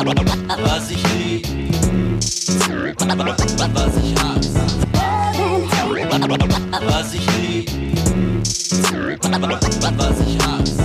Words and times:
Was 0.00 0.90
ich 0.90 1.02
lieb, 1.12 1.46
was 2.96 3.96
ich 3.96 4.14
hasse. 4.18 4.60
Was 6.86 7.12
ich 7.12 7.26
lieb, 7.36 7.70
was 9.98 10.20
ich 10.26 10.38
hasse. 10.38 10.84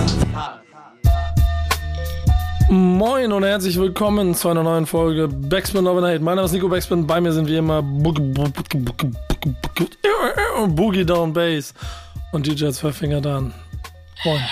Moin 2.68 3.32
und 3.32 3.44
herzlich 3.44 3.78
willkommen 3.80 4.34
zu 4.34 4.50
einer 4.50 4.62
neuen 4.62 4.84
Folge 4.84 5.28
Backspin 5.28 5.86
Overnight. 5.86 6.20
Mein 6.20 6.36
Name 6.36 6.44
ist 6.44 6.52
Nico 6.52 6.68
Backspin, 6.68 7.06
bei 7.06 7.18
mir 7.18 7.32
sind 7.32 7.48
wie 7.48 7.56
immer 7.56 7.82
Boogie 10.68 11.06
Down 11.06 11.32
Bass 11.32 11.72
und 12.32 12.46
DJ 12.46 12.68
Zwölffinger 12.68 13.22
Dan. 13.22 13.54
Moin. 14.24 14.42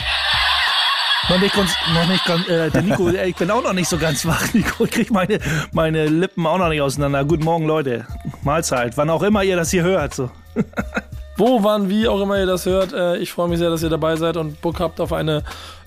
Noch 1.31 1.41
nicht 1.41 1.55
ganz, 1.55 1.75
noch 1.95 2.07
nicht 2.07 2.25
ganz, 2.27 2.47
äh, 2.49 2.71
der 2.71 2.83
Nico, 2.83 3.09
ich 3.09 3.37
bin 3.37 3.51
auch 3.51 3.63
noch 3.63 3.73
nicht 3.73 3.89
so 3.89 3.97
ganz 3.97 4.27
wach, 4.27 4.43
Nico. 4.55 4.85
Ich 4.85 4.91
krieg 4.91 5.11
meine, 5.11 5.39
meine 5.73 6.07
Lippen 6.07 6.47
auch 6.47 6.59
noch 6.59 6.69
nicht 6.69 6.83
auseinander. 6.83 7.25
Guten 7.25 7.45
Morgen, 7.45 7.67
Leute. 7.67 8.07
Mahlzeit. 8.43 8.97
Wann 8.99 9.09
auch 9.09 9.23
immer 9.23 9.43
ihr 9.43 9.57
das 9.57 9.71
hier 9.71 9.83
hört. 9.83 10.15
So. 10.15 10.31
Wo, 11.39 11.65
wann, 11.65 11.89
wie 11.89 12.09
auch 12.09 12.21
immer 12.21 12.39
ihr 12.39 12.47
das 12.47 12.67
hört. 12.67 12.93
Äh, 12.93 13.17
ich 13.17 13.33
freue 13.33 13.49
mich 13.49 13.59
sehr, 13.59 13.71
dass 13.71 13.83
ihr 13.83 13.89
dabei 13.89 14.17
seid 14.17 14.37
und 14.37 14.61
Bock 14.61 14.81
habt 14.81 15.01
auf 15.01 15.15
eine 15.15 15.43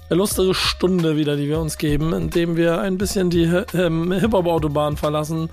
lustige 0.09 0.55
Stunde 0.55 1.17
wieder, 1.17 1.35
die 1.35 1.47
wir 1.47 1.59
uns 1.59 1.77
geben, 1.77 2.13
indem 2.13 2.57
wir 2.57 2.81
ein 2.81 2.97
bisschen 2.97 3.29
die 3.29 3.43
ähm, 3.75 4.11
Hip-Hop-Autobahn 4.11 4.97
verlassen 4.97 5.49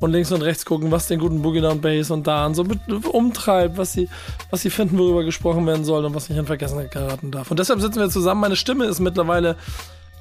und 0.00 0.10
links 0.12 0.32
und 0.32 0.42
rechts 0.42 0.64
gucken, 0.64 0.90
was 0.90 1.06
den 1.06 1.18
guten 1.20 1.40
Boogie 1.42 1.60
Down 1.60 1.80
Bass 1.80 2.10
und 2.10 2.26
Dan 2.26 2.54
so 2.54 2.64
umtreibt, 3.12 3.78
was 3.78 3.92
sie, 3.92 4.08
was 4.50 4.62
sie 4.62 4.70
finden, 4.70 4.98
worüber 4.98 5.24
gesprochen 5.24 5.66
werden 5.66 5.84
soll 5.84 6.04
und 6.04 6.14
was 6.14 6.28
nicht 6.28 6.38
in 6.38 6.46
Vergessenheit 6.46 6.90
geraten 6.90 7.30
darf. 7.30 7.50
Und 7.50 7.58
deshalb 7.58 7.80
sitzen 7.80 8.00
wir 8.00 8.10
zusammen. 8.10 8.40
Meine 8.40 8.56
Stimme 8.56 8.84
ist 8.86 9.00
mittlerweile 9.00 9.56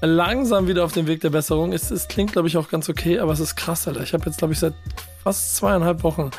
langsam 0.01 0.67
wieder 0.67 0.83
auf 0.85 0.91
dem 0.91 1.07
Weg 1.07 1.21
der 1.21 1.29
Besserung. 1.29 1.73
Es, 1.73 1.91
es 1.91 2.07
klingt, 2.07 2.33
glaube 2.33 2.47
ich, 2.47 2.57
auch 2.57 2.69
ganz 2.69 2.89
okay, 2.89 3.19
aber 3.19 3.31
es 3.33 3.39
ist 3.39 3.55
krass, 3.55 3.87
Alter. 3.87 4.01
Ich 4.01 4.13
habe 4.13 4.25
jetzt, 4.25 4.37
glaube 4.37 4.53
ich, 4.53 4.59
seit 4.59 4.73
fast 5.23 5.55
zweieinhalb 5.55 6.03
Wochen 6.03 6.31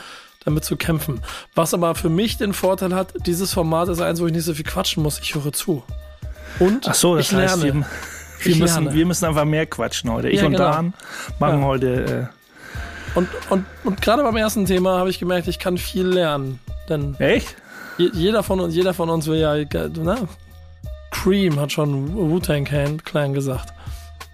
damit 0.45 0.65
zu 0.65 0.77
kämpfen. 0.77 1.21
Was 1.55 1.73
aber 1.73 1.95
für 1.95 2.11
mich 2.11 2.37
den 2.37 2.53
Vorteil 2.53 2.95
hat, 2.95 3.15
dieses 3.27 3.53
Format 3.55 3.89
ist 3.89 4.01
eins, 4.01 4.21
wo 4.21 4.27
ich 4.27 4.33
nicht 4.33 4.45
so 4.45 4.53
viel 4.55 4.65
quatschen 4.65 5.03
muss. 5.03 5.19
Ich 5.19 5.35
höre 5.35 5.53
zu. 5.53 5.83
Und 6.61 6.87
Ach 6.89 6.95
so, 6.95 7.17
das 7.17 7.31
ich 7.31 7.35
heißt, 7.37 7.63
lerne. 7.63 7.87
wir, 8.41 8.53
wir, 8.53 8.57
müssen, 8.57 8.85
lerne. 8.85 8.97
wir 8.99 9.07
müssen 9.07 9.25
einfach 9.25 9.45
mehr 9.47 9.67
quatschen 9.67 10.13
heute. 10.13 10.29
Ich 10.29 10.41
Ja, 10.41 10.47
und 10.47 10.53
genau. 10.53 10.71
Dan 10.71 10.95
machen 11.39 11.61
Ja. 11.61 11.67
heute. 11.67 12.29
Und, 13.15 13.29
und, 13.51 13.65
und 13.85 14.03
gerade 14.03 14.23
beim 14.23 14.37
ersten 14.37 14.67
Thema 14.67 14.99
habe 14.99 15.11
ich 15.11 15.19
gemerkt, 15.19 15.47
ich 15.49 15.59
kann 15.59 15.79
viel 15.79 16.07
lernen. 16.07 16.59
Denn 16.89 17.15
echt? 17.21 17.55
je- 17.99 18.11
jeder 18.13 18.43
von 18.43 18.61
uns, 18.61 18.75
jeder 18.75 18.93
von 18.95 19.09
uns 19.09 19.27
will 19.27 19.39
ja, 19.39 19.55
na, 20.03 20.17
Cream 21.11 21.59
hat 21.61 21.73
schon 21.73 22.13
Wu-Tang 22.15 22.65
Clan 23.05 23.33
gesagt. 23.35 23.73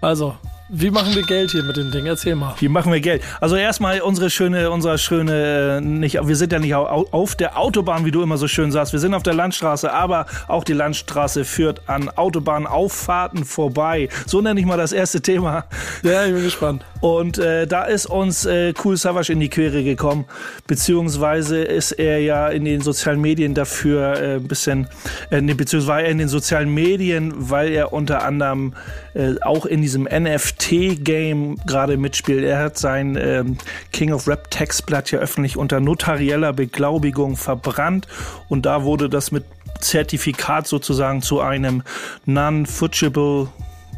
Also, 0.01 0.35
wie 0.73 0.89
machen 0.89 1.13
wir 1.13 1.21
Geld 1.23 1.51
hier 1.51 1.61
mit 1.63 1.77
dem 1.77 1.91
Ding? 1.91 2.05
Erzähl 2.07 2.33
mal. 2.35 2.55
Wie 2.59 2.69
machen 2.69 2.91
wir 2.91 3.01
Geld? 3.01 3.21
Also 3.39 3.55
erstmal 3.55 4.01
unsere 4.01 4.29
schöne, 4.31 4.71
unser 4.71 4.97
schöne, 4.97 5.77
äh, 5.77 5.81
nicht, 5.81 6.15
wir 6.25 6.35
sind 6.35 6.51
ja 6.51 6.59
nicht 6.59 6.73
au- 6.73 7.05
auf 7.11 7.35
der 7.35 7.57
Autobahn, 7.59 8.03
wie 8.05 8.11
du 8.11 8.23
immer 8.23 8.37
so 8.37 8.47
schön 8.47 8.71
sagst. 8.71 8.93
Wir 8.93 8.99
sind 8.99 9.13
auf 9.13 9.21
der 9.21 9.33
Landstraße, 9.35 9.93
aber 9.93 10.25
auch 10.47 10.63
die 10.63 10.73
Landstraße 10.73 11.45
führt 11.45 11.81
an 11.87 12.09
Autobahnauffahrten 12.09 13.45
vorbei. 13.45 14.09
So 14.25 14.41
nenne 14.41 14.59
ich 14.59 14.65
mal 14.65 14.77
das 14.77 14.91
erste 14.91 15.21
Thema. 15.21 15.65
Ja, 16.03 16.25
ich 16.25 16.33
bin 16.33 16.43
gespannt. 16.43 16.83
Und 17.01 17.39
äh, 17.39 17.65
da 17.65 17.83
ist 17.83 18.05
uns 18.05 18.45
äh, 18.45 18.73
Cool 18.83 18.95
Savage 18.95 19.33
in 19.33 19.39
die 19.39 19.49
Quere 19.49 19.83
gekommen, 19.83 20.25
beziehungsweise 20.67 21.61
ist 21.61 21.93
er 21.93 22.19
ja 22.21 22.47
in 22.49 22.63
den 22.63 22.81
sozialen 22.81 23.19
Medien 23.19 23.55
dafür 23.55 24.17
äh, 24.17 24.35
ein 24.35 24.47
bisschen, 24.47 24.87
äh, 25.31 25.41
nee, 25.41 25.55
beziehungsweise 25.55 25.91
war 25.91 26.01
er 26.01 26.09
in 26.09 26.19
den 26.19 26.27
sozialen 26.27 26.71
Medien, 26.71 27.33
weil 27.35 27.71
er 27.71 27.91
unter 27.91 28.23
anderem 28.23 28.73
äh, 29.15 29.33
auch 29.41 29.65
in 29.65 29.81
diesem 29.81 30.03
NFT-Game 30.03 31.57
gerade 31.65 31.97
mitspielt. 31.97 32.43
Er 32.43 32.59
hat 32.59 32.77
sein 32.77 33.17
ähm, 33.19 33.57
King 33.91 34.13
of 34.13 34.27
Rap 34.27 34.51
Textblatt 34.51 35.09
ja 35.09 35.19
öffentlich 35.19 35.57
unter 35.57 35.79
notarieller 35.79 36.53
Beglaubigung 36.53 37.35
verbrannt 37.35 38.07
und 38.47 38.67
da 38.67 38.83
wurde 38.83 39.09
das 39.09 39.31
mit 39.31 39.43
Zertifikat 39.79 40.67
sozusagen 40.67 41.23
zu 41.23 41.39
einem 41.39 41.81
non-fungible 42.25 43.49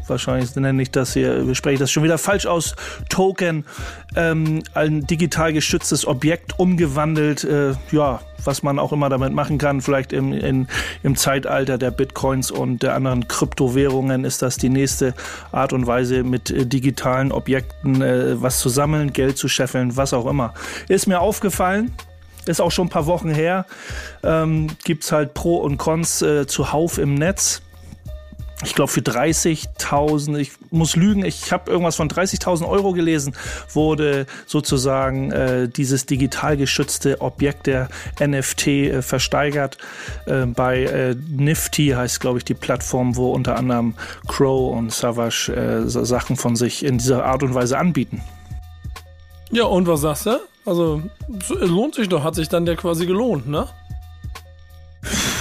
wahrscheinlich 0.06 0.54
nenne 0.56 0.82
ich 0.82 0.90
das 0.90 1.14
hier, 1.14 1.54
spreche 1.54 1.74
ich 1.74 1.80
das 1.80 1.90
schon 1.90 2.02
wieder 2.02 2.18
falsch 2.18 2.46
aus, 2.46 2.74
Token, 3.08 3.64
ähm, 4.16 4.62
ein 4.74 5.06
digital 5.06 5.52
geschütztes 5.52 6.06
Objekt 6.06 6.58
umgewandelt, 6.58 7.44
äh, 7.44 7.72
ja, 7.90 8.20
was 8.44 8.62
man 8.62 8.78
auch 8.78 8.92
immer 8.92 9.08
damit 9.08 9.32
machen 9.32 9.58
kann, 9.58 9.80
vielleicht 9.80 10.12
im, 10.12 10.32
in, 10.32 10.68
im 11.02 11.16
Zeitalter 11.16 11.78
der 11.78 11.90
Bitcoins 11.90 12.50
und 12.50 12.82
der 12.82 12.94
anderen 12.94 13.26
Kryptowährungen 13.28 14.24
ist 14.24 14.42
das 14.42 14.56
die 14.56 14.68
nächste 14.68 15.14
Art 15.52 15.72
und 15.72 15.86
Weise, 15.86 16.22
mit 16.22 16.50
äh, 16.50 16.66
digitalen 16.66 17.32
Objekten 17.32 18.02
äh, 18.02 18.40
was 18.40 18.58
zu 18.60 18.68
sammeln, 18.68 19.12
Geld 19.12 19.38
zu 19.38 19.48
scheffeln, 19.48 19.96
was 19.96 20.12
auch 20.12 20.26
immer. 20.26 20.54
Ist 20.88 21.06
mir 21.06 21.20
aufgefallen, 21.20 21.92
ist 22.46 22.60
auch 22.60 22.70
schon 22.70 22.86
ein 22.86 22.90
paar 22.90 23.06
Wochen 23.06 23.30
her, 23.30 23.66
ähm, 24.22 24.68
gibt's 24.84 25.12
halt 25.12 25.34
Pro 25.34 25.56
und 25.56 25.78
Cons 25.78 26.22
äh, 26.22 26.46
zuhauf 26.46 26.98
im 26.98 27.14
Netz 27.14 27.62
ich 28.62 28.74
glaube 28.74 28.90
für 28.90 29.00
30.000, 29.00 30.36
ich 30.36 30.52
muss 30.70 30.96
lügen, 30.96 31.24
ich 31.24 31.52
habe 31.52 31.70
irgendwas 31.70 31.96
von 31.96 32.08
30.000 32.08 32.68
Euro 32.68 32.92
gelesen, 32.92 33.34
wurde 33.72 34.26
sozusagen 34.46 35.32
äh, 35.32 35.68
dieses 35.68 36.06
digital 36.06 36.56
geschützte 36.56 37.20
Objekt 37.20 37.66
der 37.66 37.88
NFT 38.20 38.66
äh, 38.68 39.02
versteigert. 39.02 39.78
Äh, 40.26 40.46
bei 40.46 40.84
äh, 40.84 41.16
Nifty 41.28 41.88
heißt, 41.88 42.20
glaube 42.20 42.38
ich, 42.38 42.44
die 42.44 42.54
Plattform, 42.54 43.16
wo 43.16 43.32
unter 43.32 43.56
anderem 43.56 43.94
Crow 44.28 44.76
und 44.76 44.92
Savage 44.92 45.52
äh, 45.52 45.88
so 45.88 46.04
Sachen 46.04 46.36
von 46.36 46.54
sich 46.56 46.84
in 46.84 46.98
dieser 46.98 47.24
Art 47.24 47.42
und 47.42 47.54
Weise 47.54 47.76
anbieten. 47.78 48.22
Ja, 49.50 49.64
und 49.64 49.86
was 49.86 50.00
sagst 50.02 50.26
du? 50.26 50.38
Also, 50.66 51.02
so- 51.46 51.54
lohnt 51.58 51.94
sich 51.94 52.08
doch, 52.08 52.24
hat 52.24 52.34
sich 52.34 52.48
dann 52.48 52.64
der 52.66 52.76
quasi 52.76 53.04
gelohnt, 53.06 53.46
ne? 53.48 53.66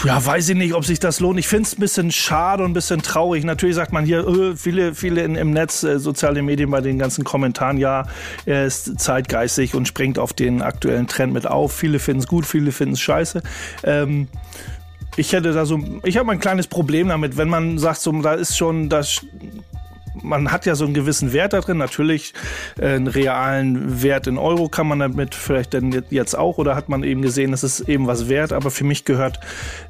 Ja, 0.04 0.24
weiß 0.24 0.50
ich 0.50 0.56
nicht, 0.56 0.74
ob 0.74 0.86
sich 0.86 1.00
das 1.00 1.20
lohnt. 1.20 1.40
Ich 1.40 1.48
finde 1.48 1.68
es 1.68 1.78
ein 1.78 1.80
bisschen 1.80 2.12
schade 2.12 2.64
und 2.64 2.72
ein 2.72 2.74
bisschen 2.74 3.02
traurig. 3.02 3.44
Natürlich 3.44 3.76
sagt 3.76 3.94
man 3.94 4.06
hier, 4.06 4.28
äh, 4.28 4.56
viele, 4.56 4.96
viele 4.96 5.24
in, 5.24 5.36
im 5.36 5.52
Netz, 5.52 5.84
äh, 5.84 6.00
soziale 6.00 6.42
Medien 6.42 6.70
bei 6.72 6.82
den 6.82 7.00
ganzen 7.00 7.24
Kommentaren, 7.24 7.78
ja, 7.78 8.08
er 8.46 8.66
ist 8.66 9.00
zeitgeistig 9.00 9.76
und 9.76 9.88
springt 9.88 10.20
auf 10.20 10.34
den 10.34 10.62
aktuellen 10.62 11.08
Trend 11.08 11.34
mit 11.34 11.48
auf. 11.48 11.74
Viele 11.74 12.00
finden 12.00 12.22
es 12.22 12.28
gut, 12.28 12.46
viele 12.46 12.72
finden 12.72 12.94
es 12.94 13.02
scheiße. 13.02 13.42
Ähm, 13.84 14.28
ich 15.16 15.32
hätte 15.32 15.54
da 15.54 15.66
so, 15.66 15.80
ich 16.04 16.18
habe 16.18 16.32
ein 16.32 16.40
kleines 16.40 16.68
Problem 16.68 17.08
damit, 17.08 17.38
wenn 17.38 17.50
man 17.50 17.78
sagt, 17.78 18.02
so, 18.02 18.12
da 18.22 18.34
ist 18.34 18.58
schon 18.58 18.90
das 18.90 19.22
man 20.22 20.52
hat 20.52 20.66
ja 20.66 20.76
so 20.76 20.86
einen 20.86 20.94
gewissen 20.94 21.34
Wert 21.34 21.54
da 21.54 21.62
drin. 21.62 21.78
Natürlich 21.78 22.34
äh, 22.80 22.88
einen 22.88 23.08
realen 23.08 24.02
Wert 24.02 24.28
in 24.28 24.38
Euro 24.38 24.70
kann 24.70 24.88
man 24.88 25.00
damit 25.00 25.36
vielleicht 25.36 25.74
denn 25.74 26.04
jetzt 26.10 26.38
auch 26.38 26.58
oder 26.58 26.76
hat 26.76 26.90
man 26.90 27.04
eben 27.04 27.22
gesehen, 27.22 27.52
das 27.52 27.64
ist 27.64 27.82
eben 27.82 28.08
was 28.08 28.30
wert. 28.30 28.54
Aber 28.54 28.72
für 28.72 28.84
mich 28.84 29.06
gehört, 29.06 29.40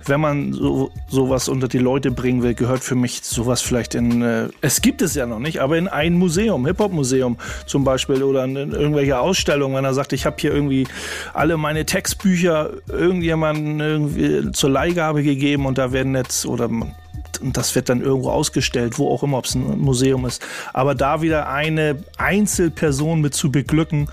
wenn 0.05 0.21
man 0.21 0.53
so 0.53 0.91
sowas 1.07 1.49
unter 1.49 1.67
die 1.67 1.77
Leute 1.77 2.11
bringen 2.11 2.43
will, 2.43 2.53
gehört 2.53 2.83
für 2.83 2.95
mich 2.95 3.21
sowas 3.23 3.61
vielleicht 3.61 3.95
in, 3.95 4.21
äh, 4.21 4.49
es 4.61 4.81
gibt 4.81 5.01
es 5.01 5.15
ja 5.15 5.25
noch 5.25 5.39
nicht, 5.39 5.59
aber 5.59 5.77
in 5.77 5.87
ein 5.87 6.13
Museum, 6.13 6.65
Hip-Hop-Museum 6.65 7.37
zum 7.65 7.83
Beispiel 7.83 8.23
oder 8.23 8.43
in 8.45 8.55
irgendwelche 8.55 9.19
Ausstellungen, 9.19 9.75
wenn 9.75 9.85
er 9.85 9.93
sagt, 9.93 10.13
ich 10.13 10.25
habe 10.25 10.37
hier 10.39 10.53
irgendwie 10.53 10.87
alle 11.33 11.57
meine 11.57 11.85
Textbücher 11.85 12.71
irgendjemandem 12.87 13.79
irgendwie 13.79 14.51
zur 14.51 14.69
Leihgabe 14.69 15.23
gegeben 15.23 15.65
und 15.65 15.77
da 15.77 15.91
werden 15.91 16.15
jetzt 16.15 16.45
oder 16.45 16.67
man 16.67 16.95
und 17.41 17.57
das 17.57 17.75
wird 17.75 17.89
dann 17.89 18.01
irgendwo 18.01 18.29
ausgestellt, 18.29 18.97
wo 18.97 19.09
auch 19.09 19.23
immer, 19.23 19.37
ob 19.37 19.45
es 19.45 19.55
ein 19.55 19.79
Museum 19.79 20.25
ist. 20.25 20.45
Aber 20.73 20.95
da 20.95 21.21
wieder 21.21 21.49
eine 21.49 22.03
Einzelperson 22.17 23.21
mit 23.21 23.33
zu 23.33 23.51
beglücken, 23.51 24.07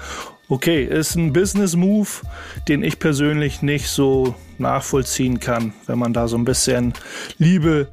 okay, 0.49 0.85
ist 0.85 1.15
ein 1.15 1.33
Business-Move, 1.33 2.09
den 2.69 2.83
ich 2.83 2.99
persönlich 2.99 3.63
nicht 3.63 3.89
so 3.89 4.35
nachvollziehen 4.59 5.39
kann, 5.39 5.73
wenn 5.87 5.99
man 5.99 6.13
da 6.13 6.29
so 6.29 6.37
ein 6.37 6.45
bisschen 6.45 6.93
Liebe 7.39 7.89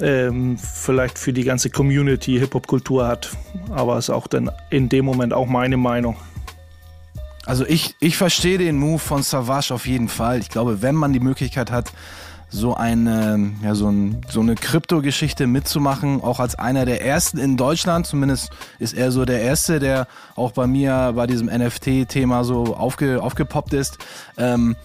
ähm, 0.00 0.58
vielleicht 0.58 1.18
für 1.18 1.32
die 1.32 1.44
ganze 1.44 1.70
Community, 1.70 2.38
Hip-Hop-Kultur 2.38 3.06
hat. 3.06 3.30
Aber 3.70 3.96
ist 3.96 4.10
auch 4.10 4.26
dann 4.26 4.50
in 4.70 4.88
dem 4.88 5.04
Moment 5.04 5.32
auch 5.32 5.46
meine 5.46 5.76
Meinung. 5.76 6.16
Also 7.46 7.64
ich, 7.66 7.94
ich 8.00 8.16
verstehe 8.16 8.58
den 8.58 8.76
Move 8.76 8.98
von 8.98 9.22
Savage 9.22 9.72
auf 9.72 9.86
jeden 9.86 10.08
Fall. 10.08 10.40
Ich 10.40 10.48
glaube, 10.48 10.82
wenn 10.82 10.94
man 10.94 11.12
die 11.12 11.20
Möglichkeit 11.20 11.70
hat, 11.70 11.92
so 12.54 12.74
eine, 12.74 13.52
ja, 13.62 13.74
so, 13.74 13.88
ein, 13.88 14.20
so 14.28 14.40
eine 14.40 14.54
Krypto-Geschichte 14.54 15.46
mitzumachen, 15.48 16.22
auch 16.22 16.38
als 16.38 16.54
einer 16.54 16.84
der 16.84 17.04
ersten 17.04 17.38
in 17.38 17.56
Deutschland, 17.56 18.06
zumindest 18.06 18.50
ist 18.78 18.94
er 18.94 19.10
so 19.10 19.24
der 19.24 19.42
erste, 19.42 19.80
der 19.80 20.06
auch 20.36 20.52
bei 20.52 20.68
mir 20.68 21.12
bei 21.16 21.26
diesem 21.26 21.48
NFT-Thema 21.48 22.44
so 22.44 22.76
aufge, 22.76 23.20
aufgepoppt 23.20 23.74
ist. 23.74 23.98
Ähm, 24.38 24.76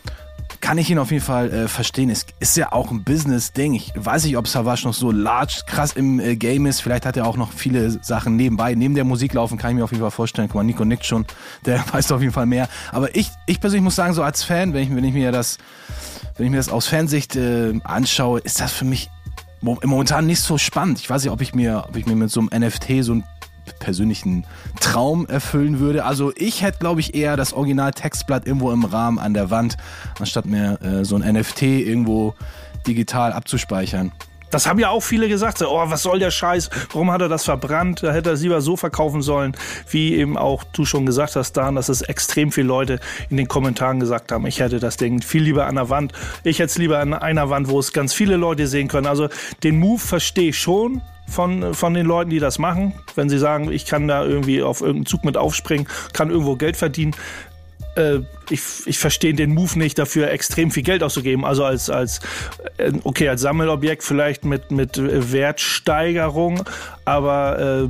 kann 0.62 0.78
ich 0.78 0.90
ihn 0.90 1.00
auf 1.00 1.12
jeden 1.12 1.24
Fall 1.24 1.52
äh, 1.54 1.68
verstehen. 1.68 2.10
Es 2.10 2.26
ist 2.40 2.58
ja 2.58 2.72
auch 2.72 2.92
ein 2.92 3.04
Business-Ding. 3.04 3.74
Ich 3.74 3.92
weiß 3.96 4.26
nicht, 4.26 4.38
ob 4.38 4.48
Savage 4.48 4.82
noch 4.86 4.94
so 4.94 5.12
large, 5.12 5.62
krass 5.66 5.94
im 5.94 6.20
äh, 6.20 6.36
Game 6.36 6.66
ist. 6.66 6.82
Vielleicht 6.82 7.06
hat 7.06 7.16
er 7.18 7.26
auch 7.28 7.38
noch 7.38 7.52
viele 7.54 7.92
Sachen 8.04 8.36
nebenbei. 8.36 8.76
Neben 8.76 8.96
der 8.96 9.04
Musik 9.06 9.34
laufen 9.34 9.58
kann 9.58 9.72
ich 9.72 9.78
mir 9.78 9.84
auf 9.84 9.92
jeden 9.92 10.02
Fall 10.02 10.12
vorstellen. 10.12 10.48
Guck 10.50 10.56
mal, 10.56 10.64
Nico 10.64 10.84
nickt 10.86 11.06
schon. 11.06 11.26
Der 11.66 11.84
weiß 11.94 12.12
auf 12.12 12.22
jeden 12.22 12.34
Fall 12.34 12.46
mehr. 12.46 12.68
Aber 12.92 13.16
ich, 13.16 13.30
ich 13.46 13.60
persönlich 13.60 13.84
muss 13.84 13.96
sagen, 13.96 14.14
so 14.14 14.24
als 14.24 14.44
Fan, 14.44 14.74
wenn 14.74 14.84
ich, 14.84 14.96
wenn 14.96 15.04
ich 15.04 15.14
mir 15.14 15.32
das, 15.32 15.58
wenn 16.38 16.46
ich 16.48 16.52
mir 16.52 16.58
das 16.58 16.70
aus 16.70 16.88
Fansicht 16.88 17.36
äh, 17.36 17.74
anschaue, 17.84 18.40
ist 18.40 18.60
das 18.60 18.72
für 18.72 18.86
mich 18.86 19.10
mo- 19.62 19.80
momentan 19.84 20.26
nicht 20.26 20.42
so 20.42 20.58
spannend. 20.58 21.00
Ich 21.00 21.10
weiß 21.10 21.24
nicht, 21.24 21.32
ob 21.32 21.42
ich 21.42 21.54
mir, 21.56 21.86
ob 21.88 21.96
ich 21.96 22.06
mir 22.06 22.16
mit 22.16 22.32
so 22.32 22.42
einem 22.42 22.64
NFT 22.66 23.04
so 23.04 23.14
ein 23.14 23.24
persönlichen 23.78 24.46
Traum 24.80 25.28
erfüllen 25.28 25.80
würde. 25.80 26.06
Also 26.06 26.32
ich 26.36 26.62
hätte, 26.62 26.80
glaube 26.80 27.02
ich, 27.02 27.14
eher 27.14 27.38
das 27.38 27.54
Original-Textblatt 27.54 28.48
irgendwo 28.48 28.72
im 28.72 28.86
Rahmen 28.86 29.20
an 29.20 29.34
der 29.34 29.52
Wand, 29.52 29.78
anstatt 30.20 30.46
mir 30.46 30.80
äh, 30.82 31.06
so 31.06 31.16
ein 31.16 31.34
NFT 31.34 31.64
irgendwo 31.64 32.34
digital 32.88 33.34
abzuspeichern. 33.34 34.12
Das 34.52 34.66
haben 34.66 34.80
ja 34.80 34.90
auch 34.90 35.02
viele 35.02 35.30
gesagt. 35.30 35.62
Oh, 35.62 35.84
was 35.90 36.02
soll 36.04 36.20
der 36.20 36.32
Scheiß? 36.32 36.70
Warum 36.92 37.12
hat 37.12 37.22
er 37.22 37.30
das 37.30 37.46
verbrannt? 37.46 38.02
Da 38.02 38.12
hätte 38.12 38.32
er 38.32 38.34
es 38.34 38.42
lieber 38.42 38.62
so 38.62 38.76
verkaufen 38.76 39.22
sollen, 39.22 39.56
wie 39.90 40.16
eben 40.16 40.38
auch 40.38 40.64
du 40.64 40.86
schon 40.86 41.06
gesagt 41.06 41.36
hast, 41.36 41.54
Dan, 41.54 41.76
dass 41.76 41.90
es 41.90 42.02
extrem 42.02 42.52
viele 42.52 42.68
Leute 42.68 43.00
in 43.30 43.38
den 43.38 43.48
Kommentaren 43.48 44.00
gesagt 44.00 44.32
haben. 44.32 44.48
Ich 44.48 44.60
hätte 44.60 44.80
das 44.80 44.98
Ding 44.98 45.22
viel 45.22 45.44
lieber 45.44 45.68
an 45.68 45.76
der 45.76 45.90
Wand. 45.90 46.14
Ich 46.44 46.60
hätte 46.60 46.72
es 46.72 46.78
lieber 46.78 47.00
an 47.00 47.14
einer 47.14 47.50
Wand, 47.50 47.70
wo 47.70 47.80
es 47.80 47.94
ganz 47.94 48.14
viele 48.14 48.38
Leute 48.38 48.68
sehen 48.68 48.88
können. 48.88 49.08
Also 49.08 49.30
den 49.64 49.80
Move 49.80 50.00
verstehe 50.00 50.50
ich 50.50 50.58
schon 50.58 51.02
von, 51.30 51.74
von 51.74 51.94
den 51.94 52.06
Leuten, 52.06 52.30
die 52.30 52.40
das 52.40 52.60
machen. 52.60 52.94
Wenn 53.16 53.30
sie 53.30 53.40
sagen, 53.40 53.72
ich 53.72 53.86
kann 53.86 54.08
da 54.08 54.26
irgendwie 54.26 54.62
auf 54.62 54.82
irgendeinen 54.82 55.06
Zug 55.06 55.24
mit 55.26 55.38
aufspringen, 55.38 55.88
kann 56.14 56.30
irgendwo 56.30 56.56
Geld 56.56 56.78
verdienen, 56.78 57.16
äh, 57.96 58.20
ich, 58.50 58.62
ich 58.86 58.98
verstehe 58.98 59.34
den 59.34 59.54
Move 59.54 59.78
nicht, 59.78 60.00
dafür 60.00 60.32
extrem 60.32 60.72
viel 60.72 60.84
Geld 60.84 61.04
auszugeben. 61.04 61.46
Also 61.46 61.66
als, 61.66 61.90
als 61.90 62.20
äh, 62.78 62.92
okay, 63.04 63.30
als 63.30 63.42
Sammelobjekt 63.42 64.04
vielleicht 64.04 64.46
mit, 64.46 64.72
mit 64.72 64.98
Wertsteigerung, 64.98 66.64
aber 67.06 67.90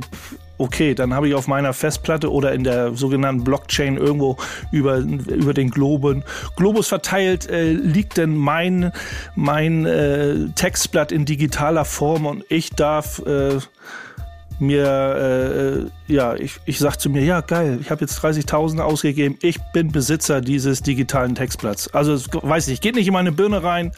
okay, 0.60 0.94
dann 0.94 1.14
habe 1.14 1.28
ich 1.28 1.34
auf 1.34 1.48
meiner 1.48 1.72
Festplatte 1.72 2.30
oder 2.30 2.52
in 2.52 2.64
der 2.64 2.94
sogenannten 2.94 3.44
Blockchain 3.44 3.96
irgendwo 3.96 4.36
über, 4.70 4.98
über 4.98 5.54
den 5.54 5.70
Globen, 5.70 6.22
Globus 6.56 6.88
verteilt, 6.88 7.48
äh, 7.48 7.72
liegt 7.72 8.18
denn 8.18 8.36
mein, 8.36 8.92
mein 9.34 9.86
äh, 9.86 10.48
Textblatt 10.54 11.12
in 11.12 11.24
digitaler 11.24 11.84
Form 11.84 12.26
und 12.26 12.44
ich 12.48 12.70
darf 12.70 13.20
äh, 13.26 13.58
mir, 14.60 15.88
äh, 16.08 16.12
ja, 16.12 16.34
ich, 16.34 16.60
ich 16.66 16.78
sag 16.78 16.98
zu 16.98 17.08
mir, 17.08 17.24
ja, 17.24 17.40
geil, 17.40 17.78
ich 17.80 17.90
habe 17.90 18.02
jetzt 18.02 18.18
30.000 18.20 18.80
ausgegeben, 18.80 19.38
ich 19.40 19.58
bin 19.72 19.90
Besitzer 19.90 20.40
dieses 20.40 20.82
digitalen 20.82 21.34
Textblatts. 21.34 21.88
Also, 21.94 22.18
weiß 22.42 22.68
nicht, 22.68 22.82
geht 22.82 22.94
nicht 22.94 23.06
in 23.06 23.14
meine 23.14 23.32
Birne 23.32 23.62
rein, 23.62 23.92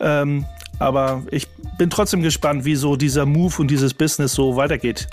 ähm, 0.00 0.44
aber 0.78 1.22
ich 1.30 1.48
bin 1.78 1.88
trotzdem 1.88 2.22
gespannt, 2.22 2.64
wie 2.64 2.76
so 2.76 2.96
dieser 2.96 3.24
Move 3.24 3.54
und 3.58 3.70
dieses 3.70 3.94
Business 3.94 4.34
so 4.34 4.56
weitergeht. 4.56 5.08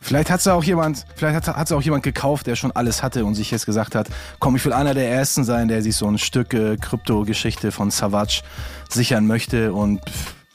Vielleicht 0.00 0.30
hat 0.30 0.40
es 0.40 0.48
auch 0.48 0.64
jemand, 0.64 1.04
vielleicht 1.14 1.46
hat 1.46 1.66
es 1.66 1.72
auch 1.72 1.82
jemand 1.82 2.02
gekauft, 2.02 2.46
der 2.46 2.56
schon 2.56 2.72
alles 2.72 3.02
hatte 3.02 3.24
und 3.24 3.34
sich 3.34 3.50
jetzt 3.50 3.66
gesagt 3.66 3.94
hat, 3.94 4.08
komm, 4.38 4.56
ich 4.56 4.64
will 4.64 4.72
einer 4.72 4.94
der 4.94 5.10
ersten 5.10 5.44
sein, 5.44 5.68
der 5.68 5.82
sich 5.82 5.96
so 5.96 6.06
ein 6.06 6.18
Stück 6.18 6.54
äh, 6.54 6.76
Krypto-Geschichte 6.76 7.72
von 7.72 7.90
Savage 7.90 8.42
sichern 8.88 9.26
möchte 9.26 9.72
und 9.72 10.00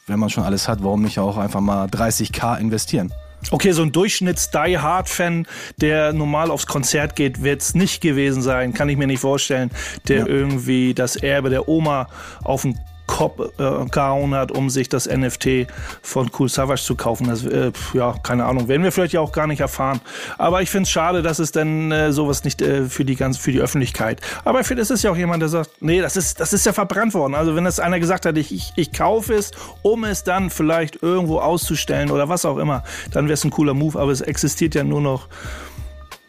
wenn 0.07 0.19
man 0.19 0.29
schon 0.29 0.43
alles 0.43 0.67
hat, 0.67 0.83
warum 0.83 1.01
nicht 1.01 1.19
auch 1.19 1.37
einfach 1.37 1.61
mal 1.61 1.87
30k 1.87 2.59
investieren? 2.59 3.11
Okay, 3.51 3.71
so 3.73 3.83
ein 3.83 3.91
Durchschnitts-Die-Hard-Fan, 3.91 5.45
der 5.77 6.13
normal 6.13 6.49
aufs 6.49 6.65
Konzert 6.65 7.15
geht, 7.15 7.43
wird 7.43 7.61
es 7.61 7.75
nicht 7.75 8.01
gewesen 8.01 8.41
sein, 8.41 8.73
kann 8.73 8.89
ich 8.89 8.97
mir 8.97 9.07
nicht 9.07 9.19
vorstellen, 9.19 9.69
der 10.07 10.21
ja. 10.21 10.27
irgendwie 10.27 10.93
das 10.93 11.15
Erbe 11.15 11.49
der 11.49 11.67
Oma 11.67 12.07
auf 12.43 12.63
den 12.63 12.79
Kopf 13.07 13.39
äh, 13.59 13.85
gehauen 13.85 14.33
hat, 14.33 14.51
um 14.51 14.69
sich 14.69 14.89
das 14.89 15.07
NFT 15.07 15.67
von 16.01 16.29
Cool 16.37 16.49
Savage 16.49 16.81
zu 16.81 16.95
kaufen. 16.95 17.27
Das, 17.27 17.45
äh, 17.45 17.71
ja, 17.93 18.15
keine 18.23 18.45
Ahnung, 18.45 18.67
werden 18.67 18.83
wir 18.83 18.91
vielleicht 18.91 19.13
ja 19.13 19.21
auch 19.21 19.31
gar 19.31 19.47
nicht 19.47 19.59
erfahren. 19.59 20.01
Aber 20.37 20.61
ich 20.61 20.69
finde 20.69 20.83
es 20.83 20.89
schade, 20.89 21.21
dass 21.21 21.39
es 21.39 21.51
denn 21.51 21.91
äh, 21.91 22.11
sowas 22.11 22.43
nicht 22.43 22.61
äh, 22.61 22.85
für 22.85 23.05
die 23.05 23.15
ganze, 23.15 23.39
für 23.39 23.51
die 23.51 23.59
Öffentlichkeit. 23.59 24.21
Aber 24.43 24.59
ich 24.59 24.67
finde, 24.67 24.81
es 24.81 24.89
ist 24.89 25.03
ja 25.03 25.11
auch 25.11 25.17
jemand, 25.17 25.41
der 25.41 25.49
sagt, 25.49 25.81
nee, 25.81 26.01
das 26.01 26.17
ist, 26.17 26.39
das 26.39 26.53
ist 26.53 26.65
ja 26.65 26.73
verbrannt 26.73 27.13
worden. 27.13 27.35
Also 27.35 27.55
wenn 27.55 27.65
das 27.65 27.79
einer 27.79 27.99
gesagt 27.99 28.25
hat, 28.25 28.37
ich, 28.37 28.53
ich, 28.53 28.73
ich 28.75 28.91
kaufe 28.91 29.33
es, 29.33 29.51
um 29.81 30.03
es 30.03 30.23
dann 30.23 30.49
vielleicht 30.49 31.01
irgendwo 31.01 31.39
auszustellen 31.39 32.11
oder 32.11 32.29
was 32.29 32.45
auch 32.45 32.57
immer, 32.57 32.83
dann 33.11 33.25
wäre 33.25 33.33
es 33.33 33.43
ein 33.43 33.51
cooler 33.51 33.73
Move. 33.73 33.99
Aber 33.99 34.11
es 34.11 34.21
existiert 34.21 34.75
ja 34.75 34.83
nur 34.83 35.01
noch, 35.01 35.27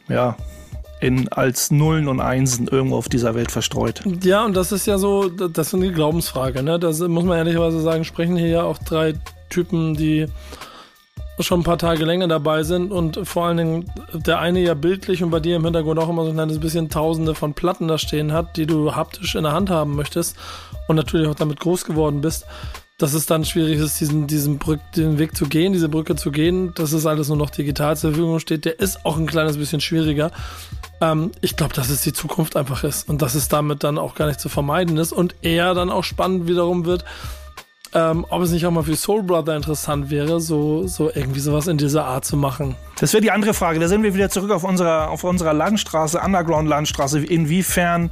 ja, 0.08 0.37
in, 1.00 1.28
als 1.28 1.70
Nullen 1.70 2.08
und 2.08 2.20
Einsen 2.20 2.69
irgendwo 2.69 2.96
auf 2.96 3.08
dieser 3.08 3.34
Welt 3.34 3.50
verstreut. 3.50 4.02
Ja, 4.22 4.44
und 4.44 4.56
das 4.56 4.72
ist 4.72 4.87
ja 4.87 4.98
so, 4.98 5.28
das 5.28 5.72
ist 5.72 5.82
die 5.82 5.93
Glaubensfrage. 5.93 6.62
Ne? 6.62 6.78
Das 6.78 7.00
muss 7.00 7.25
man 7.25 7.38
ehrlicherweise 7.38 7.81
sagen, 7.81 8.04
sprechen 8.04 8.37
hier 8.37 8.48
ja 8.48 8.62
auch 8.62 8.78
drei 8.78 9.14
Typen, 9.50 9.94
die 9.94 10.26
schon 11.40 11.60
ein 11.60 11.64
paar 11.64 11.76
Tage 11.76 12.04
länger 12.06 12.28
dabei 12.28 12.62
sind 12.62 12.93
und 12.93 13.20
vor 13.28 13.46
allen 13.46 13.58
Dingen 13.58 13.93
der 14.14 14.38
eine 14.38 14.60
ja 14.60 14.72
bildlich 14.72 15.22
und 15.22 15.31
bei 15.31 15.40
dir 15.40 15.56
im 15.56 15.64
Hintergrund 15.64 15.98
auch 15.98 16.08
immer 16.08 16.25
so 16.25 16.31
ein 16.31 16.60
bisschen 16.60 16.88
Tausende 16.88 17.34
von 17.34 17.52
Platten 17.52 17.88
da 17.88 17.98
stehen 17.98 18.32
hat, 18.32 18.56
die 18.56 18.66
du 18.66 18.94
haptisch 18.96 19.34
in 19.34 19.43
der 19.43 19.52
Hand 19.52 19.69
haben 19.69 19.96
möchtest 19.96 20.37
und 20.88 20.96
natürlich 20.96 21.28
auch 21.28 21.34
damit 21.34 21.60
groß 21.60 21.84
geworden 21.84 22.22
bist 22.22 22.46
dass 22.98 23.12
es 23.12 23.26
dann 23.26 23.44
schwierig 23.44 23.78
ist, 23.78 24.00
diesen, 24.00 24.26
diesen 24.26 24.58
Brück, 24.58 24.81
den 24.96 25.19
Weg 25.19 25.37
zu 25.37 25.46
gehen, 25.46 25.75
diese 25.75 25.88
Brücke 25.88 26.16
zu 26.16 26.31
gehen, 26.31 26.72
dass 26.75 26.93
es 26.93 27.04
alles 27.04 27.28
nur 27.28 27.37
noch 27.37 27.50
digital 27.50 27.96
zur 27.96 28.10
Verfügung 28.10 28.38
steht, 28.40 28.64
der 28.64 28.81
ist 28.81 29.04
auch 29.04 29.19
ein 29.19 29.26
kleines 29.26 29.58
bisschen 29.58 29.82
schwieriger. 29.82 30.31
Ähm, 31.02 31.31
ich 31.43 31.56
glaube, 31.56 31.75
dass 31.75 31.90
es 31.90 32.00
die 32.00 32.14
Zukunft 32.14 32.56
einfach 32.56 32.84
ist 32.84 33.08
und 33.08 33.20
dass 33.20 33.34
es 33.34 33.48
damit 33.48 33.84
dann 33.84 33.98
auch 33.98 34.14
gar 34.14 34.26
nicht 34.26 34.40
zu 34.40 34.48
vermeiden 34.48 34.96
ist 34.96 35.12
und 35.12 35.34
eher 35.43 35.75
dann 35.75 35.90
auch 35.90 36.04
spannend 36.04 36.48
wiederum 36.48 36.87
wird, 36.87 37.04
ähm, 37.93 38.26
ob 38.31 38.43
es 38.43 38.50
nicht 38.50 38.64
auch 38.66 38.70
mal 38.70 38.82
für 38.82 38.96
Soul 38.96 39.22
Brother 39.22 39.56
interessant 39.56 40.10
wäre, 40.10 40.40
so, 40.40 40.87
so 40.87 41.10
irgendwie 41.14 41.40
sowas 41.40 41.66
in 41.66 41.76
dieser 41.76 42.06
Art 42.06 42.25
zu 42.25 42.37
machen. 42.37 42.76
Das 42.98 43.12
wäre 43.12 43.20
die 43.20 43.31
andere 43.31 43.52
Frage. 43.52 43.78
Da 43.78 43.88
sind 43.88 44.02
wir 44.02 44.14
wieder 44.14 44.31
zurück 44.31 44.50
auf 44.50 44.64
unserer, 44.64 45.10
auf 45.10 45.22
unserer 45.22 45.52
Landstraße, 45.52 46.19
Underground-Landstraße. 46.20 47.25
Inwiefern 47.25 48.10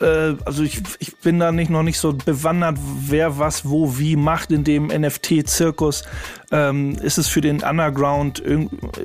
äh, 0.00 0.34
also 0.44 0.62
ich, 0.62 0.82
ich 0.98 1.16
bin 1.18 1.38
da 1.38 1.52
nicht 1.52 1.70
noch 1.70 1.82
nicht 1.82 1.98
so 1.98 2.12
bewandert, 2.12 2.78
wer 3.06 3.38
was 3.38 3.68
wo 3.68 3.98
wie 3.98 4.16
macht 4.16 4.50
in 4.50 4.64
dem 4.64 4.86
NFT-Zirkus. 4.86 6.04
Ähm, 6.50 6.96
ist 7.02 7.18
es 7.18 7.28
für 7.28 7.40
den 7.40 7.62
Underground 7.62 8.42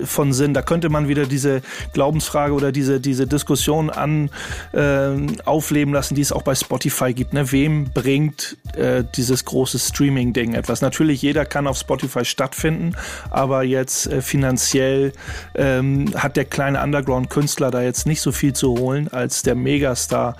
von 0.03 0.33
Sinn? 0.33 0.53
Da 0.53 0.61
könnte 0.61 0.89
man 0.89 1.07
wieder 1.07 1.25
diese 1.25 1.61
Glaubensfrage 1.93 2.53
oder 2.53 2.71
diese, 2.71 2.99
diese 2.99 3.27
Diskussion 3.27 3.89
an 3.89 4.29
äh, 4.73 5.09
aufleben 5.45 5.93
lassen, 5.93 6.15
die 6.15 6.21
es 6.21 6.31
auch 6.31 6.43
bei 6.43 6.55
Spotify 6.55 7.13
gibt. 7.13 7.33
Ne? 7.33 7.51
Wem 7.51 7.85
bringt 7.93 8.57
äh, 8.75 9.03
dieses 9.15 9.45
große 9.45 9.79
Streaming-Ding 9.79 10.53
etwas? 10.53 10.81
Natürlich, 10.81 11.21
jeder 11.21 11.45
kann 11.45 11.67
auf 11.67 11.77
Spotify 11.77 12.25
stattfinden, 12.25 12.95
aber 13.29 13.63
jetzt 13.63 14.07
äh, 14.07 14.21
finanziell 14.21 15.11
ähm, 15.55 16.13
hat 16.15 16.37
der 16.37 16.45
kleine 16.45 16.81
Underground-Künstler 16.81 17.71
da 17.71 17.81
jetzt 17.81 18.07
nicht 18.07 18.21
so 18.21 18.31
viel 18.31 18.53
zu 18.53 18.77
holen 18.77 19.07
als 19.11 19.43
der 19.43 19.55
Megastar 19.55 20.35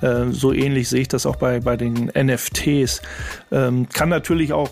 äh, 0.00 0.30
so 0.30 0.52
ähnlich 0.52 0.88
sehe 0.88 1.02
ich 1.02 1.08
das 1.08 1.26
auch 1.26 1.36
bei, 1.36 1.60
bei 1.60 1.76
den 1.76 2.10
NFTs. 2.14 3.02
Ähm, 3.52 3.88
kann 3.88 4.08
natürlich 4.08 4.52
auch 4.52 4.70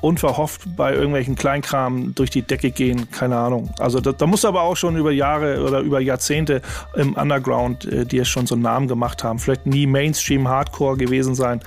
unverhofft 0.00 0.76
bei 0.76 0.94
irgendwelchen 0.94 1.34
Kleinkram 1.34 2.14
durch 2.14 2.30
die 2.30 2.42
Decke 2.42 2.70
gehen, 2.70 3.10
keine 3.10 3.36
Ahnung. 3.36 3.70
Also 3.78 4.00
da, 4.00 4.12
da 4.12 4.26
muss 4.26 4.44
aber 4.44 4.62
auch 4.62 4.76
schon 4.76 4.96
über 4.96 5.10
Jahre 5.10 5.62
oder 5.62 5.80
über 5.80 6.00
Jahrzehnte 6.00 6.62
im 6.94 7.14
Underground, 7.14 7.84
äh, 7.84 8.06
die 8.06 8.24
schon 8.24 8.46
so 8.46 8.54
einen 8.54 8.62
Namen 8.62 8.88
gemacht 8.88 9.24
haben, 9.24 9.38
vielleicht 9.38 9.66
nie 9.66 9.86
Mainstream 9.86 10.48
Hardcore 10.48 10.96
gewesen 10.96 11.34
sein. 11.34 11.60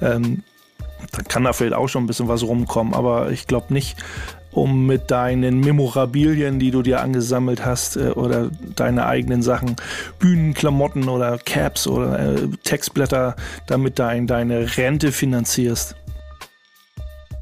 Ähm, 0.00 0.42
dann 1.12 1.24
kann 1.24 1.44
da 1.44 1.52
vielleicht 1.52 1.74
auch 1.74 1.88
schon 1.88 2.04
ein 2.04 2.06
bisschen 2.06 2.28
was 2.28 2.42
rumkommen, 2.42 2.94
aber 2.94 3.30
ich 3.30 3.46
glaube 3.46 3.72
nicht, 3.72 3.96
um 4.52 4.86
mit 4.86 5.10
deinen 5.10 5.60
Memorabilien, 5.60 6.58
die 6.58 6.70
du 6.70 6.82
dir 6.82 7.00
angesammelt 7.00 7.64
hast, 7.64 7.96
äh, 7.96 8.10
oder 8.10 8.50
deine 8.74 9.06
eigenen 9.06 9.42
Sachen, 9.42 9.76
Bühnenklamotten 10.18 11.08
oder 11.08 11.38
Caps 11.38 11.86
oder 11.86 12.18
äh, 12.18 12.48
Textblätter, 12.64 13.36
damit 13.66 13.98
dein, 13.98 14.26
deine 14.26 14.76
Rente 14.76 15.12
finanzierst. 15.12 15.94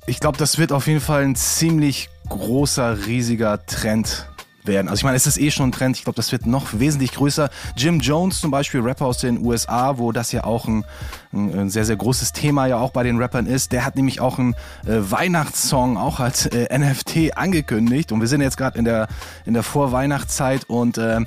Ich 0.08 0.20
glaube, 0.20 0.38
das 0.38 0.56
wird 0.56 0.72
auf 0.72 0.86
jeden 0.86 1.02
Fall 1.02 1.22
ein 1.22 1.36
ziemlich 1.36 2.08
großer, 2.30 3.06
riesiger 3.06 3.66
Trend 3.66 4.26
werden. 4.64 4.88
Also 4.88 5.00
ich 5.00 5.04
meine, 5.04 5.18
es 5.18 5.26
ist 5.26 5.38
eh 5.38 5.50
schon 5.50 5.68
ein 5.68 5.72
Trend. 5.72 5.98
Ich 5.98 6.04
glaube, 6.04 6.16
das 6.16 6.32
wird 6.32 6.46
noch 6.46 6.78
wesentlich 6.78 7.12
größer. 7.12 7.50
Jim 7.76 8.00
Jones 8.00 8.40
zum 8.40 8.50
Beispiel, 8.50 8.80
Rapper 8.80 9.04
aus 9.04 9.18
den 9.18 9.44
USA, 9.44 9.98
wo 9.98 10.10
das 10.10 10.32
ja 10.32 10.44
auch 10.44 10.66
ein, 10.66 10.86
ein 11.34 11.68
sehr, 11.68 11.84
sehr 11.84 11.96
großes 11.96 12.32
Thema 12.32 12.64
ja 12.64 12.78
auch 12.78 12.90
bei 12.90 13.02
den 13.02 13.18
Rappern 13.18 13.44
ist. 13.44 13.72
Der 13.72 13.84
hat 13.84 13.96
nämlich 13.96 14.22
auch 14.22 14.38
einen 14.38 14.54
äh, 14.86 14.96
Weihnachtssong 14.98 15.98
auch 15.98 16.20
als 16.20 16.46
äh, 16.46 16.78
NFT 16.78 17.36
angekündigt. 17.36 18.10
Und 18.10 18.22
wir 18.22 18.28
sind 18.28 18.40
jetzt 18.40 18.56
gerade 18.56 18.78
in 18.78 18.86
der, 18.86 19.08
in 19.44 19.52
der 19.52 19.62
Vorweihnachtszeit 19.62 20.64
und 20.70 20.96
äh, 20.96 21.20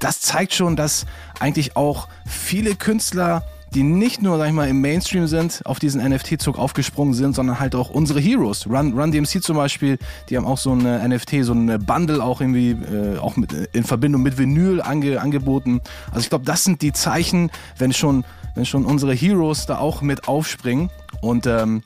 das 0.00 0.20
zeigt 0.22 0.54
schon, 0.54 0.74
dass 0.74 1.06
eigentlich 1.38 1.76
auch 1.76 2.08
viele 2.26 2.74
Künstler 2.74 3.44
die 3.74 3.82
nicht 3.82 4.22
nur, 4.22 4.38
sag 4.38 4.48
ich 4.48 4.52
mal, 4.52 4.68
im 4.68 4.80
Mainstream 4.80 5.26
sind, 5.26 5.62
auf 5.64 5.78
diesen 5.78 6.02
NFT-Zug 6.02 6.58
aufgesprungen 6.58 7.14
sind, 7.14 7.34
sondern 7.34 7.60
halt 7.60 7.74
auch 7.74 7.90
unsere 7.90 8.20
Heroes. 8.20 8.66
Run, 8.66 8.98
Run 8.98 9.12
DMC 9.12 9.42
zum 9.42 9.56
Beispiel, 9.56 9.98
die 10.28 10.36
haben 10.36 10.46
auch 10.46 10.58
so 10.58 10.72
eine 10.72 11.06
NFT, 11.06 11.42
so 11.42 11.52
eine 11.52 11.78
Bundle 11.78 12.22
auch 12.22 12.40
irgendwie, 12.40 12.70
äh, 12.70 13.18
auch 13.18 13.36
mit, 13.36 13.52
in 13.52 13.84
Verbindung 13.84 14.22
mit 14.22 14.38
Vinyl 14.38 14.80
ange, 14.80 15.20
angeboten. 15.20 15.80
Also 16.08 16.20
ich 16.20 16.30
glaube, 16.30 16.44
das 16.44 16.64
sind 16.64 16.82
die 16.82 16.92
Zeichen, 16.92 17.50
wenn 17.76 17.92
schon, 17.92 18.24
wenn 18.54 18.64
schon 18.64 18.84
unsere 18.84 19.14
Heroes 19.14 19.66
da 19.66 19.78
auch 19.78 20.00
mit 20.00 20.28
aufspringen 20.28 20.90
und 21.20 21.46
ähm, 21.46 21.82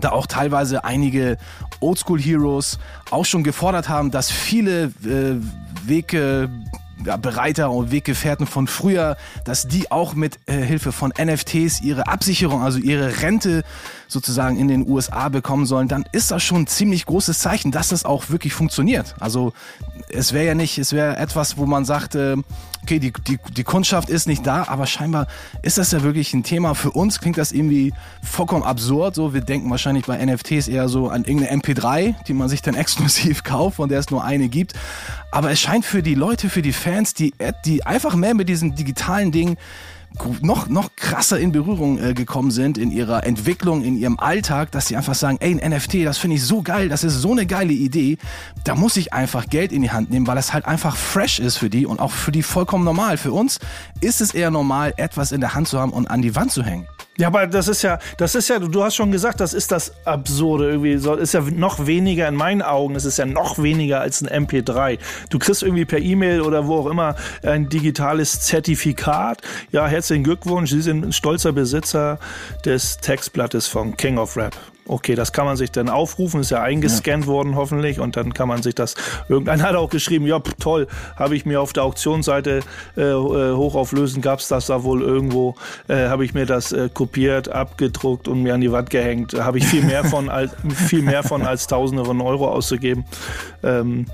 da 0.00 0.12
auch 0.12 0.26
teilweise 0.26 0.84
einige 0.84 1.36
Oldschool-Heroes 1.80 2.78
auch 3.10 3.24
schon 3.24 3.44
gefordert 3.44 3.88
haben, 3.88 4.10
dass 4.10 4.30
viele 4.30 4.84
äh, 5.04 5.36
Wege 5.84 6.48
Bereiter 7.02 7.70
und 7.70 7.90
Weggefährten 7.90 8.46
von 8.46 8.66
früher, 8.66 9.16
dass 9.44 9.68
die 9.68 9.90
auch 9.90 10.14
mit 10.14 10.38
äh, 10.46 10.54
Hilfe 10.54 10.92
von 10.92 11.12
NFTs 11.18 11.80
ihre 11.82 12.06
Absicherung, 12.06 12.62
also 12.62 12.78
ihre 12.78 13.22
Rente 13.22 13.62
sozusagen 14.08 14.58
in 14.58 14.68
den 14.68 14.88
USA 14.88 15.28
bekommen 15.28 15.66
sollen, 15.66 15.88
dann 15.88 16.04
ist 16.12 16.30
das 16.30 16.42
schon 16.42 16.62
ein 16.62 16.66
ziemlich 16.66 17.06
großes 17.06 17.38
Zeichen, 17.38 17.72
dass 17.72 17.88
das 17.88 18.04
auch 18.04 18.30
wirklich 18.30 18.52
funktioniert. 18.52 19.14
Also 19.20 19.52
es 20.08 20.32
wäre 20.32 20.46
ja 20.46 20.54
nicht, 20.54 20.78
es 20.78 20.92
wäre 20.92 21.16
etwas, 21.16 21.56
wo 21.56 21.66
man 21.66 21.84
sagt, 21.84 22.14
äh, 22.14 22.36
okay, 22.82 22.98
die, 22.98 23.12
die, 23.12 23.38
die 23.56 23.64
Kundschaft 23.64 24.10
ist 24.10 24.26
nicht 24.26 24.46
da, 24.46 24.64
aber 24.68 24.86
scheinbar 24.86 25.26
ist 25.62 25.78
das 25.78 25.92
ja 25.92 26.02
wirklich 26.02 26.34
ein 26.34 26.42
Thema. 26.42 26.74
Für 26.74 26.90
uns 26.90 27.20
klingt 27.20 27.38
das 27.38 27.52
irgendwie 27.52 27.92
vollkommen 28.22 28.64
absurd. 28.64 29.14
So, 29.14 29.34
wir 29.34 29.40
denken 29.40 29.70
wahrscheinlich 29.70 30.06
bei 30.06 30.24
NFTs 30.24 30.68
eher 30.68 30.88
so 30.88 31.08
an 31.08 31.24
irgendeine 31.24 31.60
MP3, 31.60 32.14
die 32.26 32.34
man 32.34 32.48
sich 32.48 32.62
dann 32.62 32.74
exklusiv 32.82 33.44
kauft, 33.44 33.76
von 33.76 33.88
der 33.88 34.00
es 34.00 34.10
nur 34.10 34.24
eine 34.24 34.48
gibt. 34.48 34.74
Aber 35.30 35.50
es 35.50 35.60
scheint 35.60 35.84
für 35.84 36.02
die 36.02 36.14
Leute, 36.14 36.48
für 36.48 36.62
die 36.62 36.72
Fans, 36.72 37.14
die, 37.14 37.34
die 37.64 37.86
einfach 37.86 38.14
mehr 38.14 38.34
mit 38.34 38.48
diesen 38.48 38.74
digitalen 38.74 39.32
Dingen 39.32 39.56
noch, 40.40 40.68
noch 40.68 40.94
krasser 40.96 41.38
in 41.38 41.52
Berührung 41.52 41.98
äh, 41.98 42.14
gekommen 42.14 42.50
sind 42.50 42.78
in 42.78 42.90
ihrer 42.90 43.24
Entwicklung, 43.24 43.82
in 43.82 43.96
ihrem 43.96 44.18
Alltag, 44.18 44.70
dass 44.70 44.86
sie 44.86 44.96
einfach 44.96 45.14
sagen, 45.14 45.38
ey, 45.40 45.58
ein 45.58 45.70
NFT, 45.70 46.04
das 46.04 46.18
finde 46.18 46.36
ich 46.36 46.44
so 46.44 46.62
geil, 46.62 46.88
das 46.88 47.04
ist 47.04 47.20
so 47.20 47.32
eine 47.32 47.46
geile 47.46 47.72
Idee, 47.72 48.18
da 48.64 48.74
muss 48.74 48.96
ich 48.96 49.12
einfach 49.12 49.46
Geld 49.46 49.72
in 49.72 49.82
die 49.82 49.90
Hand 49.90 50.10
nehmen, 50.10 50.26
weil 50.26 50.38
es 50.38 50.52
halt 50.52 50.66
einfach 50.66 50.96
fresh 50.96 51.38
ist 51.38 51.56
für 51.56 51.70
die 51.70 51.86
und 51.86 52.00
auch 52.00 52.12
für 52.12 52.32
die 52.32 52.42
vollkommen 52.42 52.84
normal. 52.84 53.16
Für 53.16 53.32
uns 53.32 53.58
ist 54.00 54.20
es 54.20 54.34
eher 54.34 54.50
normal, 54.50 54.94
etwas 54.96 55.32
in 55.32 55.40
der 55.40 55.54
Hand 55.54 55.68
zu 55.68 55.78
haben 55.78 55.92
und 55.92 56.10
an 56.10 56.22
die 56.22 56.34
Wand 56.34 56.52
zu 56.52 56.62
hängen. 56.62 56.86
Ja, 57.18 57.26
aber 57.26 57.46
das 57.46 57.68
ist 57.68 57.82
ja, 57.82 57.98
das 58.16 58.34
ist 58.34 58.48
ja, 58.48 58.58
du 58.58 58.82
hast 58.82 58.94
schon 58.94 59.12
gesagt, 59.12 59.40
das 59.40 59.52
ist 59.52 59.70
das 59.70 59.92
Absurde 60.06 60.70
irgendwie. 60.70 60.92
Ist 60.92 61.34
ja 61.34 61.42
noch 61.42 61.86
weniger 61.86 62.26
in 62.26 62.34
meinen 62.34 62.62
Augen, 62.62 62.94
es 62.94 63.04
ist 63.04 63.18
ja 63.18 63.26
noch 63.26 63.62
weniger 63.62 64.00
als 64.00 64.22
ein 64.22 64.46
MP3. 64.46 64.98
Du 65.28 65.38
kriegst 65.38 65.62
irgendwie 65.62 65.84
per 65.84 65.98
E-Mail 65.98 66.40
oder 66.40 66.66
wo 66.66 66.78
auch 66.78 66.86
immer 66.86 67.14
ein 67.42 67.68
digitales 67.68 68.40
Zertifikat. 68.40 69.42
Ja, 69.72 69.86
herzlichen 69.86 70.24
Glückwunsch, 70.24 70.70
Sie 70.70 70.80
sind 70.80 71.04
ein 71.04 71.12
stolzer 71.12 71.52
Besitzer 71.52 72.18
des 72.64 72.96
Textblattes 72.96 73.66
von 73.66 73.94
King 73.96 74.16
of 74.16 74.36
Rap. 74.36 74.56
Okay, 74.86 75.14
das 75.14 75.32
kann 75.32 75.46
man 75.46 75.56
sich 75.56 75.70
dann 75.70 75.88
aufrufen, 75.88 76.40
ist 76.40 76.50
ja 76.50 76.60
eingescannt 76.60 77.24
ja. 77.24 77.30
worden 77.30 77.54
hoffentlich 77.54 78.00
und 78.00 78.16
dann 78.16 78.34
kann 78.34 78.48
man 78.48 78.62
sich 78.62 78.74
das, 78.74 78.96
irgendeiner 79.28 79.62
hat 79.62 79.76
auch 79.76 79.88
geschrieben, 79.88 80.26
ja 80.26 80.40
pff, 80.40 80.54
toll, 80.58 80.88
habe 81.16 81.36
ich 81.36 81.46
mir 81.46 81.60
auf 81.60 81.72
der 81.72 81.84
Auktionsseite 81.84 82.60
äh, 82.96 83.00
äh 83.00 83.14
hochauflösen, 83.54 84.22
gab 84.22 84.40
es 84.40 84.48
das 84.48 84.66
da 84.66 84.82
wohl 84.82 85.02
irgendwo, 85.02 85.54
äh, 85.86 86.08
habe 86.08 86.24
ich 86.24 86.34
mir 86.34 86.46
das 86.46 86.72
äh, 86.72 86.88
kopiert, 86.92 87.48
abgedruckt 87.48 88.26
und 88.26 88.42
mir 88.42 88.54
an 88.54 88.60
die 88.60 88.72
Wand 88.72 88.90
gehängt, 88.90 89.34
habe 89.34 89.58
ich 89.58 89.66
viel 89.66 89.84
mehr 89.84 90.04
von 90.04 90.28
als, 90.28 90.50
viel 90.88 91.02
mehr 91.02 91.22
von 91.22 91.42
als 91.42 91.68
Tausende 91.68 92.04
von 92.04 92.20
Euro 92.20 92.48
auszugeben. 92.48 93.04
Ähm, 93.62 94.06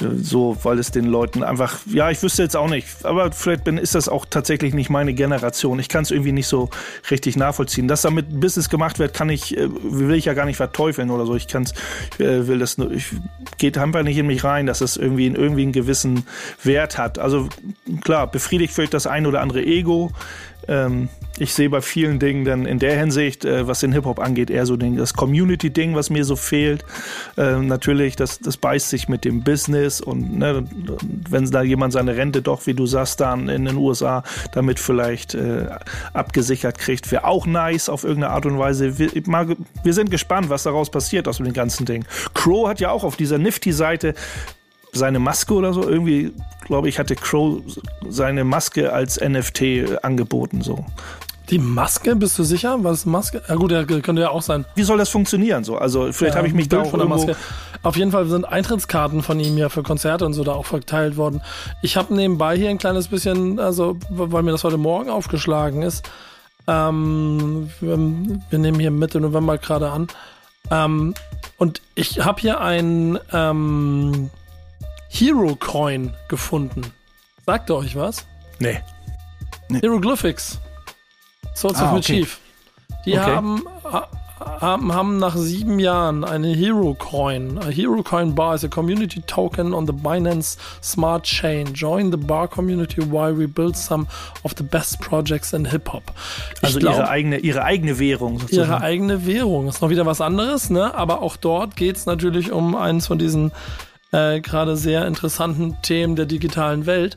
so, 0.00 0.56
weil 0.62 0.78
es 0.78 0.90
den 0.90 1.06
Leuten 1.06 1.42
einfach, 1.42 1.78
ja, 1.86 2.10
ich 2.10 2.22
wüsste 2.22 2.42
jetzt 2.42 2.56
auch 2.56 2.68
nicht, 2.68 2.86
aber 3.04 3.32
vielleicht 3.32 3.64
bin, 3.64 3.78
ist 3.78 3.94
das 3.94 4.08
auch 4.08 4.26
tatsächlich 4.28 4.74
nicht 4.74 4.90
meine 4.90 5.14
Generation. 5.14 5.78
Ich 5.78 5.88
kann 5.88 6.02
es 6.02 6.10
irgendwie 6.10 6.32
nicht 6.32 6.48
so 6.48 6.70
richtig 7.10 7.36
nachvollziehen. 7.36 7.88
Dass 7.88 8.02
damit 8.02 8.40
Business 8.40 8.68
gemacht 8.68 8.98
wird, 8.98 9.14
kann 9.14 9.28
ich, 9.28 9.56
äh, 9.56 9.68
will 9.82 10.14
ich 10.14 10.26
ja 10.26 10.34
gar 10.34 10.46
nicht 10.46 10.56
verteufeln 10.56 11.10
oder 11.10 11.26
so. 11.26 11.34
Ich 11.34 11.48
kann's, 11.48 11.72
äh, 12.18 12.46
will 12.46 12.58
das 12.58 12.78
nur, 12.78 12.90
ich 12.90 13.06
geht 13.58 13.78
einfach 13.78 14.02
nicht 14.02 14.18
in 14.18 14.26
mich 14.26 14.44
rein, 14.44 14.66
dass 14.66 14.80
es 14.80 14.96
irgendwie, 14.96 15.26
irgendwie 15.26 15.62
einen 15.62 15.72
gewissen 15.72 16.24
Wert 16.62 16.98
hat. 16.98 17.18
Also 17.18 17.48
klar, 18.02 18.30
befriedigt 18.30 18.74
vielleicht 18.74 18.94
das 18.94 19.06
ein 19.06 19.26
oder 19.26 19.40
andere 19.40 19.64
Ego. 19.64 20.10
Ähm, 20.68 21.08
ich 21.38 21.52
sehe 21.52 21.68
bei 21.68 21.80
vielen 21.80 22.18
Dingen 22.18 22.44
dann 22.44 22.64
in 22.64 22.78
der 22.78 22.98
Hinsicht, 22.98 23.44
äh, 23.44 23.66
was 23.66 23.80
den 23.80 23.92
Hip-Hop 23.92 24.18
angeht, 24.18 24.50
eher 24.50 24.66
so 24.66 24.76
den, 24.76 24.96
das 24.96 25.14
Community-Ding, 25.14 25.94
was 25.94 26.10
mir 26.10 26.24
so 26.24 26.36
fehlt. 26.36 26.84
Äh, 27.36 27.58
natürlich, 27.58 28.16
das, 28.16 28.38
das 28.38 28.56
beißt 28.56 28.88
sich 28.88 29.08
mit 29.08 29.24
dem 29.24 29.42
Business 29.42 30.00
und 30.00 30.38
ne, 30.38 30.64
wenn 31.28 31.50
da 31.50 31.62
jemand 31.62 31.92
seine 31.92 32.16
Rente 32.16 32.42
doch, 32.42 32.66
wie 32.66 32.74
du 32.74 32.86
sagst, 32.86 33.20
dann 33.20 33.48
in 33.48 33.64
den 33.64 33.76
USA 33.76 34.22
damit 34.52 34.80
vielleicht 34.80 35.34
äh, 35.34 35.66
abgesichert 36.12 36.78
kriegt, 36.78 37.10
wäre 37.12 37.24
auch 37.24 37.46
nice 37.46 37.88
auf 37.88 38.04
irgendeine 38.04 38.32
Art 38.32 38.46
und 38.46 38.58
Weise. 38.58 38.98
Wir, 38.98 39.10
mal, 39.26 39.56
wir 39.82 39.92
sind 39.92 40.10
gespannt, 40.10 40.48
was 40.48 40.62
daraus 40.62 40.90
passiert 40.90 41.28
aus 41.28 41.36
dem 41.36 41.52
ganzen 41.52 41.84
Ding. 41.84 42.04
Crow 42.34 42.68
hat 42.68 42.80
ja 42.80 42.90
auch 42.90 43.04
auf 43.04 43.16
dieser 43.16 43.38
Nifty-Seite 43.38 44.14
seine 44.96 45.18
Maske 45.18 45.54
oder 45.54 45.72
so. 45.72 45.88
Irgendwie, 45.88 46.32
glaube 46.64 46.88
ich, 46.88 46.98
hatte 46.98 47.14
Crow 47.14 47.62
seine 48.08 48.44
Maske 48.44 48.92
als 48.92 49.20
NFT 49.20 50.02
angeboten. 50.02 50.62
So. 50.62 50.84
Die 51.50 51.58
Maske, 51.60 52.16
bist 52.16 52.36
du 52.38 52.42
sicher? 52.42 52.82
Was 52.82 53.06
Maske? 53.06 53.40
Ja 53.48 53.54
gut, 53.54 53.70
ja, 53.70 53.84
könnte 53.84 54.20
ja 54.20 54.30
auch 54.30 54.42
sein. 54.42 54.64
Wie 54.74 54.82
soll 54.82 54.98
das 54.98 55.10
funktionieren? 55.10 55.62
So, 55.62 55.76
also 55.76 56.10
vielleicht 56.12 56.34
ja, 56.34 56.38
habe 56.38 56.48
ich 56.48 56.54
mich 56.54 56.68
da 56.68 56.82
auch 56.82 56.90
von 56.90 56.98
der 56.98 57.08
Maske. 57.08 57.36
Auf 57.84 57.96
jeden 57.96 58.10
Fall 58.10 58.26
sind 58.26 58.44
Eintrittskarten 58.44 59.22
von 59.22 59.38
ihm 59.38 59.56
ja 59.56 59.68
für 59.68 59.84
Konzerte 59.84 60.26
und 60.26 60.32
so 60.32 60.42
da 60.42 60.52
auch 60.52 60.66
verteilt 60.66 61.16
worden. 61.16 61.40
Ich 61.82 61.96
habe 61.96 62.12
nebenbei 62.14 62.56
hier 62.56 62.70
ein 62.70 62.78
kleines 62.78 63.06
bisschen, 63.06 63.60
also 63.60 63.96
weil 64.08 64.42
mir 64.42 64.50
das 64.50 64.64
heute 64.64 64.76
Morgen 64.76 65.08
aufgeschlagen 65.08 65.82
ist. 65.82 66.10
Ähm, 66.66 67.70
wir, 67.80 67.96
wir, 68.50 68.58
nehmen 68.58 68.80
hier 68.80 68.90
Mitte 68.90 69.20
November 69.20 69.56
gerade 69.58 69.90
an. 69.90 70.08
Ähm, 70.72 71.14
und 71.58 71.80
ich 71.94 72.24
habe 72.24 72.40
hier 72.40 72.60
ein 72.60 73.20
ähm, 73.32 74.30
Hero 75.18 75.56
Coin 75.56 76.12
gefunden. 76.28 76.82
Sagt 77.46 77.70
ihr 77.70 77.76
euch 77.76 77.96
was? 77.96 78.26
Nee. 78.58 78.80
nee. 79.70 79.80
Hieroglyphics. 79.80 80.60
Swords 81.54 81.80
ah, 81.80 81.86
of 81.86 81.94
Mischief. 81.94 82.38
Die 83.06 83.12
okay. 83.12 83.20
haben, 83.20 83.62
haben, 84.60 84.92
haben 84.92 85.18
nach 85.18 85.34
sieben 85.34 85.78
Jahren 85.78 86.22
eine 86.22 86.48
Hero 86.48 86.92
Coin. 86.92 87.56
A 87.56 87.68
Hero 87.68 88.02
Coin 88.02 88.34
Bar 88.34 88.56
is 88.56 88.64
a 88.64 88.68
community 88.68 89.22
token 89.22 89.72
on 89.72 89.86
the 89.86 89.92
Binance 89.94 90.58
Smart 90.82 91.24
Chain. 91.24 91.72
Join 91.72 92.10
the 92.10 92.18
bar 92.18 92.46
community 92.46 93.00
while 93.00 93.34
we 93.34 93.46
build 93.46 93.74
some 93.74 94.06
of 94.42 94.52
the 94.58 94.64
best 94.64 95.00
projects 95.00 95.54
in 95.54 95.64
Hip-Hop. 95.64 96.12
Also 96.60 96.78
glaub, 96.78 96.96
ihre, 96.96 97.08
eigene, 97.08 97.38
ihre 97.38 97.64
eigene 97.64 97.98
Währung 97.98 98.38
sozusagen. 98.38 98.68
Ihre 98.68 98.80
eigene 98.82 99.24
Währung. 99.24 99.68
Ist 99.68 99.80
noch 99.80 99.88
wieder 99.88 100.04
was 100.04 100.20
anderes, 100.20 100.68
ne? 100.68 100.94
Aber 100.94 101.22
auch 101.22 101.38
dort 101.38 101.74
geht 101.74 101.96
es 101.96 102.04
natürlich 102.04 102.52
um 102.52 102.76
eins 102.76 103.06
von 103.06 103.18
diesen 103.18 103.50
äh, 104.16 104.40
gerade 104.40 104.76
sehr 104.76 105.06
interessanten 105.06 105.76
Themen 105.82 106.16
der 106.16 106.26
digitalen 106.26 106.86
Welt, 106.86 107.16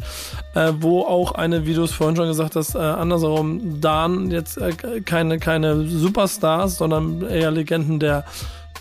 äh, 0.54 0.74
wo 0.80 1.02
auch 1.04 1.32
eine, 1.32 1.66
wie 1.66 1.74
du 1.74 1.84
es 1.84 1.94
vorhin 1.94 2.18
schon 2.18 2.28
gesagt 2.28 2.56
hast, 2.56 2.76
äh, 2.76 2.80
andersherum, 2.80 3.80
Dan 3.80 4.32
jetzt 4.32 4.58
äh, 4.58 4.74
keine, 5.06 5.40
keine 5.40 5.88
Superstars, 5.88 6.78
sondern 6.78 7.22
eher 7.22 7.52
Legenden 7.52 8.00
der 8.00 8.26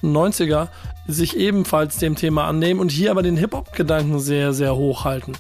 90er 0.03 0.69
sich 1.07 1.37
ebenfalls 1.37 1.99
dem 1.99 2.17
Thema 2.17 2.47
annehmen 2.47 2.81
und 2.81 2.91
hier 2.91 3.11
aber 3.11 3.23
den 3.23 3.37
Hip-Hop-Gedanken 3.37 4.19
sehr, 4.19 4.53
sehr 4.53 4.77
hoch 4.77 5.05
halten. 5.05 5.33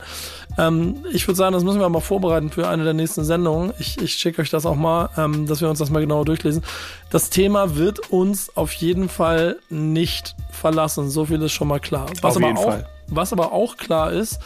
Ähm, 0.59 1.05
ich 1.13 1.27
würde 1.27 1.37
sagen, 1.37 1.53
das 1.53 1.63
müssen 1.63 1.79
wir 1.79 1.89
mal 1.89 2.01
vorbereiten 2.01 2.51
für 2.51 2.69
eine 2.69 2.83
der 2.85 2.93
nächsten 2.93 3.25
Sendungen. 3.25 3.73
Ich, 3.79 4.01
ich 4.03 4.15
schicke 4.15 4.43
euch 4.43 4.51
das 4.51 4.67
auch 4.67 4.75
mal, 4.75 5.09
ähm, 5.17 5.47
dass 5.47 5.61
wir 5.61 5.71
uns 5.71 5.79
das 5.79 5.91
mal 5.91 6.01
genauer 6.01 6.25
durchlesen. 6.25 6.65
Das 7.11 7.31
Thema 7.31 7.77
wird 7.77 8.11
uns 8.11 8.55
auf 8.57 8.73
jeden 8.73 9.09
Fall 9.09 9.59
nicht 9.71 10.35
verlassen. 10.51 11.09
So 11.11 11.27
viel 11.27 11.41
ist 11.43 11.53
schon 11.53 11.69
mal 11.69 11.79
klar. 11.79 12.07
Was, 12.23 12.37
auf 12.37 12.43
aber, 12.43 12.59
auch, 12.59 12.65
Fall. 12.65 12.89
was 13.07 13.33
aber 13.33 13.53
auch 13.53 13.77
klar 13.77 14.11
ist, 14.13 14.41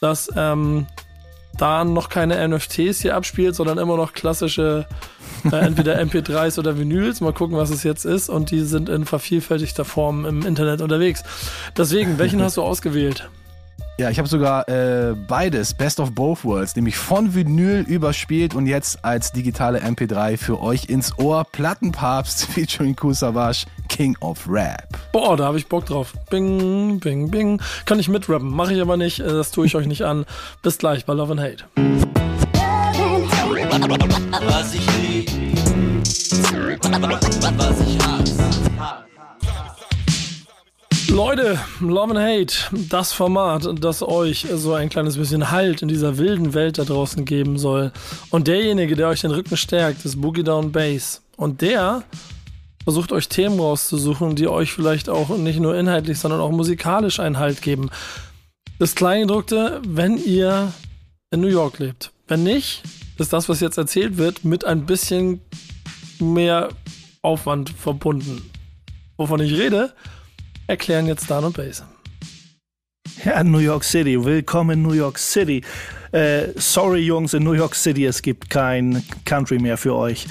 dass 0.00 0.30
ähm, 0.34 0.86
da 1.58 1.84
noch 1.84 2.08
keine 2.08 2.48
NFTs 2.48 3.02
hier 3.02 3.14
abspielt, 3.14 3.54
sondern 3.54 3.76
immer 3.76 3.96
noch 3.96 4.14
klassische 4.14 4.86
äh, 5.44 5.56
entweder 5.56 5.98
MP3s 6.00 6.58
oder 6.58 6.78
Vinyls. 6.78 7.20
Mal 7.20 7.34
gucken, 7.34 7.58
was 7.58 7.68
es 7.68 7.82
jetzt 7.82 8.06
ist. 8.06 8.30
Und 8.30 8.50
die 8.50 8.60
sind 8.60 8.88
in 8.88 9.04
vervielfältigter 9.04 9.84
Form 9.84 10.24
im 10.24 10.46
Internet 10.46 10.80
unterwegs. 10.80 11.22
Deswegen, 11.76 12.18
welchen 12.18 12.40
hast 12.42 12.56
du 12.56 12.62
ausgewählt? 12.62 13.28
Ja, 13.96 14.10
ich 14.10 14.18
habe 14.18 14.28
sogar 14.28 14.68
äh, 14.68 15.14
beides, 15.14 15.72
Best 15.72 16.00
of 16.00 16.12
Both 16.12 16.44
Worlds, 16.44 16.74
nämlich 16.74 16.96
von 16.96 17.32
Vinyl 17.32 17.82
überspielt 17.82 18.52
und 18.56 18.66
jetzt 18.66 19.04
als 19.04 19.30
digitale 19.30 19.78
MP3 19.82 20.36
für 20.36 20.60
euch 20.60 20.86
ins 20.86 21.16
Ohr. 21.16 21.44
Plattenpapst 21.52 22.44
featuring 22.52 22.96
Kool 22.96 23.14
Savage, 23.14 23.66
King 23.88 24.16
of 24.18 24.48
Rap. 24.48 24.88
Boah, 25.12 25.36
da 25.36 25.44
habe 25.44 25.58
ich 25.58 25.68
Bock 25.68 25.86
drauf. 25.86 26.12
Bing, 26.28 26.98
bing, 26.98 27.30
bing. 27.30 27.62
Kann 27.84 28.00
ich 28.00 28.08
mitrappen, 28.08 28.48
mache 28.50 28.74
ich 28.74 28.80
aber 28.80 28.96
nicht, 28.96 29.20
äh, 29.20 29.28
das 29.28 29.52
tue 29.52 29.66
ich 29.66 29.76
euch 29.76 29.86
nicht 29.86 30.02
an. 30.02 30.26
Bis 30.62 30.78
gleich 30.78 31.04
bei 31.04 31.14
Love 31.14 31.30
and 31.32 31.40
Hate. 31.40 31.64
Was 34.48 34.74
ich 34.74 34.86
lieb, 34.98 35.30
was 37.56 37.80
ich 37.80 37.98
hasse. 37.98 39.03
Leute, 41.14 41.60
Love 41.78 42.16
and 42.16 42.18
Hate, 42.18 42.56
das 42.90 43.12
Format, 43.12 43.68
das 43.78 44.02
euch 44.02 44.48
so 44.52 44.74
ein 44.74 44.88
kleines 44.88 45.16
bisschen 45.16 45.52
Halt 45.52 45.80
in 45.80 45.86
dieser 45.86 46.18
wilden 46.18 46.54
Welt 46.54 46.76
da 46.76 46.82
draußen 46.82 47.24
geben 47.24 47.56
soll. 47.56 47.92
Und 48.30 48.48
derjenige, 48.48 48.96
der 48.96 49.06
euch 49.06 49.20
den 49.20 49.30
Rücken 49.30 49.56
stärkt, 49.56 50.04
ist 50.04 50.20
Boogie 50.20 50.42
Down 50.42 50.72
Bass. 50.72 51.22
Und 51.36 51.60
der 51.60 52.02
versucht 52.82 53.12
euch 53.12 53.28
Themen 53.28 53.60
rauszusuchen, 53.60 54.34
die 54.34 54.48
euch 54.48 54.72
vielleicht 54.72 55.08
auch 55.08 55.28
nicht 55.38 55.60
nur 55.60 55.76
inhaltlich, 55.76 56.18
sondern 56.18 56.40
auch 56.40 56.50
musikalisch 56.50 57.20
einen 57.20 57.38
Halt 57.38 57.62
geben. 57.62 57.90
Das 58.80 58.96
Kleingedruckte, 58.96 59.82
wenn 59.86 60.18
ihr 60.18 60.72
in 61.30 61.40
New 61.40 61.46
York 61.46 61.78
lebt. 61.78 62.10
Wenn 62.26 62.42
nicht, 62.42 62.82
ist 63.18 63.32
das, 63.32 63.48
was 63.48 63.60
jetzt 63.60 63.78
erzählt 63.78 64.16
wird, 64.16 64.44
mit 64.44 64.64
ein 64.64 64.84
bisschen 64.84 65.40
mehr 66.18 66.70
Aufwand 67.22 67.70
verbunden. 67.70 68.50
Wovon 69.16 69.40
ich 69.40 69.56
rede, 69.56 69.92
erklären 70.66 71.06
jetzt 71.06 71.30
Dan 71.30 71.44
und 71.44 71.56
Base. 71.56 71.84
Ja, 73.24 73.42
New 73.42 73.58
York 73.58 73.84
City. 73.84 74.22
Willkommen 74.24 74.70
in 74.70 74.82
New 74.82 74.92
York 74.92 75.18
City. 75.18 75.62
Äh, 76.12 76.48
sorry, 76.56 77.00
Jungs, 77.00 77.34
in 77.34 77.42
New 77.42 77.52
York 77.52 77.74
City, 77.74 78.04
es 78.04 78.22
gibt 78.22 78.50
kein 78.50 79.02
Country 79.24 79.58
mehr 79.58 79.76
für 79.76 79.94
euch, 79.94 80.26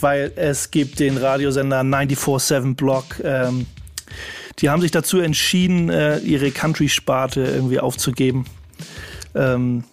weil 0.00 0.32
es 0.36 0.70
gibt 0.70 0.98
den 0.98 1.16
Radiosender 1.16 1.80
94.7 1.82 2.74
Block. 2.74 3.04
Ähm, 3.22 3.66
die 4.58 4.68
haben 4.68 4.80
sich 4.80 4.90
dazu 4.90 5.20
entschieden, 5.20 5.88
äh, 5.88 6.18
ihre 6.18 6.50
Country-Sparte 6.50 7.42
irgendwie 7.42 7.78
aufzugeben. 7.78 8.44
Ähm, 9.34 9.84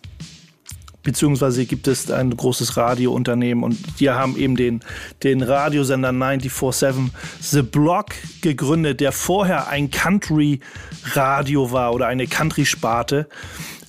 beziehungsweise 1.08 1.66
gibt 1.66 1.88
es 1.88 2.12
ein 2.12 2.36
großes 2.36 2.76
Radiounternehmen 2.76 3.64
und 3.64 3.78
die 4.02 4.10
haben 4.10 4.36
eben 4.36 4.58
den, 4.58 4.82
den 5.24 5.42
Radiosender 5.42 6.10
94.7 6.10 7.12
The 7.40 7.62
Block 7.62 8.08
gegründet, 8.42 9.00
der 9.00 9.14
vorher 9.14 9.70
ein 9.70 9.90
Country-Radio 9.90 11.72
war 11.72 11.94
oder 11.94 12.08
eine 12.08 12.28
Country-Sparte. 12.28 13.30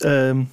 Ähm, 0.00 0.46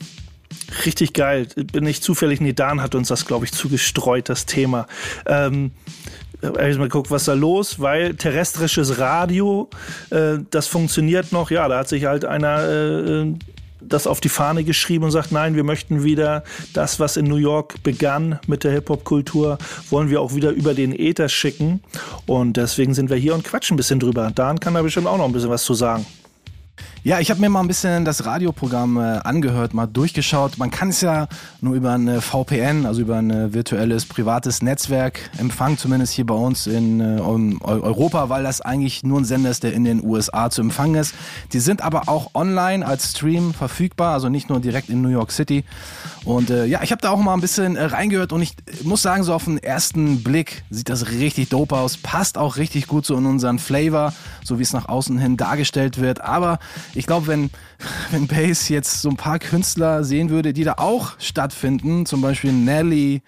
richtig 0.88 1.14
geil. 1.14 1.46
Bin 1.72 1.86
ich 1.86 2.02
zufällig, 2.02 2.42
nee, 2.42 2.54
Dan 2.54 2.82
hat 2.82 2.96
uns 2.96 3.10
das, 3.10 3.28
glaube 3.28 3.46
ich, 3.46 3.52
zugestreut, 3.52 4.28
das 4.28 4.48
Thema. 4.48 4.88
Ähm, 5.28 5.70
ich 6.42 6.78
mal 6.80 6.90
gucken, 6.90 7.12
was 7.12 7.26
da 7.26 7.34
los, 7.34 7.80
weil 7.80 8.16
terrestrisches 8.16 8.98
Radio, 8.98 9.70
äh, 10.10 10.40
das 10.50 10.66
funktioniert 10.66 11.32
noch. 11.32 11.52
Ja, 11.52 11.68
da 11.68 11.78
hat 11.78 11.90
sich 11.90 12.06
halt 12.06 12.26
einer 12.26 12.68
äh, 12.68 13.34
das 13.88 14.08
auf 14.08 14.20
die 14.20 14.30
Fahne 14.30 14.64
geschrieben 14.64 15.06
und 15.06 15.12
sagt, 15.12 15.32
nein, 15.32 15.56
wir 15.56 15.64
möchten 15.64 16.04
wieder 16.04 16.44
das, 16.74 17.00
was 17.00 17.18
in 17.18 17.26
New 17.26 17.36
York 17.36 17.82
begann 17.84 18.40
mit 18.48 18.64
der 18.64 18.72
Hip-Hop-Kultur, 18.72 19.58
wollen 19.90 20.10
wir 20.10 20.22
auch 20.22 20.36
wieder 20.36 20.52
über 20.52 20.74
den 20.74 20.98
Äther 20.98 21.30
schicken. 21.30 21.82
Und 22.26 22.58
deswegen 22.58 22.94
sind 22.94 23.10
wir 23.10 23.18
hier 23.18 23.34
und 23.34 23.44
quatschen 23.44 23.76
ein 23.76 23.78
bisschen 23.78 24.00
drüber. 24.00 24.32
Dan 24.34 24.60
kann 24.60 24.74
da 24.74 24.82
bestimmt 24.82 25.08
auch 25.08 25.18
noch 25.18 25.26
ein 25.26 25.34
bisschen 25.34 25.50
was 25.50 25.64
zu 25.64 25.74
sagen. 25.74 26.06
Ja, 27.06 27.20
ich 27.20 27.30
habe 27.30 27.40
mir 27.40 27.50
mal 27.50 27.60
ein 27.60 27.68
bisschen 27.68 28.04
das 28.04 28.26
Radioprogramm 28.26 28.98
äh, 28.98 29.20
angehört, 29.24 29.76
mal 29.76 29.86
durchgeschaut. 29.86 30.58
Man 30.58 30.72
kann 30.72 30.90
es 30.90 31.02
ja 31.02 31.28
nur 31.62 31.76
über 31.76 31.94
ein 31.94 32.20
VPN, 32.20 32.88
also 32.88 33.02
über 33.02 33.18
ein 33.18 33.30
äh, 33.30 33.54
virtuelles 33.54 34.08
privates 34.08 34.64
Netzwerk 34.64 35.20
empfangen, 35.38 35.78
zumindest 35.78 36.14
hier 36.14 36.26
bei 36.26 36.34
uns 36.34 36.66
in 36.66 37.02
äh, 37.02 37.22
Europa, 37.22 38.30
weil 38.30 38.42
das 38.42 38.62
eigentlich 38.62 39.04
nur 39.04 39.22
ein 39.22 39.24
Sender 39.24 39.52
ist, 39.52 39.62
der 39.62 39.74
in 39.74 39.84
den 39.84 40.04
USA 40.04 40.50
zu 40.50 40.62
empfangen 40.62 40.96
ist. 40.96 41.14
Die 41.54 41.60
sind 41.60 41.84
aber 41.84 42.10
auch 42.10 42.32
online 42.34 42.84
als 42.84 43.12
Stream 43.12 43.54
verfügbar, 43.54 44.14
also 44.14 44.30
nicht 44.30 44.50
nur 44.50 44.60
direkt 44.60 44.90
in 44.90 45.04
New 45.04 45.10
York 45.10 45.32
City. 45.32 45.64
Und 46.24 46.50
äh, 46.50 46.66
ja, 46.66 46.82
ich 46.82 46.92
habe 46.92 47.04
da 47.04 47.12
auch 47.12 47.20
mal 47.20 47.36
ein 47.36 47.42
bisschen 47.42 47.76
äh, 47.76 47.84
reingehört 47.84 48.34
und 48.34 48.42
ich 48.42 48.56
muss 48.84 49.04
sagen, 49.04 49.22
so 49.22 49.32
auf 49.36 49.44
den 49.44 49.60
ersten 49.60 50.24
Blick 50.24 50.64
sieht 50.72 50.90
das 50.90 51.12
richtig 51.12 51.50
dope 51.50 51.78
aus, 51.78 51.98
passt 51.98 52.40
auch 52.40 52.58
richtig 52.58 52.88
gut 52.88 53.06
so 53.06 53.16
in 53.16 53.28
unseren 53.28 53.60
Flavor, 53.60 54.12
so 54.44 54.58
wie 54.58 54.64
es 54.64 54.74
nach 54.74 54.90
außen 54.90 55.20
hin 55.20 55.38
dargestellt 55.38 56.02
wird. 56.02 56.22
Aber 56.22 56.58
ich 56.96 57.06
glaube, 57.06 57.28
wenn, 57.28 57.50
wenn 58.12 58.28
Bass 58.28 58.70
jetzt 58.70 59.02
so 59.02 59.10
ein 59.10 59.18
paar 59.18 59.40
Künstler 59.40 60.04
sehen 60.04 60.30
würde, 60.30 60.54
die 60.54 60.64
da 60.64 60.76
auch 60.78 61.14
stattfinden, 61.20 62.06
zum 62.06 62.22
Beispiel 62.22 62.52
Nelly 62.52 63.22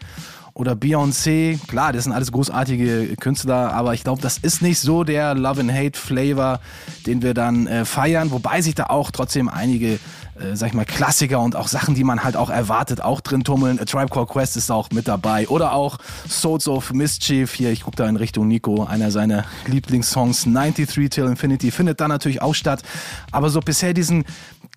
oder 0.53 0.74
Beyoncé, 0.74 1.59
klar, 1.67 1.93
das 1.93 2.05
sind 2.05 2.13
alles 2.13 2.31
großartige 2.31 3.15
Künstler, 3.17 3.74
aber 3.74 3.93
ich 3.93 4.03
glaube, 4.03 4.21
das 4.21 4.39
ist 4.39 4.62
nicht 4.62 4.79
so 4.79 5.03
der 5.03 5.36
Love 5.36 5.62
and 5.62 5.71
Hate 5.71 6.00
Flavor, 6.00 6.59
den 7.05 7.21
wir 7.21 7.33
dann 7.33 7.67
äh, 7.67 7.86
feiern, 7.86 8.31
wobei 8.31 8.62
sich 8.62 8.74
da 8.74 8.86
auch 8.86 9.12
trotzdem 9.12 9.50
einige 9.50 10.00
äh, 10.39 10.56
sag 10.56 10.67
ich 10.67 10.74
mal, 10.74 10.86
Klassiker 10.86 11.39
und 11.39 11.56
auch 11.56 11.67
Sachen, 11.67 11.96
die 11.96 12.03
man 12.03 12.24
halt 12.24 12.36
auch 12.36 12.50
erwartet, 12.50 13.01
auch 13.01 13.22
drin 13.22 13.44
tummeln. 13.44 13.79
A 13.79 13.86
Tribe 13.86 14.10
Called 14.10 14.29
Quest 14.29 14.58
ist 14.58 14.72
auch 14.72 14.89
mit 14.91 15.08
dabei. 15.08 15.48
Oder 15.48 15.74
auch 15.74 15.98
Souls 16.27 16.67
of 16.67 16.94
Mischief, 16.94 17.53
hier, 17.53 17.72
ich 17.72 17.84
gucke 17.84 17.98
da 17.98 18.08
in 18.08 18.15
Richtung 18.15 18.48
Nico, 18.48 18.84
einer 18.84 19.12
seiner 19.12 19.46
Lieblingssongs, 19.65 20.44
93 20.44 21.10
Till 21.10 21.25
Infinity, 21.25 21.72
findet 21.72 22.00
da 22.00 22.08
natürlich 22.08 22.41
auch 22.41 22.56
statt. 22.56 22.84
Aber 23.32 23.50
so 23.50 23.60
bisher 23.60 23.94
diesen 23.94 24.25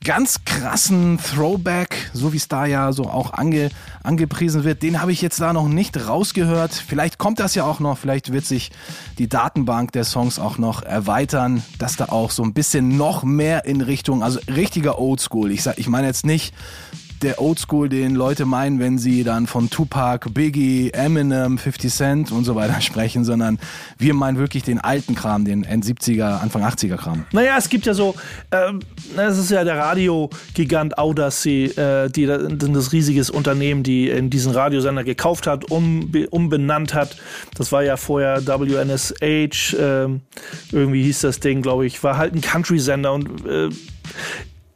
ganz 0.03 0.45
krassen 0.47 1.19
Throwback, 1.19 2.11
so 2.15 2.33
wie 2.33 2.39
es 2.39 2.49
da 2.49 2.65
ja 2.65 2.93
so 2.93 3.05
auch 3.05 3.35
ange, 3.35 3.71
angepriesen 4.03 4.65
wird, 4.65 4.83
den 4.83 5.01
habe 5.01 5.13
ich 5.13 5.21
jetzt 5.21 5.41
da 5.41 5.53
noch 5.53 5.69
nicht 5.69 6.09
rausgehört. 6.09 6.73
Vielleicht 6.73 7.19
kommt 7.19 7.39
das 7.39 7.55
ja 7.55 7.65
auch 7.65 7.81
noch, 7.81 7.99
vielleicht 7.99 8.33
wird 8.33 8.47
sich 8.47 8.71
die 9.19 9.29
Datenbank 9.29 9.93
der 9.93 10.05
Songs 10.05 10.39
auch 10.39 10.57
noch 10.57 10.83
erweitern, 10.83 11.63
dass 11.79 11.97
da 11.97 12.07
auch 12.07 12.31
so 12.31 12.43
ein 12.43 12.55
bisschen 12.55 12.97
noch 12.97 13.25
mehr 13.25 13.67
in 13.67 13.83
Richtung, 13.83 14.23
also 14.23 14.41
richtiger 14.49 14.99
Oldschool. 14.99 15.51
Ich 15.51 15.67
ich 15.77 15.89
meine 15.89 16.07
jetzt 16.07 16.25
nicht 16.25 16.55
der 17.23 17.41
Oldschool, 17.41 17.89
den 17.89 18.15
Leute 18.15 18.45
meinen, 18.45 18.79
wenn 18.79 18.99
sie 18.99 19.25
dann 19.25 19.47
von 19.47 19.71
Tupac, 19.71 20.31
Biggie, 20.33 20.91
Eminem, 20.91 21.59
50 21.59 21.93
Cent 21.93 22.33
und 22.33 22.45
so 22.45 22.55
weiter 22.55 22.81
sprechen, 22.81 23.25
sondern 23.25 23.59
wir 23.99 24.15
meinen 24.15 24.39
wirklich 24.39 24.63
den 24.63 24.79
alten 24.79 25.15
Kram, 25.15 25.45
den 25.45 25.65
End-70er, 25.65 26.41
Anfang 26.41 26.65
80er 26.65 26.97
Kram. 26.97 27.25
Naja, 27.33 27.57
es 27.59 27.69
gibt 27.69 27.87
ja 27.87 27.95
so, 27.95 28.15
ähm, 28.53 28.81
das 29.17 29.39
ist 29.39 29.51
ja 29.51 29.65
der 29.65 29.77
Radiogigant 29.77 30.99
Audacy, 30.99 31.65
äh, 31.77 32.09
die 32.09 32.27
das 32.27 32.93
riesiges 32.93 33.31
Unternehmen, 33.31 33.83
die 33.83 34.09
in 34.09 34.31
diesen 34.31 34.53
Radiosender 34.53 35.05
gekauft 35.05 35.47
hat, 35.47 35.71
um, 35.71 36.11
umbenannt 36.31 36.95
hat. 36.95 37.17
Das 37.55 37.73
war 37.73 37.83
ja 37.83 37.97
vorher 37.97 38.47
WNSH, 38.47 39.75
äh, 39.75 40.09
irgendwie 40.73 41.03
hieß 41.03 41.21
das 41.21 41.41
Ding, 41.41 41.63
glaube 41.63 41.87
ich, 41.87 42.03
war 42.03 42.17
halt 42.17 42.35
ein 42.35 42.41
Country-Sender 42.41 43.13
und 43.13 43.47
äh, 43.47 43.69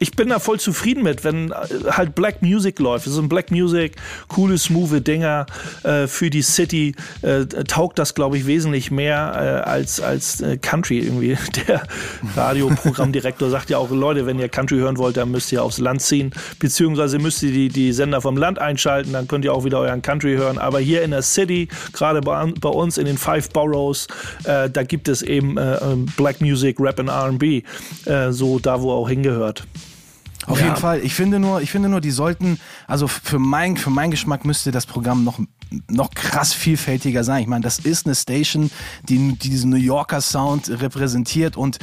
ich 0.05 0.13
bin 0.13 0.29
da 0.29 0.39
voll 0.39 0.61
zufrieden 0.61 1.03
mit, 1.03 1.25
wenn 1.25 1.51
äh, 1.51 1.55
halt 1.91 2.15
Black 2.15 2.43
Music 2.43 2.79
läuft. 2.79 3.07
So 3.07 3.23
ein 3.23 3.31
Black 3.31 3.51
Music, 3.51 3.97
coole, 4.29 4.59
smooth 4.59 5.07
Dinger 5.07 5.47
äh, 5.83 6.07
für 6.07 6.29
die 6.29 6.43
City. 6.43 6.95
Äh, 7.23 7.47
taugt 7.47 7.99
das, 7.99 8.15
glaube 8.15 8.37
ich, 8.37 8.47
wesentlich 8.47 8.91
mehr 8.91 9.63
äh, 9.65 9.69
als, 9.69 10.03
als 10.03 10.43
äh, 10.43 10.59
Country 10.59 10.99
irgendwie. 10.99 11.39
Der 11.67 11.85
Radioprogrammdirektor 12.37 13.49
sagt 13.49 13.71
ja 13.71 13.79
auch, 13.79 13.91
Leute, 13.91 14.27
wenn 14.27 14.39
ihr 14.39 14.51
Country 14.51 14.77
hören 14.77 14.99
wollt, 14.99 15.17
dann 15.17 15.31
müsst 15.31 15.51
ihr 15.53 15.63
aufs 15.63 15.79
Land 15.79 16.03
ziehen. 16.03 16.33
Beziehungsweise 16.59 17.19
müsst 17.19 17.43
ihr 17.43 17.53
die, 17.53 17.71
die 17.71 17.95
Sender 17.95 18.21
vom 18.21 18.37
Land 18.37 18.59
einschalten, 18.59 19.15
dann 19.15 19.27
könnt 19.27 19.47
ihr 19.47 19.55
auch 19.55 19.65
wieder 19.65 19.81
euren 19.81 20.03
Country 20.03 20.37
hören. 20.37 20.59
Aber 20.59 20.81
hier 20.81 21.01
in 21.01 21.13
der 21.13 21.23
City, 21.23 21.69
gerade 21.95 22.21
bei, 22.21 22.53
bei 22.61 22.69
uns 22.69 22.99
in 22.99 23.07
den 23.07 23.17
Five 23.17 23.49
Boroughs, 23.49 24.07
äh, 24.45 24.69
da 24.69 24.83
gibt 24.83 25.09
es 25.09 25.23
eben 25.23 25.55
Black 26.19 26.43
Music, 26.43 26.79
Rap 26.79 26.99
und 26.99 27.09
R&B. 27.09 27.63
so 28.31 28.59
da, 28.59 28.83
wo 28.83 28.93
auch 28.93 29.09
hingehört. 29.09 29.65
Auf 30.47 30.59
ja. 30.59 30.67
jeden 30.67 30.77
Fall. 30.77 31.01
Ich 31.01 31.15
finde 31.15 31.41
nur, 31.41 31.61
ich 31.61 31.71
finde 31.71 31.89
nur, 31.89 32.01
die 32.01 32.11
sollten, 32.11 32.59
also 32.87 33.07
für 33.09 33.39
mein, 33.39 33.77
für 33.77 33.91
meinen 33.91 34.11
Geschmack 34.11 34.45
müsste 34.45 34.71
das 34.71 34.87
Programm 34.87 35.25
noch, 35.25 35.39
noch 35.89 36.11
krass 36.11 36.53
vielfältiger 36.53 37.25
sein. 37.25 37.43
Ich 37.43 37.49
meine, 37.49 37.63
das 37.63 37.79
ist 37.79 38.07
eine 38.07 38.15
Station, 38.15 38.71
die, 39.09 39.35
die 39.35 39.51
diesen 39.51 39.71
New 39.71 39.77
Yorker 39.77 40.21
Sound 40.21 40.69
repräsentiert 40.69 41.57
und 41.57 41.79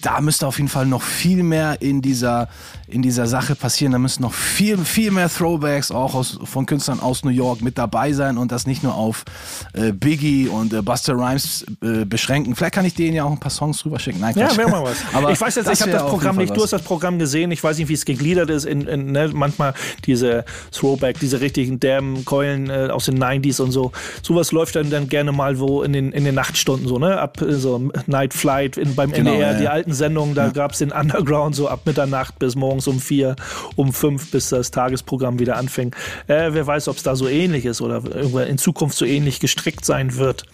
da 0.00 0.20
müsste 0.20 0.46
auf 0.46 0.58
jeden 0.58 0.68
Fall 0.68 0.86
noch 0.86 1.02
viel 1.02 1.42
mehr 1.42 1.80
in 1.80 2.02
dieser, 2.02 2.48
in 2.92 3.02
dieser 3.02 3.26
Sache 3.26 3.54
passieren. 3.54 3.92
Da 3.92 3.98
müssen 3.98 4.22
noch 4.22 4.34
viel, 4.34 4.78
viel 4.78 5.10
mehr 5.10 5.28
Throwbacks 5.28 5.90
auch 5.90 6.14
aus, 6.14 6.38
von 6.44 6.66
Künstlern 6.66 7.00
aus 7.00 7.24
New 7.24 7.30
York 7.30 7.62
mit 7.62 7.78
dabei 7.78 8.12
sein 8.12 8.38
und 8.38 8.52
das 8.52 8.66
nicht 8.66 8.82
nur 8.82 8.94
auf 8.94 9.24
äh, 9.72 9.92
Biggie 9.92 10.48
und 10.48 10.72
äh, 10.72 10.82
Buster 10.82 11.14
Rhymes 11.14 11.64
äh, 11.82 12.04
beschränken. 12.04 12.54
Vielleicht 12.54 12.74
kann 12.74 12.84
ich 12.84 12.94
denen 12.94 13.14
ja 13.14 13.24
auch 13.24 13.30
ein 13.30 13.40
paar 13.40 13.50
Songs 13.50 13.84
rüberschicken. 13.84 14.20
Nein, 14.20 14.34
ja, 14.36 14.54
wäre 14.56 14.70
mal 14.70 14.84
was. 14.84 14.98
Aber 15.12 15.32
ich 15.32 15.40
weiß 15.40 15.54
jetzt, 15.56 15.70
ich 15.70 15.80
habe 15.80 15.92
das 15.92 16.02
Programm 16.02 16.36
nicht, 16.36 16.54
du 16.54 16.62
hast 16.62 16.72
das 16.72 16.82
Programm 16.82 17.18
gesehen. 17.18 17.50
Ich 17.50 17.64
weiß 17.64 17.78
nicht, 17.78 17.88
wie 17.88 17.94
es 17.94 18.04
gegliedert 18.04 18.50
ist. 18.50 18.66
In, 18.66 18.82
in 18.82 19.12
ne, 19.12 19.30
manchmal 19.32 19.74
diese 20.04 20.44
Throwback, 20.70 21.18
diese 21.18 21.40
richtigen 21.40 21.80
Damn 21.80 22.24
Keulen 22.24 22.68
äh, 22.68 22.88
aus 22.90 23.06
den 23.06 23.22
90s 23.22 23.60
und 23.60 23.72
so. 23.72 23.92
Sowas 24.22 24.52
läuft 24.52 24.76
dann, 24.76 24.90
dann 24.90 25.08
gerne 25.08 25.32
mal 25.32 25.58
wo 25.58 25.82
in 25.82 25.92
den, 25.92 26.12
in 26.12 26.24
den 26.24 26.34
Nachtstunden 26.34 26.86
so, 26.86 26.98
ne? 26.98 27.18
Ab 27.18 27.40
äh, 27.40 27.54
so 27.54 27.90
Night 28.06 28.34
Flight 28.34 28.76
in, 28.76 28.94
beim 28.94 29.12
genau, 29.12 29.32
NDR, 29.32 29.52
ja. 29.52 29.58
die 29.58 29.68
alten 29.68 29.92
Sendungen, 29.94 30.34
da 30.34 30.46
ja. 30.46 30.50
gab 30.50 30.72
es 30.72 30.78
den 30.78 30.92
Underground 30.92 31.54
so 31.54 31.68
ab 31.68 31.80
Mitternacht 31.84 32.38
bis 32.38 32.54
morgens 32.54 32.81
um 32.88 33.00
vier, 33.00 33.36
um 33.76 33.92
fünf, 33.92 34.30
bis 34.30 34.50
das 34.50 34.70
Tagesprogramm 34.70 35.38
wieder 35.38 35.56
anfing. 35.56 35.94
Äh, 36.26 36.50
wer 36.52 36.66
weiß, 36.66 36.88
ob 36.88 36.96
es 36.96 37.02
da 37.02 37.16
so 37.16 37.28
ähnlich 37.28 37.64
ist 37.64 37.80
oder 37.80 38.02
in 38.46 38.58
Zukunft 38.58 38.96
so 38.96 39.04
ähnlich 39.04 39.40
gestrickt 39.40 39.84
sein 39.84 40.16
wird. 40.16 40.44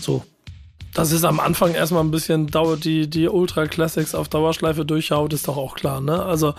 So. 0.00 0.24
Das 0.94 1.12
ist 1.12 1.24
am 1.24 1.38
Anfang 1.38 1.74
erstmal 1.74 2.02
ein 2.02 2.10
bisschen 2.10 2.48
dauert 2.48 2.84
die, 2.84 3.08
die 3.08 3.28
Ultra 3.28 3.66
Classics 3.66 4.14
auf 4.14 4.28
Dauerschleife 4.28 4.84
durchhaut, 4.84 5.32
ist 5.32 5.46
doch 5.46 5.56
auch 5.56 5.76
klar, 5.76 6.00
ne? 6.00 6.24
Also 6.24 6.54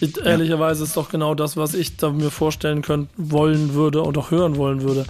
ich, 0.00 0.16
ehrlicherweise 0.16 0.84
ist 0.84 0.96
doch 0.96 1.10
genau 1.10 1.34
das, 1.34 1.56
was 1.56 1.74
ich 1.74 1.96
da 1.96 2.10
mir 2.10 2.30
vorstellen 2.30 2.82
könnte, 2.82 3.12
wollen 3.16 3.74
würde 3.74 4.02
und 4.02 4.16
auch 4.16 4.30
hören 4.30 4.56
wollen 4.56 4.82
würde. 4.82 5.04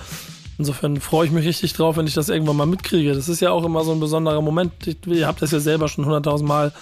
Insofern 0.59 1.00
freue 1.00 1.27
ich 1.27 1.33
mich 1.33 1.46
richtig 1.46 1.72
drauf, 1.72 1.96
wenn 1.96 2.07
ich 2.07 2.14
das 2.14 2.29
irgendwann 2.29 2.57
mal 2.57 2.66
mitkriege. 2.66 3.14
Das 3.14 3.29
ist 3.29 3.40
ja 3.40 3.50
auch 3.50 3.64
immer 3.64 3.85
so 3.85 3.92
ein 3.92 4.00
besonderer 4.00 4.40
Moment. 4.40 4.72
Ihr 5.07 5.27
habt 5.27 5.42
das 5.42 5.50
ja 5.50 5.61
selber 5.61 5.88
schon 5.88 6.05
hunderttausend 6.05 6.48
Mal 6.48 6.72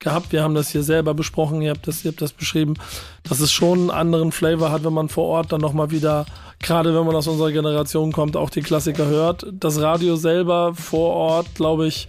gehabt. 0.00 0.32
Wir 0.32 0.42
haben 0.42 0.54
das 0.54 0.70
hier 0.70 0.82
selber 0.82 1.14
besprochen. 1.14 1.62
Ihr 1.62 1.70
habt 1.70 1.86
das, 1.86 2.04
ihr 2.04 2.10
habt 2.10 2.20
das 2.20 2.32
beschrieben, 2.32 2.74
dass 3.22 3.40
es 3.40 3.52
schon 3.52 3.78
einen 3.78 3.90
anderen 3.90 4.32
Flavor 4.32 4.70
hat, 4.72 4.84
wenn 4.84 4.92
man 4.92 5.08
vor 5.08 5.26
Ort 5.26 5.52
dann 5.52 5.60
nochmal 5.60 5.90
wieder, 5.90 6.26
gerade 6.58 6.94
wenn 6.94 7.06
man 7.06 7.14
aus 7.14 7.28
unserer 7.28 7.52
Generation 7.52 8.12
kommt, 8.12 8.36
auch 8.36 8.50
die 8.50 8.62
Klassiker 8.62 9.06
hört. 9.06 9.46
Das 9.52 9.80
Radio 9.80 10.16
selber 10.16 10.74
vor 10.74 11.14
Ort, 11.14 11.54
glaube 11.54 11.86
ich, 11.86 12.08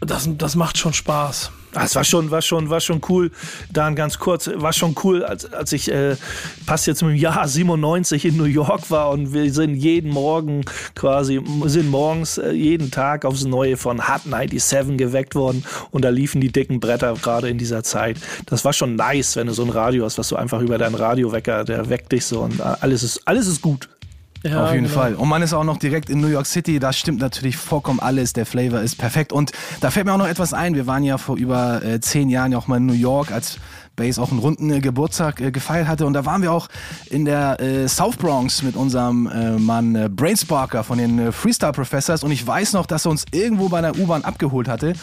das, 0.00 0.28
das 0.38 0.56
macht 0.56 0.78
schon 0.78 0.92
Spaß. 0.92 1.52
Das 1.82 1.94
war 1.94 2.04
schon, 2.04 2.30
war 2.30 2.42
schon, 2.42 2.70
war 2.70 2.80
schon 2.80 3.00
cool. 3.08 3.30
Dann 3.72 3.94
ganz 3.94 4.18
kurz, 4.18 4.50
war 4.52 4.72
schon 4.72 4.94
cool, 5.04 5.24
als, 5.24 5.52
als 5.52 5.72
ich 5.72 5.90
äh, 5.90 6.16
passt 6.66 6.86
jetzt 6.86 7.02
mit 7.02 7.12
dem 7.12 7.18
Jahr 7.18 7.46
97 7.46 8.24
in 8.24 8.36
New 8.36 8.44
York 8.44 8.90
war 8.90 9.10
und 9.10 9.32
wir 9.32 9.52
sind 9.52 9.74
jeden 9.76 10.10
Morgen 10.10 10.64
quasi, 10.94 11.40
sind 11.64 11.90
morgens 11.90 12.38
äh, 12.38 12.50
jeden 12.52 12.90
Tag 12.90 13.24
aufs 13.24 13.44
Neue 13.44 13.76
von 13.76 14.08
Hot 14.08 14.22
97 14.24 14.96
geweckt 14.96 15.34
worden 15.34 15.64
und 15.90 16.04
da 16.04 16.08
liefen 16.08 16.40
die 16.40 16.52
dicken 16.52 16.80
Bretter 16.80 17.14
gerade 17.14 17.48
in 17.48 17.58
dieser 17.58 17.82
Zeit. 17.82 18.18
Das 18.46 18.64
war 18.64 18.72
schon 18.72 18.96
nice, 18.96 19.36
wenn 19.36 19.46
du 19.46 19.52
so 19.52 19.62
ein 19.62 19.70
Radio 19.70 20.04
hast, 20.04 20.18
was 20.18 20.28
du 20.28 20.36
einfach 20.36 20.60
über 20.60 20.78
deinen 20.78 20.94
Radiowecker, 20.94 21.64
der 21.64 21.88
weckt 21.88 22.12
dich 22.12 22.24
so 22.24 22.40
und 22.40 22.60
äh, 22.60 22.62
alles 22.62 23.02
ist, 23.02 23.26
alles 23.26 23.46
ist 23.46 23.62
gut. 23.62 23.88
Ja, 24.44 24.66
Auf 24.66 24.72
jeden 24.72 24.84
genau. 24.84 24.94
Fall. 24.94 25.14
Und 25.14 25.28
man 25.28 25.42
ist 25.42 25.52
auch 25.52 25.64
noch 25.64 25.78
direkt 25.78 26.10
in 26.10 26.20
New 26.20 26.28
York 26.28 26.46
City. 26.46 26.78
Da 26.78 26.92
stimmt 26.92 27.20
natürlich 27.20 27.56
vollkommen 27.56 28.00
alles. 28.00 28.32
Der 28.32 28.46
Flavor 28.46 28.80
ist 28.80 28.96
perfekt. 28.96 29.32
Und 29.32 29.52
da 29.80 29.90
fällt 29.90 30.06
mir 30.06 30.12
auch 30.12 30.18
noch 30.18 30.28
etwas 30.28 30.52
ein. 30.52 30.74
Wir 30.74 30.86
waren 30.86 31.02
ja 31.02 31.18
vor 31.18 31.36
über 31.36 31.82
äh, 31.82 32.00
zehn 32.00 32.28
Jahren 32.28 32.52
ja 32.52 32.58
auch 32.58 32.68
mal 32.68 32.76
in 32.76 32.86
New 32.86 32.92
York 32.92 33.32
als 33.32 33.58
Bass 33.98 34.18
auch 34.18 34.30
einen 34.30 34.40
runden 34.40 34.70
äh, 34.70 34.80
Geburtstag 34.80 35.40
äh, 35.40 35.50
gefeiert 35.50 35.88
hatte. 35.88 36.06
Und 36.06 36.14
da 36.14 36.24
waren 36.24 36.40
wir 36.40 36.52
auch 36.52 36.68
in 37.10 37.24
der 37.24 37.60
äh, 37.60 37.88
South 37.88 38.16
Bronx 38.16 38.62
mit 38.62 38.76
unserem 38.76 39.26
äh, 39.26 39.58
Mann 39.58 39.94
äh, 39.94 40.08
Brainsparker 40.08 40.84
von 40.84 40.98
den 40.98 41.18
äh, 41.18 41.32
Freestyle 41.32 41.72
Professors. 41.72 42.22
Und 42.22 42.30
ich 42.30 42.46
weiß 42.46 42.72
noch, 42.72 42.86
dass 42.86 43.04
er 43.04 43.10
uns 43.10 43.26
irgendwo 43.32 43.68
bei 43.68 43.80
der 43.80 43.98
U-Bahn 43.98 44.24
abgeholt 44.24 44.68
hatte 44.68 44.94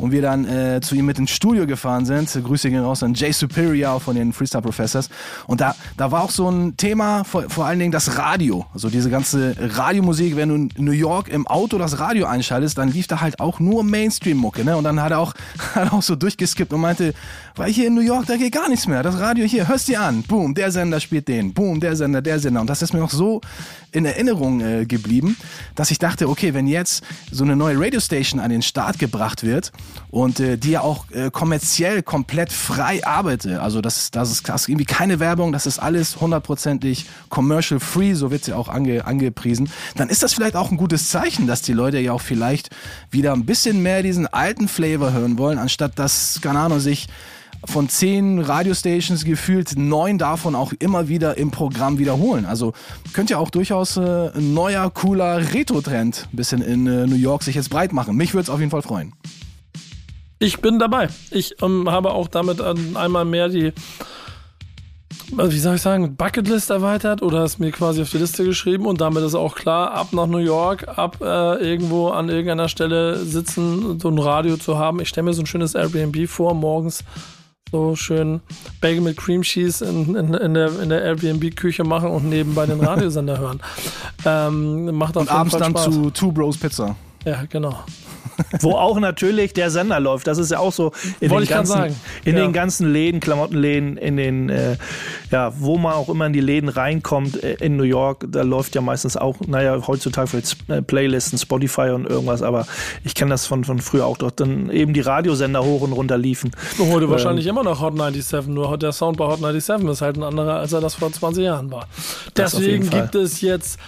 und 0.00 0.12
wir 0.12 0.22
dann 0.22 0.44
äh, 0.44 0.80
zu 0.80 0.94
ihm 0.94 1.06
mit 1.06 1.18
ins 1.18 1.30
Studio 1.30 1.66
gefahren 1.66 2.04
sind. 2.04 2.30
Grüße 2.42 2.70
gehen 2.70 2.82
raus 2.82 3.02
an 3.02 3.14
Jay 3.14 3.32
Superior 3.32 4.00
von 4.00 4.14
den 4.14 4.32
Freestyle 4.32 4.62
Professors. 4.62 5.08
Und 5.46 5.60
da, 5.60 5.74
da 5.96 6.10
war 6.10 6.22
auch 6.22 6.30
so 6.30 6.48
ein 6.50 6.76
Thema, 6.76 7.24
vor, 7.24 7.44
vor 7.48 7.66
allen 7.66 7.78
Dingen 7.78 7.92
das 7.92 8.18
Radio. 8.18 8.66
Also 8.74 8.90
diese 8.90 9.10
ganze 9.10 9.54
Radiomusik, 9.58 10.36
wenn 10.36 10.48
du 10.48 10.54
in 10.54 10.84
New 10.84 10.92
York 10.92 11.28
im 11.28 11.46
Auto 11.46 11.78
das 11.78 11.98
Radio 11.98 12.26
einschaltest, 12.26 12.78
dann 12.78 12.90
lief 12.90 13.06
da 13.06 13.20
halt 13.20 13.40
auch 13.40 13.60
nur 13.60 13.84
Mainstream-Mucke. 13.84 14.64
Ne? 14.64 14.76
Und 14.76 14.84
dann 14.84 15.00
hat 15.00 15.12
er 15.12 15.20
auch, 15.20 15.34
hat 15.74 15.86
er 15.86 15.94
auch 15.94 16.02
so 16.02 16.16
durchgeskippt 16.16 16.72
und 16.72 16.80
meinte, 16.80 17.14
weil 17.54 17.72
hier 17.72 17.86
in 17.86 17.94
New 17.94 18.00
York, 18.00 18.26
da 18.26 18.36
geht 18.42 18.54
gar 18.54 18.68
nichts 18.68 18.88
mehr. 18.88 19.04
Das 19.04 19.20
Radio 19.20 19.46
hier, 19.46 19.68
hörst 19.68 19.86
dir 19.86 20.00
an. 20.00 20.24
Boom, 20.24 20.54
der 20.54 20.72
Sender 20.72 20.98
spielt 20.98 21.28
den. 21.28 21.54
Boom, 21.54 21.78
der 21.78 21.94
Sender, 21.94 22.20
der 22.20 22.40
Sender. 22.40 22.60
Und 22.60 22.66
das 22.68 22.82
ist 22.82 22.92
mir 22.92 22.98
noch 22.98 23.10
so 23.10 23.40
in 23.92 24.04
Erinnerung 24.04 24.60
äh, 24.60 24.84
geblieben, 24.84 25.36
dass 25.76 25.92
ich 25.92 26.00
dachte, 26.00 26.28
okay, 26.28 26.52
wenn 26.52 26.66
jetzt 26.66 27.04
so 27.30 27.44
eine 27.44 27.54
neue 27.54 27.78
Radiostation 27.78 28.40
an 28.40 28.50
den 28.50 28.62
Start 28.62 28.98
gebracht 28.98 29.44
wird 29.44 29.70
und 30.10 30.40
äh, 30.40 30.58
die 30.58 30.72
ja 30.72 30.80
auch 30.80 31.08
äh, 31.12 31.30
kommerziell 31.30 32.02
komplett 32.02 32.50
frei 32.52 33.06
arbeitet, 33.06 33.60
also 33.60 33.80
das, 33.80 34.10
das, 34.10 34.32
ist, 34.32 34.48
das 34.48 34.62
ist 34.62 34.68
irgendwie 34.68 34.86
keine 34.86 35.20
Werbung, 35.20 35.52
das 35.52 35.66
ist 35.66 35.78
alles 35.78 36.20
hundertprozentig 36.20 37.06
commercial 37.28 37.78
free, 37.78 38.14
so 38.14 38.32
wird 38.32 38.44
sie 38.44 38.54
auch 38.54 38.68
ange, 38.68 39.04
angepriesen, 39.04 39.70
dann 39.94 40.08
ist 40.08 40.24
das 40.24 40.34
vielleicht 40.34 40.56
auch 40.56 40.72
ein 40.72 40.78
gutes 40.78 41.10
Zeichen, 41.10 41.46
dass 41.46 41.62
die 41.62 41.74
Leute 41.74 42.00
ja 42.00 42.12
auch 42.12 42.22
vielleicht 42.22 42.70
wieder 43.10 43.34
ein 43.34 43.46
bisschen 43.46 43.82
mehr 43.82 44.02
diesen 44.02 44.26
alten 44.26 44.66
Flavor 44.66 45.12
hören 45.12 45.38
wollen, 45.38 45.58
anstatt 45.58 45.96
dass, 45.98 46.40
keine 46.42 46.58
Ahnung, 46.58 46.80
sich 46.80 47.06
von 47.64 47.88
zehn 47.88 48.40
Radiostations 48.40 49.24
gefühlt 49.24 49.76
neun 49.76 50.18
davon 50.18 50.54
auch 50.54 50.72
immer 50.78 51.08
wieder 51.08 51.38
im 51.38 51.50
Programm 51.50 51.98
wiederholen. 51.98 52.44
Also 52.44 52.72
könnte 53.12 53.34
ja 53.34 53.38
auch 53.38 53.50
durchaus 53.50 53.96
äh, 53.96 54.30
ein 54.34 54.54
neuer, 54.54 54.90
cooler 54.90 55.52
Retro-Trend 55.54 56.28
ein 56.32 56.36
bisschen 56.36 56.62
in 56.62 56.86
äh, 56.86 57.06
New 57.06 57.16
York 57.16 57.42
sich 57.42 57.54
jetzt 57.54 57.70
breit 57.70 57.92
machen. 57.92 58.16
Mich 58.16 58.34
würde 58.34 58.44
es 58.44 58.50
auf 58.50 58.58
jeden 58.58 58.70
Fall 58.70 58.82
freuen. 58.82 59.12
Ich 60.38 60.60
bin 60.60 60.80
dabei. 60.80 61.08
Ich 61.30 61.62
ähm, 61.62 61.88
habe 61.88 62.10
auch 62.10 62.26
damit 62.26 62.60
einmal 62.60 63.24
mehr 63.24 63.48
die, 63.48 63.72
wie 65.30 65.58
soll 65.58 65.76
ich 65.76 65.82
sagen, 65.82 66.16
Bucketlist 66.16 66.70
erweitert 66.70 67.22
oder 67.22 67.44
es 67.44 67.60
mir 67.60 67.70
quasi 67.70 68.02
auf 68.02 68.10
die 68.10 68.18
Liste 68.18 68.44
geschrieben 68.44 68.86
und 68.86 69.00
damit 69.00 69.22
ist 69.22 69.36
auch 69.36 69.54
klar, 69.54 69.92
ab 69.92 70.08
nach 70.12 70.26
New 70.26 70.38
York, 70.38 70.88
ab 70.98 71.18
äh, 71.20 71.24
irgendwo 71.64 72.08
an 72.08 72.28
irgendeiner 72.28 72.68
Stelle 72.68 73.24
sitzen, 73.24 74.00
so 74.00 74.08
ein 74.08 74.18
Radio 74.18 74.56
zu 74.56 74.78
haben. 74.78 75.00
Ich 75.00 75.10
stelle 75.10 75.26
mir 75.26 75.32
so 75.32 75.42
ein 75.42 75.46
schönes 75.46 75.76
Airbnb 75.76 76.28
vor, 76.28 76.54
morgens 76.54 77.04
so 77.72 77.96
schön 77.96 78.40
Bagel 78.80 79.00
mit 79.00 79.16
Cream 79.16 79.42
Cheese 79.42 79.84
in, 79.84 80.14
in, 80.14 80.34
in 80.34 80.54
der, 80.54 80.80
in 80.80 80.90
der 80.90 81.02
Airbnb-Küche 81.02 81.82
machen 81.82 82.10
und 82.10 82.28
nebenbei 82.28 82.66
den 82.66 82.80
Radiosender 82.80 83.38
hören. 83.38 83.60
Ähm, 84.24 84.94
macht 84.94 85.16
auf 85.16 85.22
und 85.22 85.32
abends 85.32 85.56
dann 85.56 85.74
zu 85.74 86.10
Two 86.10 86.30
Bros 86.30 86.56
Pizza. 86.56 86.94
Ja, 87.24 87.44
genau. 87.48 87.84
Wo 88.60 88.72
auch 88.72 88.98
natürlich 88.98 89.52
der 89.52 89.70
Sender 89.70 90.00
läuft. 90.00 90.26
Das 90.26 90.38
ist 90.38 90.50
ja 90.50 90.58
auch 90.58 90.72
so 90.72 90.92
in, 91.20 91.30
den 91.30 91.44
ganzen, 91.44 91.96
in 92.24 92.36
ja. 92.36 92.42
den 92.42 92.52
ganzen 92.52 92.92
Läden, 92.92 93.20
Klamottenläden, 93.20 93.96
in 93.96 94.16
den, 94.16 94.48
äh, 94.48 94.76
ja, 95.30 95.52
wo 95.58 95.78
man 95.78 95.92
auch 95.92 96.08
immer 96.08 96.26
in 96.26 96.32
die 96.32 96.40
Läden 96.40 96.68
reinkommt, 96.68 97.42
äh, 97.42 97.54
in 97.54 97.76
New 97.76 97.84
York, 97.84 98.26
da 98.28 98.42
läuft 98.42 98.74
ja 98.74 98.80
meistens 98.80 99.16
auch, 99.16 99.36
naja, 99.46 99.86
heutzutage 99.86 100.28
vielleicht 100.28 100.56
äh, 100.68 100.82
Playlisten, 100.82 101.38
Spotify 101.38 101.90
und 101.90 102.06
irgendwas, 102.06 102.42
aber 102.42 102.66
ich 103.04 103.14
kenne 103.14 103.30
das 103.30 103.46
von, 103.46 103.64
von 103.64 103.78
früher 103.80 104.06
auch, 104.06 104.16
dort 104.16 104.40
dann 104.40 104.70
eben 104.70 104.94
die 104.94 105.00
Radiosender 105.00 105.62
hoch 105.62 105.82
und 105.82 105.92
runter 105.92 106.18
liefen. 106.18 106.50
Heute 106.78 107.04
ähm, 107.04 107.10
wahrscheinlich 107.10 107.46
immer 107.46 107.62
noch 107.62 107.80
Hot 107.80 107.94
97, 107.94 108.46
nur 108.46 108.76
der 108.78 108.92
Sound 108.92 109.18
bei 109.18 109.26
Hot 109.26 109.38
97 109.38 109.88
ist 109.88 110.02
halt 110.02 110.16
ein 110.16 110.22
anderer, 110.22 110.56
als 110.56 110.72
er 110.72 110.80
das 110.80 110.94
vor 110.94 111.12
20 111.12 111.44
Jahren 111.44 111.70
war. 111.70 111.86
Deswegen 112.36 112.88
gibt 112.88 113.14
es 113.14 113.40
jetzt 113.40 113.78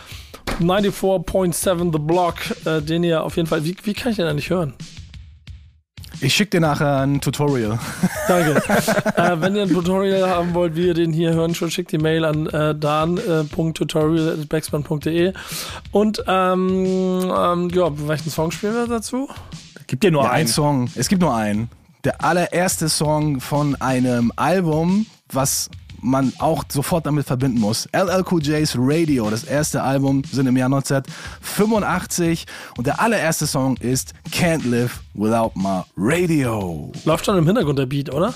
94.7 0.60 1.92
The 1.92 1.98
Block, 1.98 2.36
äh, 2.64 2.80
den 2.80 3.04
ihr 3.04 3.22
auf 3.22 3.36
jeden 3.36 3.48
Fall. 3.48 3.64
Wie, 3.64 3.76
wie 3.82 3.94
kann 3.94 4.12
ich 4.12 4.16
den 4.16 4.26
eigentlich 4.26 4.50
hören? 4.50 4.74
Ich 6.20 6.34
schicke 6.34 6.50
dir 6.50 6.60
nachher 6.60 7.00
ein 7.00 7.20
Tutorial. 7.20 7.80
Danke. 8.28 8.62
äh, 9.16 9.40
wenn 9.40 9.56
ihr 9.56 9.62
ein 9.62 9.68
Tutorial 9.68 10.28
haben 10.28 10.54
wollt, 10.54 10.76
wie 10.76 10.86
ihr 10.86 10.94
den 10.94 11.12
hier 11.12 11.34
hören 11.34 11.54
schon 11.54 11.70
schickt 11.70 11.92
die 11.92 11.98
Mail 11.98 12.24
an 12.24 12.46
äh, 12.46 12.74
dan.tutorial.backspin.de. 12.74 15.34
Und 15.90 16.24
ähm, 16.26 17.30
ähm, 17.36 17.68
ja, 17.70 18.08
welchen 18.08 18.30
Song 18.30 18.50
spielen 18.52 18.72
wir 18.74 18.86
dazu? 18.86 19.28
Gibt 19.86 20.02
ja 20.04 20.10
nur 20.10 20.24
ja, 20.24 20.30
einen 20.30 20.48
Song. 20.48 20.88
Es 20.94 21.08
gibt 21.08 21.20
nur 21.20 21.34
einen. 21.34 21.68
Der 22.04 22.24
allererste 22.24 22.88
Song 22.88 23.40
von 23.40 23.76
einem 23.76 24.32
Album, 24.36 25.04
was 25.30 25.68
man 26.04 26.32
auch 26.38 26.64
sofort 26.68 27.06
damit 27.06 27.26
verbinden 27.26 27.58
muss. 27.60 27.88
LL 27.92 28.24
Cool 28.30 28.42
J's 28.42 28.74
Radio, 28.78 29.30
das 29.30 29.44
erste 29.44 29.82
Album, 29.82 30.22
sind 30.30 30.46
im 30.46 30.56
Jahr 30.56 30.66
1985 30.66 32.46
und 32.76 32.86
der 32.86 33.00
allererste 33.00 33.46
Song 33.46 33.76
ist 33.78 34.12
Can't 34.30 34.68
Live 34.68 35.00
Without 35.14 35.52
My 35.54 35.82
Radio. 35.96 36.92
Läuft 37.04 37.24
schon 37.24 37.38
im 37.38 37.46
Hintergrund 37.46 37.78
der 37.78 37.86
Beat, 37.86 38.12
oder? 38.12 38.34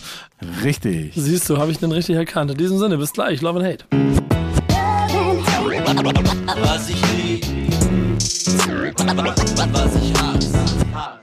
Richtig. 0.65 1.13
Siehst 1.15 1.49
du, 1.51 1.59
habe 1.59 1.71
ich 1.71 1.79
den 1.79 1.93
richtig 1.93 2.17
erkannt. 2.17 2.51
In 2.51 2.57
diesem 2.57 2.79
Sinne, 2.79 2.97
bis 2.97 3.13
gleich. 3.13 3.43
Love 3.43 3.61
and 3.61 3.69
Hate. 3.69 3.85
Was 6.63 6.89
ich 6.89 7.03
lieb, 7.17 7.47
was 9.73 9.95
ich 9.97 10.15
hasse. 10.21 11.18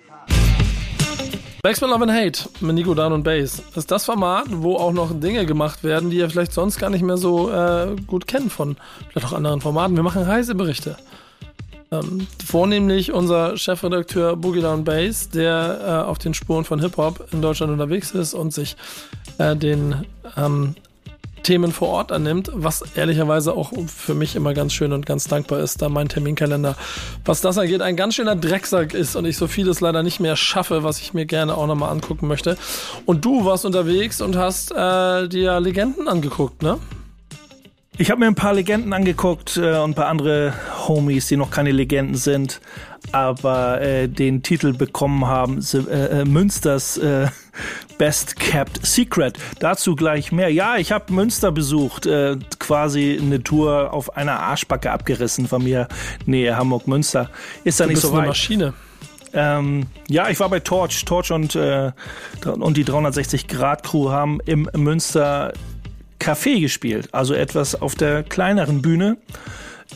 Backspin 1.66 1.90
Love 1.90 2.04
and 2.04 2.12
Hate 2.12 2.48
mit 2.60 2.76
Nico 2.76 2.94
Dan 2.94 3.12
und 3.12 3.24
Bass 3.24 3.64
ist 3.76 3.90
das 3.90 4.06
Format, 4.06 4.46
wo 4.52 4.76
auch 4.76 4.92
noch 4.92 5.20
Dinge 5.20 5.48
gemacht 5.48 5.84
werden, 5.84 6.12
die 6.12 6.18
ihr 6.18 6.30
vielleicht 6.30 6.54
sonst 6.54 6.78
gar 6.78 6.92
nicht 6.92 7.02
mehr 7.02 7.18
so 7.18 7.50
äh, 7.50 7.96
gut 8.06 8.28
kennt 8.28 8.54
von 8.54 8.78
vielleicht 9.10 9.26
auch 9.26 9.34
anderen 9.34 9.62
Formaten. 9.62 9.96
Wir 9.96 10.04
machen 10.04 10.22
Reiseberichte. 10.22 10.96
Ähm, 11.92 12.28
vornehmlich 12.46 13.14
unser 13.14 13.58
Chefredakteur 13.58 14.36
Boogie 14.36 14.62
Down 14.62 14.84
Bass, 14.84 15.32
der 15.32 15.80
äh, 15.82 16.08
auf 16.08 16.20
den 16.20 16.36
Spuren 16.36 16.66
von 16.66 16.80
Hip-Hop 16.80 17.30
in 17.32 17.42
Deutschland 17.42 17.74
unterwegs 17.74 18.12
ist 18.12 18.36
und 18.36 18.54
sich 18.54 18.76
äh, 19.40 19.56
den 19.56 20.06
ähm, 20.38 20.76
Themen 21.46 21.72
vor 21.72 21.90
Ort 21.90 22.12
annimmt, 22.12 22.50
was 22.54 22.84
ehrlicherweise 22.96 23.54
auch 23.54 23.72
für 23.88 24.16
mich 24.16 24.36
immer 24.36 24.56
ganz 24.56 24.74
schön 24.74 24.92
und 24.94 25.06
ganz 25.06 25.28
dankbar 25.28 25.60
ist, 25.60 25.80
da 25.82 25.90
mein 25.90 26.10
Terminkalender, 26.10 26.76
was 27.24 27.42
das 27.42 27.60
angeht, 27.60 27.84
ein 27.84 27.96
ganz 27.96 28.16
schöner 28.16 28.36
Drecksack 28.36 28.96
ist 28.96 29.16
und 29.16 29.26
ich 29.26 29.38
so 29.38 29.46
vieles 29.46 29.80
leider 29.80 30.02
nicht 30.02 30.20
mehr 30.20 30.36
schaffe, 30.36 30.84
was 30.84 31.00
ich 31.00 31.14
mir 31.14 31.28
gerne 31.28 31.56
auch 31.56 31.68
nochmal 31.68 31.92
angucken 31.92 32.28
möchte. 32.28 32.58
Und 33.06 33.24
du 33.24 33.46
warst 33.46 33.64
unterwegs 33.64 34.22
und 34.22 34.36
hast 34.36 34.72
äh, 34.72 35.28
dir 35.28 35.60
Legenden 35.60 36.08
angeguckt, 36.08 36.64
ne? 36.64 36.80
Ich 37.98 38.12
habe 38.12 38.20
mir 38.20 38.28
ein 38.28 38.36
paar 38.36 38.54
Legenden 38.54 38.92
angeguckt 38.92 39.56
äh, 39.56 39.78
und 39.78 39.92
ein 39.92 39.94
paar 39.94 40.08
andere 40.08 40.54
Homies, 40.86 41.28
die 41.28 41.38
noch 41.38 41.50
keine 41.50 41.72
Legenden 41.72 42.16
sind, 42.16 42.60
aber 43.14 43.80
äh, 43.80 44.10
den 44.10 44.44
Titel 44.44 44.74
bekommen 44.74 45.26
haben, 45.26 45.60
äh, 45.74 46.22
äh, 46.22 46.26
Münsters 46.26 46.98
äh, 46.98 47.28
Best 47.98 48.36
Kept 48.38 48.86
Secret. 48.86 49.38
Dazu 49.60 49.96
gleich 49.96 50.34
mehr. 50.34 50.52
Ja, 50.52 50.76
ich 50.76 50.92
habe 50.92 51.14
Münster 51.14 51.54
besucht, 51.54 52.06
äh, 52.06 52.36
quasi 52.60 53.18
eine 53.22 53.42
Tour 53.42 53.94
auf 53.94 54.18
einer 54.18 54.42
Arschbacke 54.42 54.92
abgerissen 54.92 55.48
von 55.48 55.64
mir, 55.64 55.88
Nähe 56.26 56.58
Hamburg-Münster. 56.58 57.30
Ist 57.64 57.80
da 57.80 57.86
du 57.86 57.92
nicht 57.92 58.02
so 58.02 58.12
weit. 58.12 58.20
Eine 58.20 58.28
Maschine. 58.28 58.74
Ähm, 59.32 59.86
ja, 60.10 60.30
ich 60.30 60.40
war 60.42 60.50
bei 60.50 60.60
Torch. 60.60 61.06
Torch 61.06 61.32
und, 61.32 61.56
äh, 61.56 61.94
und 62.46 62.76
die 62.76 62.84
360 62.84 63.48
Grad 63.48 63.84
Crew 63.84 64.10
haben 64.10 64.40
im 64.46 64.70
Münster 64.76 65.54
Café 66.26 66.60
gespielt, 66.60 67.10
also 67.12 67.36
etwas 67.36 67.80
auf 67.80 67.94
der 67.94 68.24
kleineren 68.24 68.82
Bühne. 68.82 69.18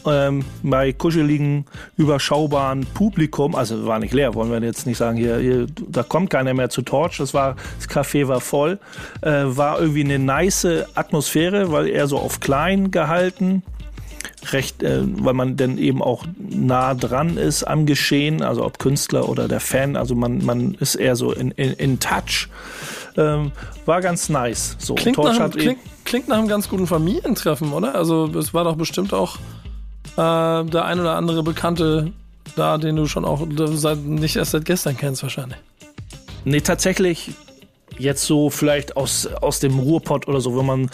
Ähm, 0.06 0.46
bei 0.62 0.94
kuscheligen, 0.94 1.66
überschaubaren 1.98 2.86
Publikum, 2.86 3.56
also 3.56 3.88
war 3.88 3.98
nicht 3.98 4.14
leer, 4.14 4.36
wollen 4.36 4.52
wir 4.52 4.62
jetzt 4.62 4.86
nicht 4.86 4.98
sagen, 4.98 5.18
hier, 5.18 5.40
hier 5.40 5.66
da 5.88 6.04
kommt 6.04 6.30
keiner 6.30 6.54
mehr 6.54 6.70
zu 6.70 6.84
Torch, 6.84 7.18
das 7.18 7.34
war, 7.34 7.56
das 7.78 7.90
Café 7.90 8.28
war 8.28 8.40
voll, 8.40 8.78
äh, 9.22 9.46
war 9.46 9.80
irgendwie 9.80 10.04
eine 10.04 10.20
nice 10.20 10.86
Atmosphäre, 10.94 11.72
weil 11.72 11.88
eher 11.88 12.06
so 12.06 12.20
auf 12.20 12.40
klein 12.40 12.92
gehalten, 12.92 13.64
recht, 14.52 14.84
äh, 14.84 15.02
weil 15.04 15.34
man 15.34 15.58
dann 15.58 15.80
eben 15.80 16.04
auch 16.04 16.26
nah 16.38 16.94
dran 16.94 17.38
ist 17.38 17.64
am 17.64 17.88
Geschehen, 17.88 18.44
also 18.44 18.64
ob 18.66 18.78
Künstler 18.78 19.28
oder 19.28 19.48
der 19.48 19.60
Fan, 19.60 19.96
also 19.96 20.14
man, 20.14 20.46
man 20.46 20.76
ist 20.76 20.96
eher 20.96 21.16
so 21.16 21.32
in, 21.32 21.50
in, 21.52 21.74
in 21.74 22.00
touch. 22.00 22.48
Ähm, 23.20 23.52
war 23.86 24.02
ganz 24.02 24.30
nice. 24.30 24.76
So, 24.80 24.96
Klingt 24.96 25.18
nach, 25.18 25.38
einem- 25.40 25.52
klingt, 25.52 25.80
klingt 26.06 26.28
nach 26.30 26.38
einem 26.38 26.48
ganz 26.48 26.70
guten 26.70 26.88
Familientreffen, 26.88 27.74
oder? 27.74 27.94
Also 27.96 28.28
es 28.38 28.54
war 28.54 28.64
doch 28.64 28.76
bestimmt 28.76 29.14
auch 29.14 29.36
äh, 30.16 30.64
der 30.66 30.86
ein 30.86 31.00
oder 31.00 31.16
andere 31.16 31.44
Bekannte 31.44 32.12
da, 32.56 32.78
den 32.78 32.96
du 32.96 33.06
schon 33.08 33.26
auch 33.26 33.46
seit, 33.74 34.00
nicht 34.00 34.36
erst 34.38 34.52
seit 34.52 34.66
gestern 34.66 34.98
kennst 34.98 35.22
wahrscheinlich. 35.22 35.58
Nee, 36.46 36.62
tatsächlich 36.62 37.32
jetzt 38.00 38.26
so 38.26 38.50
vielleicht 38.50 38.98
aus, 38.98 39.28
aus 39.28 39.60
dem 39.60 39.80
Ruhrpott 39.80 40.28
oder 40.28 40.42
so, 40.42 40.56
wo 40.56 40.64
man, 40.64 40.90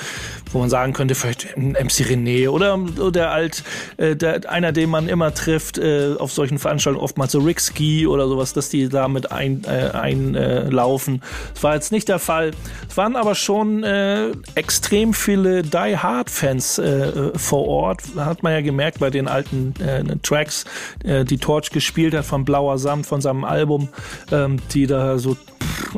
wo 0.51 0.59
man 0.59 0.69
sagen 0.69 0.93
könnte, 0.93 1.15
vielleicht 1.15 1.55
ein 1.55 1.71
MC 1.71 2.05
René 2.05 2.49
oder 2.49 2.77
der 3.11 3.31
alt, 3.31 3.63
äh, 3.97 4.15
der, 4.15 4.49
einer, 4.49 4.71
den 4.71 4.89
man 4.89 5.07
immer 5.07 5.33
trifft 5.33 5.77
äh, 5.77 6.15
auf 6.17 6.31
solchen 6.31 6.59
Veranstaltungen, 6.59 7.03
oftmals 7.03 7.31
so 7.31 7.39
Rick 7.39 7.61
Ski 7.61 8.07
oder 8.07 8.27
sowas, 8.27 8.53
dass 8.53 8.69
die 8.69 8.89
damit 8.89 9.31
einlaufen. 9.31 10.35
Äh, 10.35 10.55
einlaufen. 10.65 11.21
das 11.53 11.63
war 11.63 11.75
jetzt 11.75 11.91
nicht 11.91 12.09
der 12.09 12.19
Fall. 12.19 12.51
Es 12.89 12.97
waren 12.97 13.15
aber 13.15 13.35
schon 13.35 13.83
äh, 13.83 14.31
extrem 14.55 15.13
viele 15.13 15.63
Die 15.63 15.97
Hard 15.97 16.29
Fans 16.29 16.77
äh, 16.77 17.37
vor 17.37 17.67
Ort. 17.67 18.01
Hat 18.17 18.43
man 18.43 18.53
ja 18.53 18.61
gemerkt 18.61 18.99
bei 18.99 19.09
den 19.09 19.27
alten 19.27 19.73
äh, 19.79 20.03
Tracks, 20.23 20.65
äh, 21.03 21.25
die 21.25 21.37
Torch 21.37 21.69
gespielt 21.71 22.13
hat 22.13 22.25
von 22.25 22.45
Blauer 22.45 22.77
Samt, 22.77 23.05
von 23.05 23.21
seinem 23.21 23.43
Album, 23.43 23.89
ähm, 24.31 24.57
die 24.73 24.87
da 24.87 25.17
so 25.17 25.37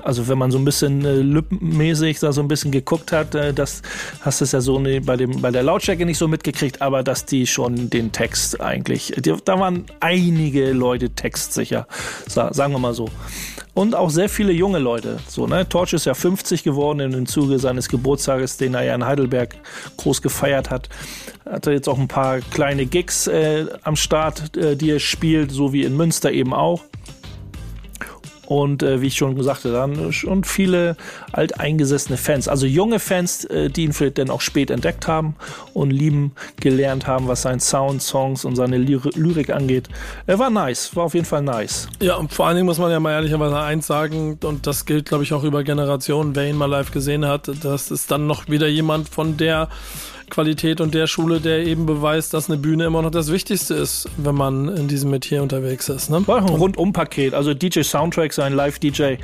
also 0.04 0.28
wenn 0.28 0.38
man 0.38 0.52
so 0.52 0.58
ein 0.58 0.66
bisschen 0.66 1.06
äh, 1.06 1.16
lippenmäßig 1.16 2.20
da 2.20 2.32
so 2.32 2.42
ein 2.42 2.48
bisschen 2.48 2.72
geguckt 2.72 3.12
hat, 3.12 3.36
äh, 3.36 3.54
das 3.54 3.82
hast 4.22 4.42
du 4.42 4.46
es 4.46 4.52
ja 4.52 4.62
so 4.62 4.80
ne, 4.80 5.02
bei 5.02 5.18
dem 5.18 5.42
bei 5.42 5.52
der 5.52 5.64
Lautstärke 5.64 6.06
nicht 6.06 6.18
so 6.18 6.28
mitgekriegt, 6.28 6.82
aber 6.82 7.04
dass 7.04 7.26
die 7.26 7.48
schon 7.48 7.90
den 7.90 8.12
Text 8.12 8.62
eigentlich, 8.62 9.14
die, 9.18 9.34
da 9.44 9.60
waren 9.60 9.86
einige 10.00 10.72
Leute 10.72 11.10
textsicher, 11.10 11.88
sa, 12.28 12.54
sagen 12.54 12.74
wir 12.74 12.80
mal 12.80 12.94
so. 12.94 13.10
Und 13.78 13.94
auch 13.94 14.10
sehr 14.10 14.28
viele 14.28 14.54
junge 14.54 14.80
Leute. 14.80 15.20
So, 15.28 15.46
ne? 15.46 15.70
Torch 15.70 15.94
ist 15.94 16.06
ja 16.06 16.16
50 16.16 16.64
geworden 16.64 17.14
im 17.14 17.28
Zuge 17.28 17.60
seines 17.60 17.90
Geburtstages, 17.90 18.58
den 18.58 18.74
er 18.74 18.82
ja 18.82 18.96
in 18.96 19.06
Heidelberg 19.06 19.56
groß 19.98 20.24
gefeiert 20.24 20.72
hat. 20.72 20.90
Hat 21.46 21.68
er 21.68 21.74
jetzt 21.74 21.88
auch 21.88 22.00
ein 22.00 22.08
paar 22.08 22.40
kleine 22.40 22.88
Gigs 22.88 23.28
äh, 23.28 23.68
am 23.84 23.96
Start, 23.96 24.58
äh, 24.58 24.76
die 24.76 24.90
er 24.90 25.00
spielt, 25.00 25.52
so 25.52 25.74
wie 25.74 25.84
in 25.84 25.96
Münster 25.96 26.32
eben 26.32 26.56
auch. 26.56 26.86
Und 28.48 28.82
äh, 28.82 29.02
wie 29.02 29.08
ich 29.08 29.16
schon 29.16 29.36
gesagt 29.36 29.66
habe, 29.66 29.74
dann 29.74 30.14
schon 30.14 30.46
viele 30.46 30.96
alteingesessene 31.34 32.18
Fans. 32.18 32.48
Also 32.48 32.66
junge 32.66 33.00
Fans, 33.00 33.44
äh, 33.46 33.70
die 33.70 33.84
ihn 33.84 33.94
vielleicht 33.94 34.18
dann 34.18 34.30
auch 34.30 34.42
spät 34.42 34.72
entdeckt 34.72 35.08
haben 35.08 35.36
und 35.74 35.92
lieben 35.92 36.32
gelernt 36.60 37.08
haben, 37.08 37.28
was 37.28 37.42
sein 37.42 37.60
Sound, 37.60 38.02
Songs 38.02 38.46
und 38.46 38.56
seine 38.56 38.78
Lyri 38.78 39.10
Lyrik 39.16 39.50
angeht. 39.50 39.90
Er 40.28 40.40
war 40.40 40.50
nice, 40.50 40.96
war 40.96 41.04
auf 41.04 41.14
jeden 41.14 41.26
Fall 41.26 41.42
nice. 41.42 41.90
Ja, 42.02 42.16
und 42.16 42.34
vor 42.34 42.48
allen 42.48 42.56
Dingen 42.56 42.68
muss 42.68 42.80
man 42.80 42.90
ja 42.90 43.00
mal 43.02 43.12
ehrlicherweise 43.12 43.60
eins 43.60 43.86
sagen, 43.86 44.40
und 44.42 44.66
das 44.66 44.86
gilt, 44.86 45.10
glaube 45.10 45.24
ich, 45.26 45.34
auch 45.34 45.44
über 45.44 45.64
Generationen, 45.64 46.36
wer 46.36 46.48
ihn 46.48 46.56
mal 46.56 46.70
live 46.70 46.92
gesehen 46.92 47.26
hat, 47.26 47.52
das 47.62 47.92
ist 47.92 48.12
dann 48.12 48.28
noch 48.28 48.48
wieder 48.48 48.68
jemand 48.68 49.10
von 49.10 49.36
der 49.36 49.68
Qualität 50.30 50.82
und 50.82 50.94
der 50.94 51.08
Schule, 51.08 51.40
der 51.40 51.66
eben 51.66 51.86
beweist, 51.86 52.34
dass 52.34 52.50
eine 52.50 52.58
Bühne 52.58 52.86
immer 52.86 53.02
noch 53.02 53.12
das 53.12 53.32
Wichtigste 53.32 53.76
ist, 53.76 54.10
wenn 54.18 54.36
man 54.36 54.68
in 54.76 54.88
diesem 54.88 55.10
Metier 55.10 55.42
unterwegs 55.42 55.88
ist. 55.90 56.10
Ne? 56.10 56.18
Rundum-Paket. 56.28 57.34
Also 57.34 57.54
DJ 57.54 57.82
Soundtrack, 57.82 58.34
sein 58.34 58.54
Live-DJ, 58.54 59.16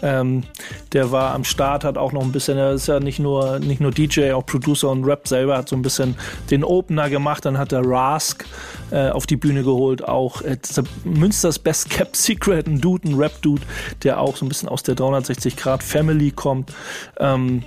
ähm, 0.00 0.44
der 0.92 1.12
war 1.12 1.34
am 1.34 1.44
Start, 1.44 1.84
hat 1.84 1.98
auch 1.98 2.12
noch 2.12 2.22
ein 2.22 2.32
bisschen, 2.32 2.56
er 2.56 2.72
ist 2.72 2.86
ja 2.86 3.00
nicht 3.00 3.18
nur, 3.18 3.58
nicht 3.58 3.80
nur 3.80 3.90
DJ, 3.90 4.32
auch 4.32 4.46
Producer 4.46 4.90
und 4.90 5.04
Rap 5.04 5.28
selber, 5.28 5.56
hat 5.56 5.68
so 5.68 5.76
ein 5.76 5.82
bisschen 5.82 6.16
den 6.50 6.64
Opener 6.64 7.10
gemacht, 7.10 7.44
dann 7.44 7.58
hat 7.58 7.72
er 7.72 7.82
Rask 7.84 8.44
äh, 8.90 9.10
auf 9.10 9.26
die 9.26 9.36
Bühne 9.36 9.64
geholt, 9.64 10.06
auch 10.06 10.42
äh, 10.42 10.56
Münsters 11.04 11.58
Best 11.58 11.90
Kept 11.90 12.16
Secret, 12.16 12.66
ein 12.66 12.80
Dude, 12.80 13.08
ein 13.08 13.14
Rap-Dude, 13.14 13.62
der 14.02 14.20
auch 14.20 14.36
so 14.36 14.46
ein 14.46 14.48
bisschen 14.48 14.68
aus 14.68 14.82
der 14.82 14.94
360 14.94 15.56
Grad 15.56 15.82
Family 15.82 16.30
kommt. 16.30 16.72
Ähm, 17.18 17.64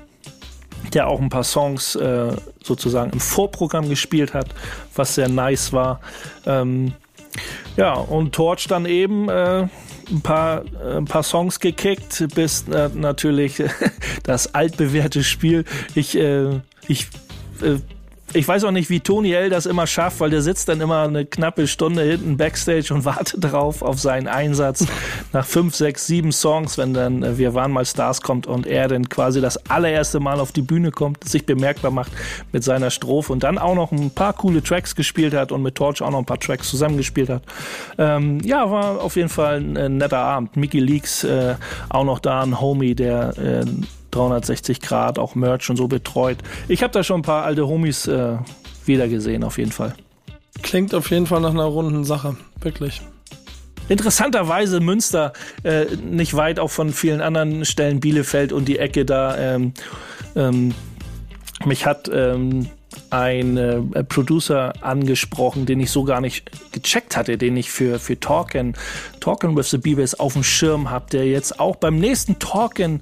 der 0.94 1.08
auch 1.08 1.20
ein 1.20 1.30
paar 1.30 1.44
Songs 1.44 1.96
äh, 1.96 2.32
sozusagen 2.64 3.12
im 3.12 3.20
Vorprogramm 3.20 3.90
gespielt 3.90 4.34
hat, 4.34 4.48
was 4.96 5.16
sehr 5.16 5.30
nice 5.30 5.74
war. 5.74 6.02
Ähm, 6.46 6.94
ja, 7.78 7.94
und 7.94 8.34
Torch 8.34 8.68
dann 8.68 8.86
eben 8.86 9.30
äh, 9.30 9.68
ein 10.10 10.22
paar, 10.22 10.64
äh, 10.84 10.98
ein 10.98 11.06
paar 11.06 11.24
Songs 11.24 11.60
gekickt, 11.60 12.26
bis 12.36 12.68
äh, 12.68 12.90
natürlich 12.94 13.64
das 14.24 14.54
altbewährte 14.54 15.24
Spiel. 15.24 15.66
Ich, 15.96 16.18
äh, 16.18 16.60
ich 16.88 17.08
ich 18.34 18.48
weiß 18.48 18.64
auch 18.64 18.72
nicht, 18.72 18.90
wie 18.90 19.00
Tony 19.00 19.34
L 19.34 19.50
das 19.50 19.66
immer 19.66 19.88
schafft, 19.88 20.20
weil 20.20 20.30
der 20.30 20.42
sitzt 20.42 20.70
dann 20.70 20.82
immer 20.82 21.04
eine 21.04 21.26
knappe 21.26 21.68
Stunde 21.68 22.04
hinten 22.04 22.38
backstage 22.38 22.94
und 22.94 23.06
wartet 23.06 23.44
drauf 23.44 23.82
auf 23.82 24.00
seinen 24.00 24.28
Einsatz 24.28 24.86
nach 25.34 25.46
fünf, 25.46 25.76
sechs, 25.76 26.08
sieben 26.08 26.32
Songs, 26.32 26.78
wenn 26.78 26.94
dann 26.94 27.24
äh, 27.24 27.38
Wir 27.38 27.54
waren 27.54 27.72
mal 27.72 27.86
Stars 27.86 28.22
kommt 28.22 28.48
und 28.48 28.68
er 28.68 28.88
dann 28.88 29.10
quasi 29.10 29.42
das 29.42 29.70
allererste 29.70 30.20
Mal 30.20 30.40
auf 30.40 30.52
die 30.52 30.62
Bühne 30.62 30.92
kommt, 30.92 31.24
sich 31.24 31.46
bemerkbar 31.46 31.92
macht 31.92 32.12
mit 32.52 32.64
seiner 32.64 32.90
Strophe 32.90 33.34
und 33.34 33.44
dann 33.44 33.58
auch 33.58 33.76
noch 33.76 33.92
ein 33.92 34.12
paar 34.12 34.34
coole 34.34 34.64
Tracks 34.64 34.96
gespielt 34.96 35.34
hat 35.34 35.52
und 35.52 35.62
mit 35.62 35.76
Torch 35.76 36.02
auch 36.02 36.12
noch 36.12 36.20
ein 36.20 36.26
paar 36.26 36.40
Tracks 36.40 36.70
zusammengespielt 36.70 37.30
hat. 37.30 37.44
Ähm, 37.98 38.40
ja, 38.44 38.70
war 38.70 39.02
auf 39.02 39.16
jeden 39.16 39.30
Fall 39.30 39.58
ein, 39.58 39.98
netter 39.98 40.20
Abend. 40.20 40.56
Mickey 40.56 40.80
Leaks 40.80 41.24
äh, 41.24 41.56
auch 41.90 42.06
noch 42.06 42.20
da, 42.20 42.42
ein 42.42 42.60
Homie, 42.60 42.96
der 42.96 43.38
äh, 43.38 43.66
360 44.12 44.82
Grad, 44.82 45.20
auch 45.20 45.36
Merch 45.36 45.70
und 45.70 45.78
so 45.78 45.88
betreut. 45.88 46.38
Ich 46.68 46.84
habe 46.84 46.94
da 46.94 47.04
schon 47.04 47.22
ein 47.22 47.24
paar 47.24 47.44
alte 47.44 47.68
Homies 47.68 48.08
äh, 48.08 48.38
wieder 48.86 49.08
gesehen, 49.08 49.44
auf 49.44 49.58
jeden 49.58 49.72
Fall. 49.72 49.96
Klingt 50.62 50.94
auf 50.94 51.10
jeden 51.10 51.28
Fall 51.28 51.42
nach 51.42 51.52
einer 51.52 51.64
runden 51.64 52.04
Sache, 52.04 52.38
wirklich. 52.60 53.02
Interessanterweise 53.90 54.80
Münster, 54.80 55.34
äh, 55.64 55.86
nicht 55.96 56.36
weit 56.36 56.60
auch 56.60 56.70
von 56.70 56.94
vielen 56.94 57.20
anderen 57.20 57.66
Stellen, 57.66 58.00
Bielefeld 58.00 58.54
und 58.54 58.68
die 58.68 58.80
Ecke 58.80 59.06
da. 59.06 59.38
Ähm, 59.38 59.74
ähm, 60.36 60.74
mich 61.66 61.86
hat 61.86 62.10
ähm, 62.14 62.68
ein 63.10 63.58
äh, 63.58 64.04
Producer 64.04 64.74
angesprochen, 64.82 65.66
den 65.66 65.80
ich 65.80 65.92
so 65.92 66.04
gar 66.04 66.22
nicht 66.22 66.50
gecheckt 66.72 67.18
hatte, 67.18 67.38
den 67.38 67.58
ich 67.58 67.70
für, 67.70 68.00
für 68.00 68.20
Talkin, 68.20 68.74
Talkin 69.20 69.56
with 69.56 69.70
the 69.70 69.78
Beavers 69.78 70.20
auf 70.20 70.34
dem 70.34 70.44
Schirm 70.44 70.90
habe, 70.90 71.08
der 71.12 71.28
jetzt 71.28 71.60
auch 71.60 71.76
beim 71.76 72.00
nächsten 72.00 72.40
Talkin 72.40 73.02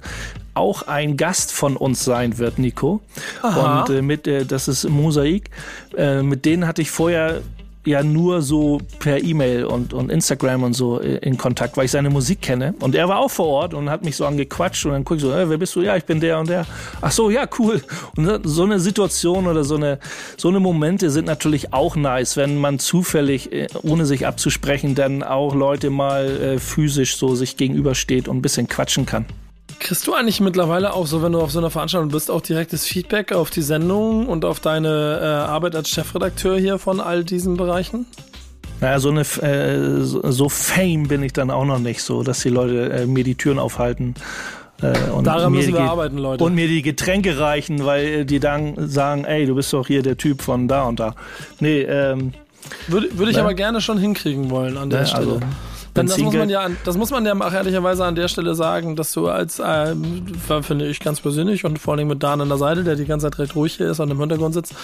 auch 0.60 0.82
ein 0.82 1.16
Gast 1.16 1.52
von 1.52 1.76
uns 1.76 2.04
sein 2.04 2.38
wird, 2.38 2.58
Nico. 2.58 3.00
Aha. 3.42 3.80
Und 3.80 3.90
äh, 3.90 4.02
mit, 4.02 4.26
äh, 4.26 4.44
das 4.44 4.68
ist 4.68 4.88
Mosaik. 4.88 5.50
Äh, 5.96 6.22
mit 6.22 6.44
denen 6.44 6.66
hatte 6.66 6.82
ich 6.82 6.90
vorher 6.90 7.40
ja 7.86 8.02
nur 8.02 8.42
so 8.42 8.78
per 8.98 9.22
E-Mail 9.22 9.64
und, 9.64 9.94
und 9.94 10.10
Instagram 10.10 10.64
und 10.64 10.74
so 10.74 11.00
äh, 11.00 11.16
in 11.16 11.38
Kontakt, 11.38 11.76
weil 11.76 11.86
ich 11.86 11.90
seine 11.90 12.10
Musik 12.10 12.42
kenne. 12.42 12.74
Und 12.80 12.94
er 12.94 13.08
war 13.08 13.18
auch 13.18 13.30
vor 13.30 13.46
Ort 13.46 13.74
und 13.74 13.88
hat 13.88 14.04
mich 14.04 14.16
so 14.16 14.26
angequatscht 14.26 14.84
und 14.84 14.92
dann 14.92 15.04
guck 15.04 15.16
ich 15.16 15.22
so, 15.22 15.32
äh, 15.32 15.48
wer 15.48 15.56
bist 15.56 15.74
du? 15.76 15.80
Ja, 15.80 15.96
ich 15.96 16.04
bin 16.04 16.20
der 16.20 16.38
und 16.38 16.48
der. 16.48 16.66
Ach 17.00 17.10
so, 17.10 17.30
ja, 17.30 17.48
cool. 17.58 17.82
Und 18.16 18.40
so 18.44 18.64
eine 18.64 18.80
Situation 18.80 19.46
oder 19.46 19.64
so 19.64 19.76
eine, 19.76 19.98
so 20.36 20.48
eine 20.48 20.60
Momente 20.60 21.10
sind 21.10 21.24
natürlich 21.26 21.72
auch 21.72 21.96
nice, 21.96 22.36
wenn 22.36 22.58
man 22.58 22.78
zufällig, 22.78 23.50
äh, 23.52 23.68
ohne 23.82 24.04
sich 24.04 24.26
abzusprechen, 24.26 24.94
dann 24.94 25.22
auch 25.22 25.54
Leute 25.54 25.88
mal 25.88 26.26
äh, 26.26 26.58
physisch 26.58 27.16
so 27.16 27.34
sich 27.34 27.56
gegenübersteht 27.56 28.28
und 28.28 28.36
ein 28.36 28.42
bisschen 28.42 28.68
quatschen 28.68 29.06
kann. 29.06 29.24
Kriegst 29.80 30.06
du 30.06 30.14
eigentlich 30.14 30.40
mittlerweile 30.40 30.92
auch 30.92 31.06
so, 31.06 31.22
wenn 31.22 31.32
du 31.32 31.40
auf 31.40 31.50
so 31.50 31.58
einer 31.58 31.70
Veranstaltung 31.70 32.10
bist, 32.10 32.30
auch 32.30 32.42
direktes 32.42 32.84
Feedback 32.86 33.32
auf 33.32 33.50
die 33.50 33.62
Sendung 33.62 34.26
und 34.28 34.44
auf 34.44 34.60
deine 34.60 35.18
äh, 35.20 35.24
Arbeit 35.24 35.74
als 35.74 35.88
Chefredakteur 35.88 36.58
hier 36.58 36.78
von 36.78 37.00
all 37.00 37.24
diesen 37.24 37.56
Bereichen? 37.56 38.04
Naja, 38.80 38.98
so 38.98 39.08
eine 39.10 39.20
äh, 39.22 40.02
so, 40.02 40.48
Fame 40.48 41.08
bin 41.08 41.22
ich 41.22 41.32
dann 41.32 41.50
auch 41.50 41.64
noch 41.64 41.78
nicht 41.78 42.02
so, 42.02 42.22
dass 42.22 42.40
die 42.40 42.50
Leute 42.50 42.90
äh, 42.92 43.06
mir 43.06 43.24
die 43.24 43.34
Türen 43.34 43.58
aufhalten. 43.58 44.14
Äh, 44.82 45.10
und 45.10 45.24
Daran 45.26 45.50
mir 45.52 45.58
müssen 45.58 45.72
wir 45.72 45.80
die- 45.80 45.86
arbeiten, 45.88 46.18
Leute. 46.18 46.44
Und 46.44 46.54
mir 46.54 46.68
die 46.68 46.82
Getränke 46.82 47.38
reichen, 47.38 47.84
weil 47.84 48.04
äh, 48.06 48.24
die 48.26 48.38
dann 48.38 48.88
sagen, 48.88 49.24
ey, 49.24 49.46
du 49.46 49.54
bist 49.54 49.72
doch 49.72 49.86
hier 49.86 50.02
der 50.02 50.16
Typ 50.18 50.42
von 50.42 50.68
da 50.68 50.84
und 50.84 51.00
da. 51.00 51.14
Nee, 51.58 51.80
ähm, 51.82 52.32
Würde, 52.88 53.08
würde 53.18 53.30
ich 53.30 53.36
Ne? 53.38 53.42
aber 53.44 53.54
gerne 53.54 53.80
schon 53.80 53.96
hinkriegen 53.98 54.50
wollen 54.50 54.76
an 54.76 54.90
der 54.90 55.00
Ne, 55.00 55.06
Stelle. 55.06 55.20
also, 55.34 55.40
Denn 55.96 56.06
das 56.06 56.18
muss 56.18 56.34
man 56.34 56.48
ja, 56.48 56.66
das 56.84 56.96
muss 56.96 57.10
man 57.10 57.26
ja 57.26 57.34
auch 57.34 57.52
ehrlicherweise 57.52 58.04
an 58.04 58.14
der 58.14 58.28
Stelle 58.28 58.54
sagen, 58.54 58.94
dass 58.96 59.12
du 59.12 59.28
als, 59.28 59.60
ähm, 59.64 60.22
finde 60.62 60.86
ich 60.86 61.00
ganz 61.00 61.20
persönlich 61.20 61.64
und 61.64 61.78
vor 61.78 61.94
allem 61.94 62.08
mit 62.08 62.22
Dan 62.22 62.40
an 62.40 62.48
der 62.48 62.58
Seite, 62.58 62.84
der 62.84 62.94
die 62.96 63.06
ganze 63.06 63.26
Zeit 63.30 63.38
recht 63.38 63.56
ruhig 63.56 63.74
hier 63.76 63.90
ist 63.90 63.98
und 64.00 64.10
im 64.10 64.18
Hintergrund 64.20 64.54
sitzt 64.54 64.74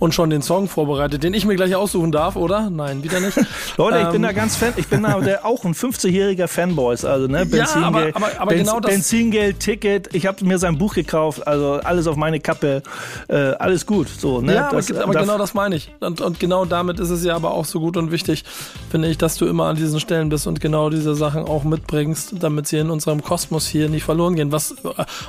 und 0.00 0.12
schon 0.14 0.30
den 0.30 0.42
Song 0.42 0.68
vorbereitet, 0.68 1.22
den 1.22 1.34
ich 1.34 1.44
mir 1.46 1.54
gleich 1.56 1.74
aussuchen 1.76 2.10
darf, 2.10 2.34
oder? 2.36 2.68
Nein, 2.70 3.02
wieder 3.04 3.20
nicht. 3.20 3.38
Leute, 3.76 3.98
ich 3.98 4.06
bin 4.06 4.16
Ähm, 4.16 4.22
da 4.22 4.32
ganz 4.32 4.56
Fan, 4.56 4.72
ich 4.76 4.88
bin 4.88 5.02
da 5.02 5.20
auch 5.44 5.64
ein 5.64 5.74
50-jähriger 5.74 6.48
Fanboys, 6.48 7.04
also 7.04 7.26
ne, 7.28 7.46
Benzingeld, 7.46 7.84
aber- 7.84 8.26
aber- 8.26 8.40
aber 8.40 8.50
Benz, 8.50 8.68
genau 8.68 8.80
das- 8.80 8.90
Benzingeld, 8.92 9.60
Ticket, 9.60 10.14
ich 10.14 10.26
habe 10.26 10.44
mir 10.44 10.58
sein 10.58 10.78
Buch 10.78 10.94
gekauft, 10.94 11.46
also 11.46 11.74
alles 11.84 12.06
auf 12.06 12.16
meine 12.16 12.40
Kappe, 12.40 12.82
äh, 13.28 13.36
alles 13.58 13.86
gut, 13.86 14.08
so, 14.08 14.40
ne? 14.40 14.54
Ja, 14.54 14.66
aber, 14.68 14.76
Das- 14.78 14.92
aber 14.92 15.14
genau 15.14 15.38
das 15.38 15.54
meine 15.54 15.76
ich. 15.76 15.92
Und, 16.00 16.20
und 16.20 16.40
genau 16.40 16.64
damit 16.64 16.98
ist 16.98 17.10
es 17.10 17.24
ja 17.24 17.36
aber 17.36 17.52
auch 17.52 17.64
so 17.64 17.78
gut 17.80 17.96
und 17.96 18.10
wichtig, 18.10 18.44
finde 18.90 19.08
ich, 19.08 19.16
dass 19.18 19.36
du 19.36 19.46
immer 19.46 19.66
an 19.66 19.76
diesen 19.76 20.00
Stellen 20.00 20.28
bist, 20.28 20.39
bist 20.40 20.46
und 20.46 20.60
genau 20.60 20.88
diese 20.88 21.14
Sachen 21.14 21.44
auch 21.44 21.64
mitbringst, 21.64 22.34
damit 22.40 22.66
sie 22.66 22.78
in 22.78 22.90
unserem 22.90 23.22
Kosmos 23.22 23.66
hier 23.66 23.88
nicht 23.88 24.04
verloren 24.04 24.36
gehen. 24.36 24.52
Was, 24.52 24.74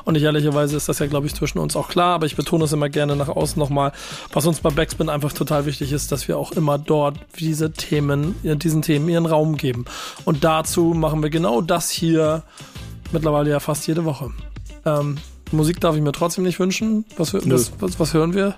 und 0.05 0.13
nicht 0.13 0.23
ehrlicherweise 0.23 0.77
ist 0.77 0.87
das 0.87 0.99
ja, 0.99 1.07
glaube 1.07 1.27
ich, 1.27 1.35
zwischen 1.35 1.59
uns 1.59 1.75
auch 1.75 1.89
klar, 1.89 2.15
aber 2.15 2.25
ich 2.25 2.35
betone 2.35 2.63
es 2.63 2.71
immer 2.71 2.87
gerne 2.89 3.15
nach 3.15 3.27
außen 3.27 3.59
nochmal, 3.59 3.91
was 4.31 4.45
uns 4.45 4.61
bei 4.61 4.69
Backspin 4.69 5.09
einfach 5.09 5.33
total 5.33 5.65
wichtig 5.65 5.91
ist, 5.91 6.11
dass 6.11 6.27
wir 6.27 6.37
auch 6.37 6.53
immer 6.53 6.77
dort 6.77 7.17
diese 7.39 7.71
Themen, 7.71 8.35
diesen 8.43 8.81
Themen 8.81 9.09
ihren 9.09 9.25
Raum 9.25 9.57
geben. 9.57 9.85
Und 10.23 10.43
dazu 10.43 10.93
machen 10.93 11.21
wir 11.21 11.29
genau 11.29 11.61
das 11.61 11.89
hier 11.89 12.43
mittlerweile 13.11 13.49
ja 13.49 13.59
fast 13.59 13.87
jede 13.87 14.05
Woche. 14.05 14.31
Ähm, 14.85 15.17
Musik 15.51 15.81
darf 15.81 15.95
ich 15.97 16.01
mir 16.01 16.13
trotzdem 16.13 16.45
nicht 16.45 16.59
wünschen. 16.59 17.03
Was, 17.17 17.33
was, 17.33 17.73
was, 17.79 17.99
was 17.99 18.13
hören 18.13 18.33
wir? 18.33 18.55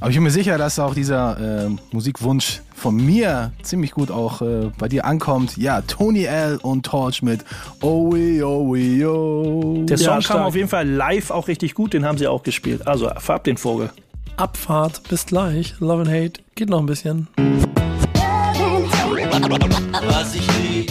Aber 0.00 0.10
ich 0.10 0.16
bin 0.16 0.24
mir 0.24 0.30
sicher, 0.30 0.56
dass 0.56 0.78
auch 0.78 0.94
dieser 0.94 1.66
äh, 1.66 1.70
Musikwunsch 1.92 2.62
von 2.74 2.96
mir 2.96 3.52
ziemlich 3.62 3.92
gut 3.92 4.10
auch 4.10 4.40
äh, 4.40 4.70
bei 4.78 4.88
dir 4.88 5.04
ankommt. 5.04 5.56
Ja, 5.58 5.82
Tony 5.82 6.24
L. 6.24 6.58
und 6.62 6.86
Torch 6.86 7.22
mit 7.22 7.44
Oh 7.82 8.10
we, 8.10 8.42
oh 8.44 8.72
we, 8.72 9.06
oh. 9.06 9.84
Der 9.84 9.98
Song 9.98 10.20
Ja, 10.20 10.26
kam 10.26 10.42
auf 10.42 10.56
jeden 10.56 10.68
Fall 10.68 10.88
live 10.88 11.30
auch 11.30 11.48
richtig 11.48 11.74
gut, 11.74 11.92
den 11.92 12.06
haben 12.06 12.16
sie 12.16 12.26
auch 12.26 12.42
gespielt. 12.42 12.86
Also 12.86 13.10
verab 13.18 13.44
den 13.44 13.58
Vogel. 13.58 13.90
Abfahrt, 14.36 15.02
bis 15.08 15.26
gleich. 15.26 15.74
Love 15.80 16.02
and 16.02 16.10
Hate, 16.10 16.40
geht 16.54 16.70
noch 16.70 16.80
ein 16.80 16.86
bisschen. 16.86 17.28
Was 20.08 20.34
ich 20.34 20.46
lieb, 20.58 20.90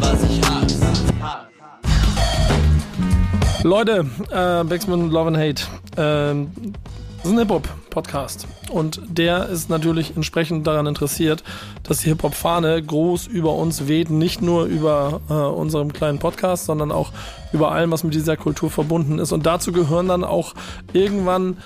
was 0.00 0.22
ich 0.24 0.40
hasse. 0.48 1.51
Leute, 3.64 4.06
äh, 4.30 4.64
Backspin 4.64 5.10
Love 5.10 5.28
and 5.28 5.36
Hate. 5.36 5.62
Ähm, 5.96 6.50
das 7.18 7.26
ist 7.26 7.32
ein 7.32 7.38
Hip-Hop-Podcast. 7.38 8.48
Und 8.72 9.00
der 9.06 9.48
ist 9.48 9.70
natürlich 9.70 10.16
entsprechend 10.16 10.66
daran 10.66 10.88
interessiert, 10.88 11.44
dass 11.84 12.00
die 12.00 12.08
Hip-Hop-Fahne 12.08 12.82
groß 12.82 13.28
über 13.28 13.54
uns 13.54 13.86
weht. 13.86 14.10
Nicht 14.10 14.42
nur 14.42 14.64
über 14.64 15.20
äh, 15.30 15.34
unserem 15.34 15.92
kleinen 15.92 16.18
Podcast, 16.18 16.64
sondern 16.64 16.90
auch 16.90 17.12
über 17.52 17.70
allem, 17.70 17.92
was 17.92 18.02
mit 18.02 18.14
dieser 18.14 18.36
Kultur 18.36 18.68
verbunden 18.68 19.20
ist. 19.20 19.30
Und 19.30 19.46
dazu 19.46 19.70
gehören 19.70 20.08
dann 20.08 20.24
auch 20.24 20.54
irgendwann 20.92 21.58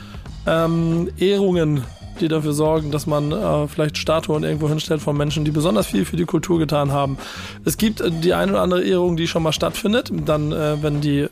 ähm, 0.46 1.08
Ehrungen, 1.16 1.82
die 2.20 2.28
dafür 2.28 2.52
sorgen, 2.52 2.90
dass 2.90 3.06
man 3.06 3.32
äh, 3.32 3.68
vielleicht 3.68 3.96
Statuen 3.96 4.44
irgendwo 4.44 4.68
hinstellt 4.68 5.00
von 5.00 5.16
Menschen, 5.16 5.46
die 5.46 5.50
besonders 5.50 5.86
viel 5.86 6.04
für 6.04 6.16
die 6.16 6.26
Kultur 6.26 6.58
getan 6.58 6.92
haben. 6.92 7.16
Es 7.64 7.78
gibt 7.78 8.02
äh, 8.02 8.10
die 8.10 8.34
eine 8.34 8.52
oder 8.52 8.60
andere 8.60 8.84
Ehrung, 8.84 9.16
die 9.16 9.26
schon 9.26 9.42
mal 9.42 9.52
stattfindet. 9.52 10.12
Dann, 10.26 10.52
äh, 10.52 10.82
wenn 10.82 11.00
die, 11.00 11.28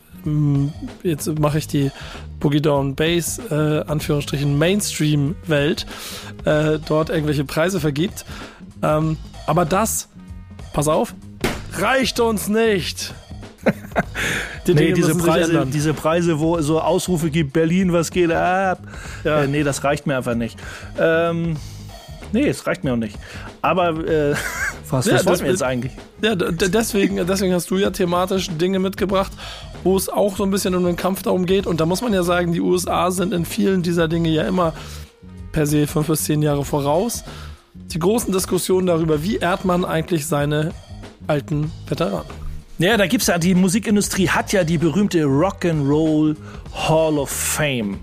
jetzt 1.03 1.39
mache 1.39 1.59
ich 1.59 1.67
die 1.67 1.91
Boogie 2.41 2.61
Down 2.61 2.95
Bass, 2.95 3.41
äh, 3.51 3.81
Anführungsstrichen 3.87 4.59
Mainstream-Welt, 4.59 5.87
äh, 6.45 6.79
dort 6.87 7.11
irgendwelche 7.11 7.45
Preise 7.45 7.81
vergibt. 7.81 8.25
Ähm, 8.83 9.17
aber 9.47 9.65
das, 9.65 10.09
pass 10.73 10.89
auf, 10.89 11.15
reicht 11.79 12.21
uns 12.21 12.49
nicht. 12.49 13.15
Die 14.67 14.75
Nee, 14.75 14.93
diese 14.93 15.15
Preise, 15.15 15.67
diese 15.67 15.93
Preise, 15.93 16.39
wo 16.39 16.57
es 16.57 16.67
so 16.67 16.81
Ausrufe 16.81 17.31
gibt, 17.31 17.53
Berlin, 17.53 17.93
was 17.93 18.11
geht 18.11 18.31
ab? 18.31 18.81
Ja. 19.23 19.43
Äh, 19.43 19.47
nee, 19.47 19.63
das 19.63 19.85
reicht 19.85 20.07
mir 20.07 20.17
einfach 20.17 20.35
nicht. 20.35 20.59
Ähm, 20.99 21.57
nee, 22.33 22.49
es 22.49 22.67
reicht 22.67 22.83
mir 22.83 22.95
auch 22.95 22.99
nicht. 22.99 23.19
Aber 23.61 23.91
äh, 24.07 24.35
was, 24.89 25.07
Ja, 25.07 25.15
was 25.15 25.23
das 25.23 25.27
wollten 25.27 25.45
wir 25.45 25.51
jetzt 25.51 25.63
eigentlich? 25.63 25.93
Ja, 26.23 26.35
deswegen, 26.35 27.27
deswegen 27.27 27.53
hast 27.53 27.71
du 27.71 27.77
ja 27.77 27.91
thematisch 27.91 28.49
Dinge 28.51 28.79
mitgebracht, 28.79 29.33
wo 29.85 29.97
es 29.97 30.09
auch 30.09 30.37
so 30.37 30.43
ein 30.43 30.51
bisschen 30.51 30.75
um 30.75 30.85
den 30.85 30.97
Kampf 30.97 31.23
darum 31.23 31.47
geht. 31.47 31.67
Und 31.67 31.81
da 31.81 31.87
muss 31.87 32.03
man 32.03 32.13
ja 32.13 32.23
sagen, 32.23 32.53
die 32.53 32.61
USA 32.61 33.11
sind 33.11 33.33
in 33.33 33.45
vielen 33.45 33.83
dieser 33.83 34.09
Dinge 34.09 34.31
ja 34.31 34.43
immer 34.43 34.73
per 35.53 35.67
se 35.67 35.87
fünf 35.87 36.09
bis 36.09 36.25
zehn 36.25 36.43
Jahre 36.43 36.65
voraus. 36.65 37.23
Die 37.75 37.99
großen 37.99 38.33
Diskussionen 38.33 38.87
darüber, 38.87 39.23
wie 39.23 39.37
ehrt 39.37 39.65
man 39.65 39.85
eigentlich 39.85 40.27
seine 40.27 40.73
alten 41.27 41.71
Veteranen. 41.87 42.44
Ja, 42.77 42.97
da 42.97 43.07
gibt's 43.07 43.29
ja, 43.29 43.39
die 43.39 43.55
Musikindustrie 43.55 44.29
hat 44.29 44.53
ja 44.53 44.65
die 44.65 44.79
berühmte 44.79 45.23
Rock'n'Roll 45.23 46.35
Hall 46.73 47.19
of 47.19 47.31
Fame. 47.31 48.01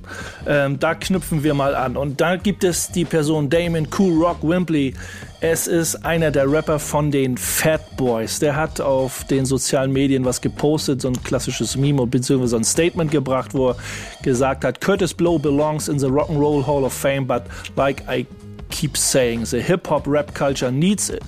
Ähm, 0.47 0.79
da 0.79 0.95
knüpfen 0.95 1.43
wir 1.43 1.53
mal 1.53 1.75
an. 1.75 1.97
Und 1.97 2.21
da 2.21 2.37
gibt 2.37 2.63
es 2.63 2.89
die 2.89 3.03
Person 3.03 3.49
Damon 3.49 3.89
Cool 3.99 4.23
Rock 4.23 4.37
Wimpley. 4.41 4.93
Es 5.41 5.67
ist 5.67 6.05
einer 6.05 6.31
der 6.31 6.49
Rapper 6.49 6.79
von 6.79 7.11
den 7.11 7.37
Fat 7.37 7.97
Boys. 7.97 8.39
Der 8.39 8.55
hat 8.55 8.79
auf 8.79 9.25
den 9.25 9.43
sozialen 9.45 9.91
Medien 9.91 10.23
was 10.23 10.39
gepostet, 10.39 11.01
so 11.01 11.09
ein 11.09 11.21
klassisches 11.21 11.75
Meme 11.75 12.07
bzw. 12.07 12.45
so 12.45 12.55
ein 12.55 12.63
Statement 12.63 13.11
gebracht, 13.11 13.53
wo 13.53 13.71
er 13.71 13.75
gesagt 14.23 14.63
hat, 14.63 14.79
Curtis 14.79 15.13
Blow 15.13 15.37
belongs 15.37 15.89
in 15.89 15.99
the 15.99 16.07
Rock'n'Roll 16.07 16.65
Hall 16.65 16.85
of 16.85 16.93
Fame, 16.93 17.27
but 17.27 17.43
like 17.75 18.03
I 18.09 18.25
keep 18.69 18.95
saying, 18.95 19.43
the 19.43 19.59
hip-hop-rap 19.59 20.33
culture 20.33 20.71
needs 20.71 21.09
it 21.09 21.23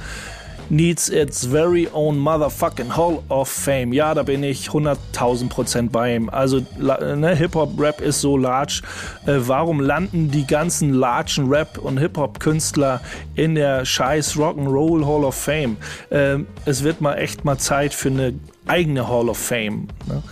needs 0.69 1.09
its 1.09 1.45
very 1.45 1.87
own 1.93 2.17
motherfucking 2.17 2.95
Hall 2.95 3.23
of 3.29 3.49
Fame. 3.49 3.93
Ja, 3.93 4.13
da 4.13 4.23
bin 4.23 4.43
ich 4.43 4.69
100.000 4.69 5.49
Prozent 5.49 5.91
bei 5.91 6.15
ihm. 6.15 6.29
Also 6.29 6.61
ne, 6.77 7.35
Hip-Hop-Rap 7.35 8.01
ist 8.01 8.21
so 8.21 8.37
large. 8.37 8.81
Äh, 9.25 9.33
warum 9.39 9.79
landen 9.79 10.31
die 10.31 10.47
ganzen 10.47 10.93
largen 10.93 11.47
Rap- 11.49 11.77
und 11.77 11.97
Hip-Hop-Künstler 11.97 13.01
in 13.35 13.55
der 13.55 13.85
scheiß 13.85 14.35
Rock'n'Roll 14.35 15.05
Hall 15.05 15.23
of 15.23 15.35
Fame? 15.35 15.77
Ähm, 16.11 16.47
es 16.65 16.83
wird 16.83 17.01
mal 17.01 17.15
echt 17.15 17.45
mal 17.45 17.57
Zeit 17.57 17.93
für 17.93 18.09
eine 18.09 18.33
eigene 18.67 19.07
Hall 19.07 19.29
of 19.29 19.37
Fame. 19.37 19.87
Ne? 20.07 20.23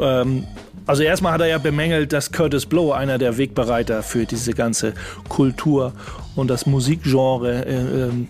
Ähm, 0.00 0.46
also 0.88 1.02
erstmal 1.02 1.34
hat 1.34 1.42
er 1.42 1.48
ja 1.48 1.58
bemängelt, 1.58 2.14
dass 2.14 2.32
Curtis 2.32 2.64
Blow 2.64 2.92
einer 2.92 3.18
der 3.18 3.36
Wegbereiter 3.36 4.02
für 4.02 4.24
diese 4.24 4.54
ganze 4.54 4.94
Kultur 5.28 5.92
und 6.34 6.48
das 6.48 6.64
Musikgenre 6.64 7.66
äh, 7.66 7.74
ähm, 7.74 8.28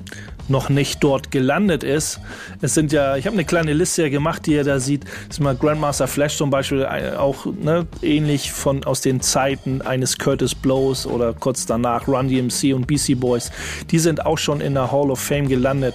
noch 0.49 0.69
nicht 0.69 1.03
dort 1.03 1.31
gelandet 1.31 1.83
ist. 1.83 2.21
Es 2.61 2.75
sind 2.75 2.93
ja, 2.93 3.17
ich 3.17 3.27
habe 3.27 3.35
eine 3.35 3.45
kleine 3.45 3.73
Liste 3.73 4.03
ja 4.03 4.09
gemacht, 4.09 4.47
die 4.47 4.53
ihr 4.53 4.65
da 4.65 4.81
sieht. 4.81 5.05
Das 5.05 5.37
ist 5.37 5.41
mal 5.41 5.57
Grandmaster 5.57 6.07
Flash 6.07 6.37
zum 6.37 6.51
Beispiel, 6.51 6.83
äh, 6.83 7.17
auch 7.17 7.47
ne, 7.47 7.87
ähnlich 8.03 8.53
von 8.53 8.85
aus 8.85 9.01
den 9.01 9.21
Zeiten 9.21 9.83
eines 9.83 10.19
Curtis 10.19 10.55
Blows 10.55 11.07
oder 11.07 11.33
kurz 11.33 11.67
danach 11.67 12.09
Run 12.09 12.29
DMC 12.29 12.75
und 12.75 12.87
BC 12.87 13.19
Boys. 13.19 13.51
Die 13.91 13.99
sind 13.99 14.25
auch 14.27 14.39
schon 14.39 14.61
in 14.61 14.75
der 14.75 14.91
Hall 14.93 15.11
of 15.11 15.21
Fame 15.21 15.49
gelandet. 15.49 15.95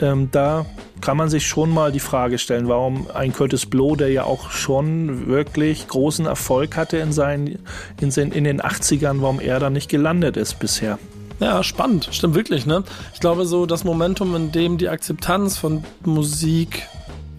Ähm, 0.00 0.30
da 0.32 0.66
kann 1.00 1.16
man 1.16 1.28
sich 1.28 1.46
schon 1.46 1.70
mal 1.70 1.92
die 1.92 2.00
Frage 2.00 2.38
stellen, 2.38 2.68
warum 2.68 3.08
ein 3.12 3.32
Curtis 3.32 3.66
Blow, 3.66 3.96
der 3.96 4.08
ja 4.08 4.24
auch 4.24 4.50
schon 4.50 5.26
wirklich 5.26 5.88
großen 5.88 6.26
Erfolg 6.26 6.76
hatte 6.76 6.98
in, 6.98 7.12
seinen, 7.12 7.58
in, 8.00 8.10
seinen, 8.10 8.32
in 8.32 8.44
den 8.44 8.60
80ern, 8.60 9.20
warum 9.20 9.40
er 9.40 9.58
da 9.60 9.70
nicht 9.70 9.90
gelandet 9.90 10.36
ist 10.36 10.58
bisher. 10.58 10.98
Ja, 11.40 11.62
spannend, 11.62 12.08
stimmt 12.12 12.34
wirklich, 12.34 12.66
ne? 12.66 12.84
Ich 13.14 13.20
glaube, 13.20 13.46
so 13.46 13.64
das 13.64 13.82
Momentum, 13.84 14.36
in 14.36 14.52
dem 14.52 14.76
die 14.76 14.90
Akzeptanz 14.90 15.56
von 15.56 15.82
Musik 16.04 16.86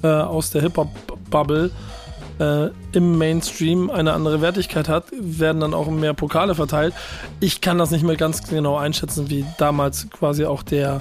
äh, 0.02 0.08
aus 0.08 0.50
der 0.50 0.64
Hip-Hop-Bubble 0.64 1.70
äh, 2.40 2.70
im 2.94 3.20
Mainstream 3.20 3.92
eine 3.92 4.14
andere 4.14 4.42
Wertigkeit 4.42 4.90
hat, 4.90 5.06
werden 5.12 5.62
dann 5.62 5.76
auch 5.76 5.88
mehr 5.92 6.16
Pokale 6.16 6.56
verteilt. 6.56 6.96
Ich 7.40 7.62
kann 7.62 7.78
das 7.78 7.92
nicht 7.92 8.04
mehr 8.04 8.16
ganz 8.16 8.42
genau 8.50 8.76
einschätzen, 8.76 9.30
wie 9.30 9.46
damals 9.60 10.10
quasi 10.10 10.46
auch 10.46 10.64
der, 10.64 11.00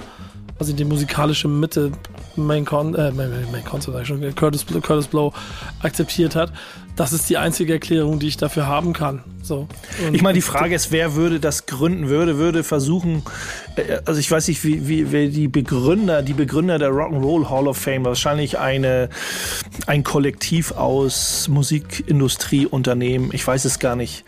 also 0.59 0.71
die 0.71 0.85
musikalische 0.85 1.47
Mitte 1.47 1.91
Main 2.35 2.65
Con, 2.65 2.93
äh, 2.93 3.11
Main, 3.11 3.31
Main, 3.31 3.51
Main 3.51 3.65
Concert, 3.65 4.05
schon, 4.05 4.35
Curtis, 4.35 4.63
Curtis 4.67 5.07
Blow 5.07 5.33
akzeptiert 5.81 6.35
hat. 6.35 6.53
Das 6.97 7.13
ist 7.13 7.29
die 7.29 7.37
einzige 7.37 7.73
Erklärung, 7.73 8.19
die 8.19 8.27
ich 8.27 8.37
dafür 8.37 8.67
haben 8.67 8.93
kann. 8.93 9.23
So. 9.41 9.67
Und- 10.05 10.13
Ich 10.13 10.21
meine, 10.21 10.35
die 10.35 10.41
Frage 10.41 10.75
ist, 10.75 10.91
wer 10.91 11.15
würde 11.15 11.39
das 11.39 11.65
gründen, 11.65 12.09
würde, 12.09 12.37
würde 12.37 12.63
versuchen, 12.63 13.23
äh, 13.75 13.99
also 14.05 14.19
ich 14.19 14.29
weiß 14.29 14.47
nicht, 14.49 14.63
wie, 14.63 14.87
wie, 14.87 15.11
wer 15.11 15.27
die 15.29 15.47
Begründer, 15.47 16.21
die 16.21 16.33
Begründer 16.33 16.77
der 16.77 16.89
Rock'n'Roll 16.89 17.49
Hall 17.49 17.67
of 17.67 17.77
Fame, 17.77 18.03
wahrscheinlich 18.05 18.59
eine, 18.59 19.09
ein 19.87 20.03
Kollektiv 20.03 20.73
aus 20.73 21.47
Musikindustrieunternehmen, 21.47 23.29
ich 23.33 23.47
weiß 23.47 23.65
es 23.65 23.79
gar 23.79 23.95
nicht. 23.95 24.23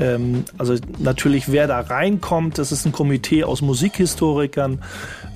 Ähm, 0.00 0.44
also 0.58 0.74
natürlich, 0.98 1.52
wer 1.52 1.66
da 1.68 1.80
reinkommt, 1.80 2.58
das 2.58 2.72
ist 2.72 2.86
ein 2.86 2.92
Komitee 2.92 3.44
aus 3.44 3.60
Musikhistorikern, 3.62 4.82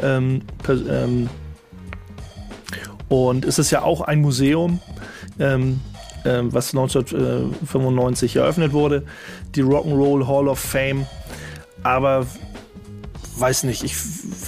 ähm, 0.02 0.42
ähm, 0.68 1.28
und 3.08 3.44
es 3.44 3.58
ist 3.58 3.70
ja 3.70 3.82
auch 3.82 4.00
ein 4.00 4.20
Museum, 4.20 4.80
ähm, 5.38 5.80
was 6.24 6.74
1995 6.74 8.37
eröffnet 8.37 8.72
wurde, 8.72 9.04
die 9.54 9.62
Rock'n'Roll 9.62 10.26
Hall 10.26 10.48
of 10.48 10.59
Fame. 10.59 11.06
Aber 11.83 12.26
weiß 13.37 13.64
nicht, 13.64 13.83
ich, 13.85 13.94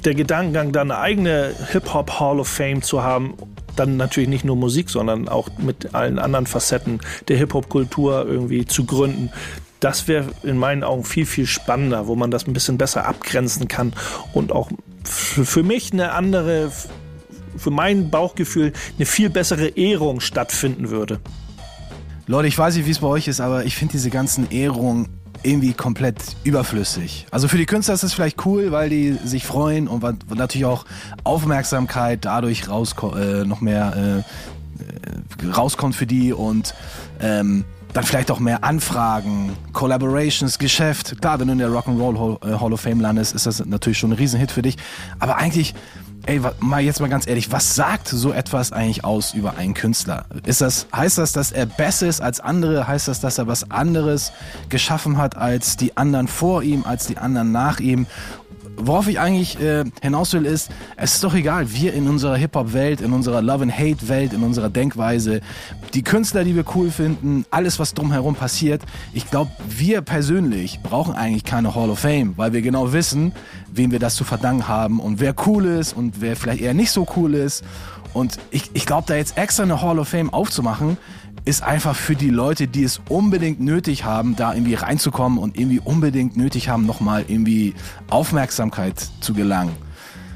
der 0.05 0.15
Gedankengang, 0.15 0.73
da 0.73 0.83
eine 0.83 0.99
eigene 0.99 1.55
Hip-Hop 1.71 2.21
Hall 2.21 2.41
of 2.41 2.49
Fame 2.49 2.83
zu 2.83 3.03
haben, 3.03 3.35
dann 3.77 3.97
natürlich 3.97 4.29
nicht 4.29 4.45
nur 4.45 4.57
Musik, 4.57 4.91
sondern 4.91 5.29
auch 5.29 5.49
mit 5.59 5.95
allen 5.95 6.19
anderen 6.19 6.47
Facetten 6.47 7.01
der 7.29 7.39
Hip-Hop-Kultur 7.39 8.27
irgendwie 8.27 8.67
zu 8.67 8.85
gründen, 8.85 9.31
das 9.81 10.07
wäre 10.07 10.27
in 10.45 10.59
meinen 10.59 10.85
Augen 10.85 11.05
viel, 11.05 11.27
viel 11.27 11.47
spannender, 11.47 12.07
wo 12.07 12.15
man 12.15 12.31
das 12.31 12.47
ein 12.47 12.53
bisschen 12.53 12.79
besser 12.79 13.07
abgrenzen 13.07 13.67
kann 13.67 13.93
und 14.33 14.53
auch 14.53 14.71
für 15.05 15.65
mich 15.65 15.93
eine 15.93 16.13
andere, 16.13 16.71
für 17.57 17.71
mein 17.71 18.09
Bauchgefühl 18.11 18.73
eine 18.97 19.07
viel 19.07 19.29
bessere 19.29 19.69
Ehrung 19.69 20.21
stattfinden 20.21 20.91
würde. 20.91 21.19
Leute, 22.27 22.47
ich 22.47 22.57
weiß 22.57 22.77
nicht, 22.77 22.87
wie 22.87 22.91
es 22.91 23.01
bei 23.01 23.09
euch 23.09 23.27
ist, 23.27 23.41
aber 23.41 23.65
ich 23.65 23.77
finde 23.77 23.93
diese 23.93 24.11
ganzen 24.11 24.51
Ehrungen 24.51 25.09
irgendwie 25.43 25.73
komplett 25.73 26.37
überflüssig. 26.45 27.27
Also 27.33 27.49
für 27.49 27.59
die 27.59 27.67
Künstler 27.67 27.95
ist 27.95 28.05
es 28.05 28.13
vielleicht 28.13 28.47
cool, 28.47 28.71
weil 28.71 28.91
die 28.91 29.19
sich 29.25 29.45
freuen 29.45 29.89
und 29.89 30.03
natürlich 30.35 30.65
auch 30.65 30.85
Aufmerksamkeit 31.25 32.25
dadurch 32.25 32.69
rausko 32.69 33.17
äh, 33.17 33.45
noch 33.45 33.61
mehr 33.61 34.25
äh, 35.43 35.47
äh, 35.49 35.51
rauskommt 35.51 35.97
für 35.97 36.07
die 36.07 36.33
und 36.33 36.75
ähm, 37.21 37.65
dann 37.93 38.05
vielleicht 38.05 38.31
auch 38.31 38.39
mehr 38.39 38.65
Anfragen, 38.65 39.53
Collaborations, 39.73 40.59
Geschäft. 40.59 41.21
Klar, 41.21 41.41
wenn 41.41 41.49
du 41.49 41.53
in 41.53 41.59
der 41.59 41.69
Rock'n'Roll 41.69 42.47
äh, 42.47 42.59
Hall 42.59 42.73
of 42.73 42.81
Fame 42.81 43.01
landest, 43.01 43.35
ist 43.35 43.47
das 43.47 43.65
natürlich 43.67 43.99
schon 43.99 44.11
ein 44.11 44.17
Riesenhit 44.17 44.51
für 44.51 44.63
dich. 44.63 44.77
Aber 45.19 45.37
eigentlich, 45.37 45.75
ey, 46.27 46.41
mal 46.61 46.81
jetzt 46.81 47.01
mal 47.01 47.09
ganz 47.09 47.27
ehrlich, 47.27 47.51
was 47.53 47.75
sagt 47.75 48.09
so 48.09 48.33
etwas 48.33 48.73
eigentlich 48.73 49.05
aus 49.05 49.35
über 49.35 49.57
einen 49.57 49.75
Künstler? 49.75 50.25
Ist 50.45 50.61
das, 50.61 50.87
heißt 50.95 51.19
das, 51.19 51.33
dass 51.33 51.53
er 51.53 51.67
besser 51.67 52.07
ist 52.07 52.21
als 52.21 52.41
andere? 52.41 52.87
Heißt 52.87 53.09
das, 53.09 53.21
dass 53.21 53.39
er 53.39 53.47
was 53.47 53.71
anderes 53.71 54.33
geschaffen 54.69 55.17
hat 55.17 55.37
als 55.37 55.77
die 55.77 55.97
anderen 55.97 56.29
vor 56.29 56.63
ihm, 56.63 56.85
als 56.85 57.07
die 57.07 57.19
anderen 57.19 57.53
nach 57.53 57.81
ihm? 57.81 58.07
Worauf 58.77 59.09
ich 59.09 59.21
eigentlich 59.21 59.61
äh, 59.61 59.85
hinaus 60.01 60.33
will, 60.33 60.47
ist, 60.47 60.71
es 60.97 61.15
ist 61.15 61.25
doch 61.25 61.35
egal, 61.35 61.73
wir 61.73 61.95
in 61.95 62.09
unserer 62.09 62.37
Hip-Hop-Welt, 62.37 63.01
in 63.01 63.13
unserer 63.13 63.43
Love-and-Hate-Welt, 63.43 64.33
in 64.33 64.43
unserer 64.43 64.71
Denkweise, 64.71 65.41
die 65.95 66.03
Künstler, 66.03 66.45
die 66.45 66.57
wir 66.57 66.65
cool 66.75 66.91
finden, 66.91 67.45
alles, 67.51 67.79
was 67.79 67.95
drumherum 67.95 68.35
passiert, 68.35 68.83
ich 69.13 69.31
glaube, 69.31 69.51
wir 69.69 70.01
persönlich 70.03 70.81
brauchen 70.83 71.15
eigentlich 71.15 71.45
keine 71.45 71.75
Hall 71.75 71.91
of 71.91 72.01
Fame, 72.01 72.35
weil 72.37 72.53
wir 72.53 72.63
genau 72.63 72.93
wissen, 72.93 73.33
wem 73.73 73.91
wir 73.91 73.99
das 73.99 74.17
zu 74.17 74.25
verdanken 74.25 74.69
haben 74.69 75.01
und 75.01 75.21
wer 75.21 75.35
cool 75.47 75.65
ist 75.67 75.93
und 75.93 76.21
wer 76.21 76.37
vielleicht 76.37 76.61
eher 76.61 76.75
nicht 76.75 76.91
so 76.91 77.07
cool 77.17 77.35
ist. 77.35 77.65
Und 78.13 78.39
ich, 78.51 78.71
ich 78.75 78.85
glaube, 78.85 79.05
da 79.07 79.15
jetzt 79.15 79.39
extra 79.39 79.63
eine 79.63 79.81
Hall 79.81 79.99
of 79.99 80.09
Fame 80.09 80.33
aufzumachen, 80.33 80.99
ist 81.45 81.63
einfach 81.63 81.97
für 81.97 82.15
die 82.15 82.31
Leute, 82.31 82.69
die 82.69 82.85
es 82.85 83.01
unbedingt 83.09 83.61
nötig 83.61 84.05
haben, 84.05 84.37
da 84.37 84.55
irgendwie 84.55 84.75
reinzukommen 84.75 85.39
und 85.39 85.59
irgendwie 85.59 85.81
unbedingt 85.81 86.37
nötig 86.37 86.69
haben, 86.69 86.87
nochmal 86.87 87.25
irgendwie 87.27 87.75
Aufmerksamkeit 88.09 88.95
zu 89.21 89.35
gelangen. 89.35 89.73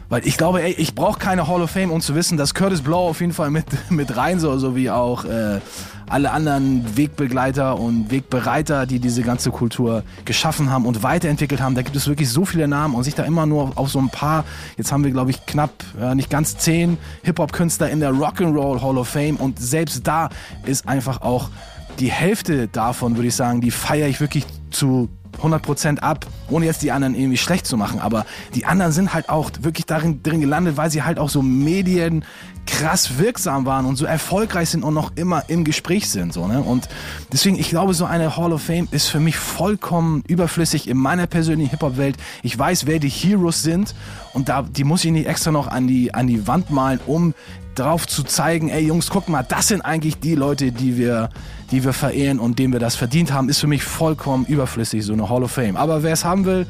Weil 0.08 0.26
ich 0.26 0.36
glaube, 0.36 0.62
ey, 0.62 0.72
ich 0.72 0.94
brauche 0.94 1.18
keine 1.18 1.48
Hall 1.48 1.62
of 1.62 1.70
Fame, 1.70 1.90
um 1.90 2.00
zu 2.00 2.14
wissen, 2.14 2.36
dass 2.36 2.54
Curtis 2.54 2.80
Blow 2.80 3.08
auf 3.08 3.20
jeden 3.20 3.32
Fall 3.32 3.50
mit, 3.50 3.66
mit 3.90 4.16
rein 4.16 4.40
soll, 4.40 4.58
so 4.58 4.76
wie 4.76 4.90
auch 4.90 5.24
äh, 5.24 5.60
alle 6.08 6.30
anderen 6.30 6.96
Wegbegleiter 6.96 7.78
und 7.78 8.10
Wegbereiter, 8.10 8.86
die 8.86 8.98
diese 9.00 9.22
ganze 9.22 9.50
Kultur 9.50 10.02
geschaffen 10.24 10.70
haben 10.70 10.86
und 10.86 11.02
weiterentwickelt 11.02 11.60
haben. 11.60 11.74
Da 11.74 11.82
gibt 11.82 11.96
es 11.96 12.06
wirklich 12.06 12.30
so 12.30 12.44
viele 12.44 12.68
Namen 12.68 12.94
und 12.94 13.04
sich 13.04 13.14
da 13.14 13.24
immer 13.24 13.46
nur 13.46 13.72
auf 13.76 13.90
so 13.90 13.98
ein 13.98 14.08
paar, 14.08 14.44
jetzt 14.76 14.92
haben 14.92 15.04
wir 15.04 15.10
glaube 15.10 15.30
ich 15.30 15.44
knapp, 15.46 15.72
ja, 16.00 16.14
nicht 16.14 16.30
ganz 16.30 16.56
zehn 16.56 16.98
Hip-Hop-Künstler 17.22 17.90
in 17.90 18.00
der 18.00 18.12
Rock'n'Roll 18.12 18.80
Hall 18.82 18.98
of 18.98 19.08
Fame 19.08 19.36
und 19.36 19.58
selbst 19.58 20.06
da 20.06 20.28
ist 20.64 20.88
einfach 20.88 21.22
auch 21.22 21.50
die 21.98 22.10
Hälfte 22.10 22.68
davon, 22.68 23.16
würde 23.16 23.28
ich 23.28 23.34
sagen, 23.34 23.60
die 23.60 23.70
feiere 23.70 24.08
ich 24.08 24.20
wirklich 24.20 24.44
zu 24.70 25.08
100% 25.42 26.00
ab, 26.00 26.26
ohne 26.48 26.66
jetzt 26.66 26.82
die 26.82 26.92
anderen 26.92 27.14
irgendwie 27.14 27.36
schlecht 27.36 27.66
zu 27.66 27.76
machen. 27.76 28.00
Aber 28.00 28.26
die 28.54 28.64
anderen 28.64 28.92
sind 28.92 29.12
halt 29.12 29.28
auch 29.28 29.50
wirklich 29.60 29.86
darin 29.86 30.22
drin 30.22 30.40
gelandet, 30.40 30.76
weil 30.76 30.90
sie 30.90 31.02
halt 31.02 31.18
auch 31.18 31.28
so 31.28 31.42
Medien 31.42 32.24
krass 32.66 33.18
wirksam 33.18 33.64
waren 33.64 33.86
und 33.86 33.96
so 33.96 34.04
erfolgreich 34.04 34.70
sind 34.70 34.82
und 34.82 34.94
noch 34.94 35.12
immer 35.16 35.44
im 35.48 35.64
Gespräch 35.64 36.10
sind. 36.10 36.32
So, 36.32 36.46
ne? 36.46 36.60
Und 36.60 36.88
deswegen, 37.32 37.58
ich 37.58 37.68
glaube, 37.68 37.94
so 37.94 38.04
eine 38.04 38.36
Hall 38.36 38.52
of 38.52 38.62
Fame 38.62 38.88
ist 38.90 39.06
für 39.06 39.20
mich 39.20 39.36
vollkommen 39.36 40.22
überflüssig 40.28 40.88
in 40.88 40.96
meiner 40.96 41.26
persönlichen 41.26 41.70
Hip-Hop-Welt. 41.70 42.16
Ich 42.42 42.58
weiß, 42.58 42.86
wer 42.86 42.98
die 42.98 43.08
Heroes 43.08 43.62
sind 43.62 43.94
und 44.32 44.48
da, 44.48 44.62
die 44.62 44.84
muss 44.84 45.04
ich 45.04 45.12
nicht 45.12 45.26
extra 45.26 45.50
noch 45.50 45.68
an 45.68 45.86
die, 45.86 46.12
an 46.12 46.26
die 46.26 46.46
Wand 46.46 46.70
malen, 46.70 47.00
um 47.06 47.34
drauf 47.76 48.06
zu 48.06 48.22
zeigen, 48.22 48.68
ey 48.68 48.86
Jungs, 48.86 49.10
guck 49.10 49.28
mal, 49.28 49.42
das 49.42 49.68
sind 49.68 49.82
eigentlich 49.82 50.18
die 50.18 50.34
Leute, 50.34 50.72
die 50.72 50.96
wir, 50.96 51.28
die 51.70 51.84
wir 51.84 51.92
verehren 51.92 52.38
und 52.38 52.58
denen 52.58 52.72
wir 52.72 52.80
das 52.80 52.96
verdient 52.96 53.32
haben, 53.32 53.48
ist 53.48 53.58
für 53.58 53.66
mich 53.66 53.84
vollkommen 53.84 54.46
überflüssig, 54.46 55.04
so 55.04 55.12
eine 55.12 55.28
Hall 55.28 55.42
of 55.42 55.52
Fame. 55.52 55.76
Aber 55.76 56.02
wer 56.02 56.12
es 56.12 56.24
haben 56.24 56.44
will, 56.44 56.66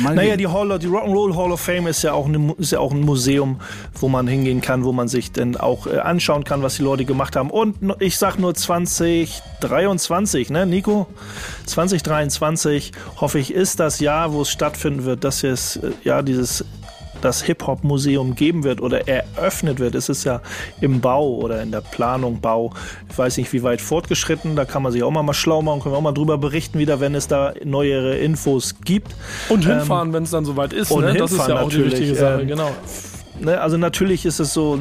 mal 0.00 0.14
Naja, 0.14 0.36
die, 0.36 0.46
Hall, 0.46 0.78
die 0.78 0.86
Rock'n'Roll 0.86 1.36
Hall 1.36 1.52
of 1.52 1.60
Fame 1.60 1.86
ist 1.86 2.02
ja, 2.02 2.12
auch 2.12 2.26
eine, 2.26 2.54
ist 2.58 2.72
ja 2.72 2.78
auch 2.80 2.92
ein 2.92 3.00
Museum, 3.00 3.60
wo 3.98 4.08
man 4.08 4.26
hingehen 4.26 4.60
kann, 4.60 4.84
wo 4.84 4.92
man 4.92 5.08
sich 5.08 5.32
dann 5.32 5.56
auch 5.56 5.86
äh, 5.86 5.98
anschauen 5.98 6.44
kann, 6.44 6.62
was 6.62 6.76
die 6.76 6.82
Leute 6.82 7.04
gemacht 7.04 7.36
haben. 7.36 7.50
Und 7.50 7.76
ich 8.00 8.16
sag 8.16 8.38
nur 8.38 8.54
2023, 8.54 10.50
ne, 10.50 10.66
Nico? 10.66 11.06
2023, 11.66 12.92
hoffe 13.20 13.38
ich, 13.38 13.52
ist 13.52 13.80
das 13.80 14.00
Jahr, 14.00 14.32
wo 14.32 14.42
es 14.42 14.50
stattfinden 14.50 15.04
wird, 15.04 15.24
dass 15.24 15.42
es 15.42 15.76
äh, 15.76 15.92
ja 16.04 16.22
dieses 16.22 16.64
das 17.24 17.42
Hip-Hop-Museum 17.42 18.34
geben 18.34 18.64
wird 18.64 18.80
oder 18.80 19.08
eröffnet 19.08 19.78
wird. 19.78 19.94
Es 19.94 20.08
ist 20.08 20.24
ja 20.24 20.40
im 20.80 21.00
Bau 21.00 21.36
oder 21.36 21.62
in 21.62 21.70
der 21.70 21.80
Planung 21.80 22.40
Bau. 22.40 22.72
Ich 23.10 23.16
weiß 23.16 23.36
nicht, 23.36 23.52
wie 23.52 23.62
weit 23.62 23.80
fortgeschritten. 23.80 24.56
Da 24.56 24.64
kann 24.64 24.82
man 24.82 24.92
sich 24.92 25.02
auch 25.02 25.10
mal, 25.10 25.22
mal 25.22 25.32
schlau 25.32 25.62
machen, 25.62 25.80
können 25.80 25.94
wir 25.94 25.98
auch 25.98 26.02
mal 26.02 26.12
drüber 26.12 26.38
berichten, 26.38 26.78
wieder, 26.78 27.00
wenn 27.00 27.14
es 27.14 27.28
da 27.28 27.54
neuere 27.64 28.16
Infos 28.16 28.76
gibt. 28.84 29.14
Und 29.48 29.64
hinfahren, 29.64 30.12
wenn 30.12 30.24
es 30.24 30.30
dann 30.30 30.44
soweit 30.44 30.72
ist. 30.72 30.90
und 30.90 31.04
Ne? 31.04 31.14
Das 31.14 31.32
ist 31.32 31.38
hinfahren 31.38 31.56
ja 31.56 31.62
auch 31.62 31.68
die 31.68 31.76
natürlich, 31.76 31.92
wichtige 31.92 32.14
Sache, 32.14 32.40
ähm, 32.42 32.48
genau. 32.48 32.70
Ne, 33.40 33.60
also 33.60 33.76
natürlich 33.76 34.24
ist 34.24 34.40
es 34.40 34.52
so, 34.52 34.78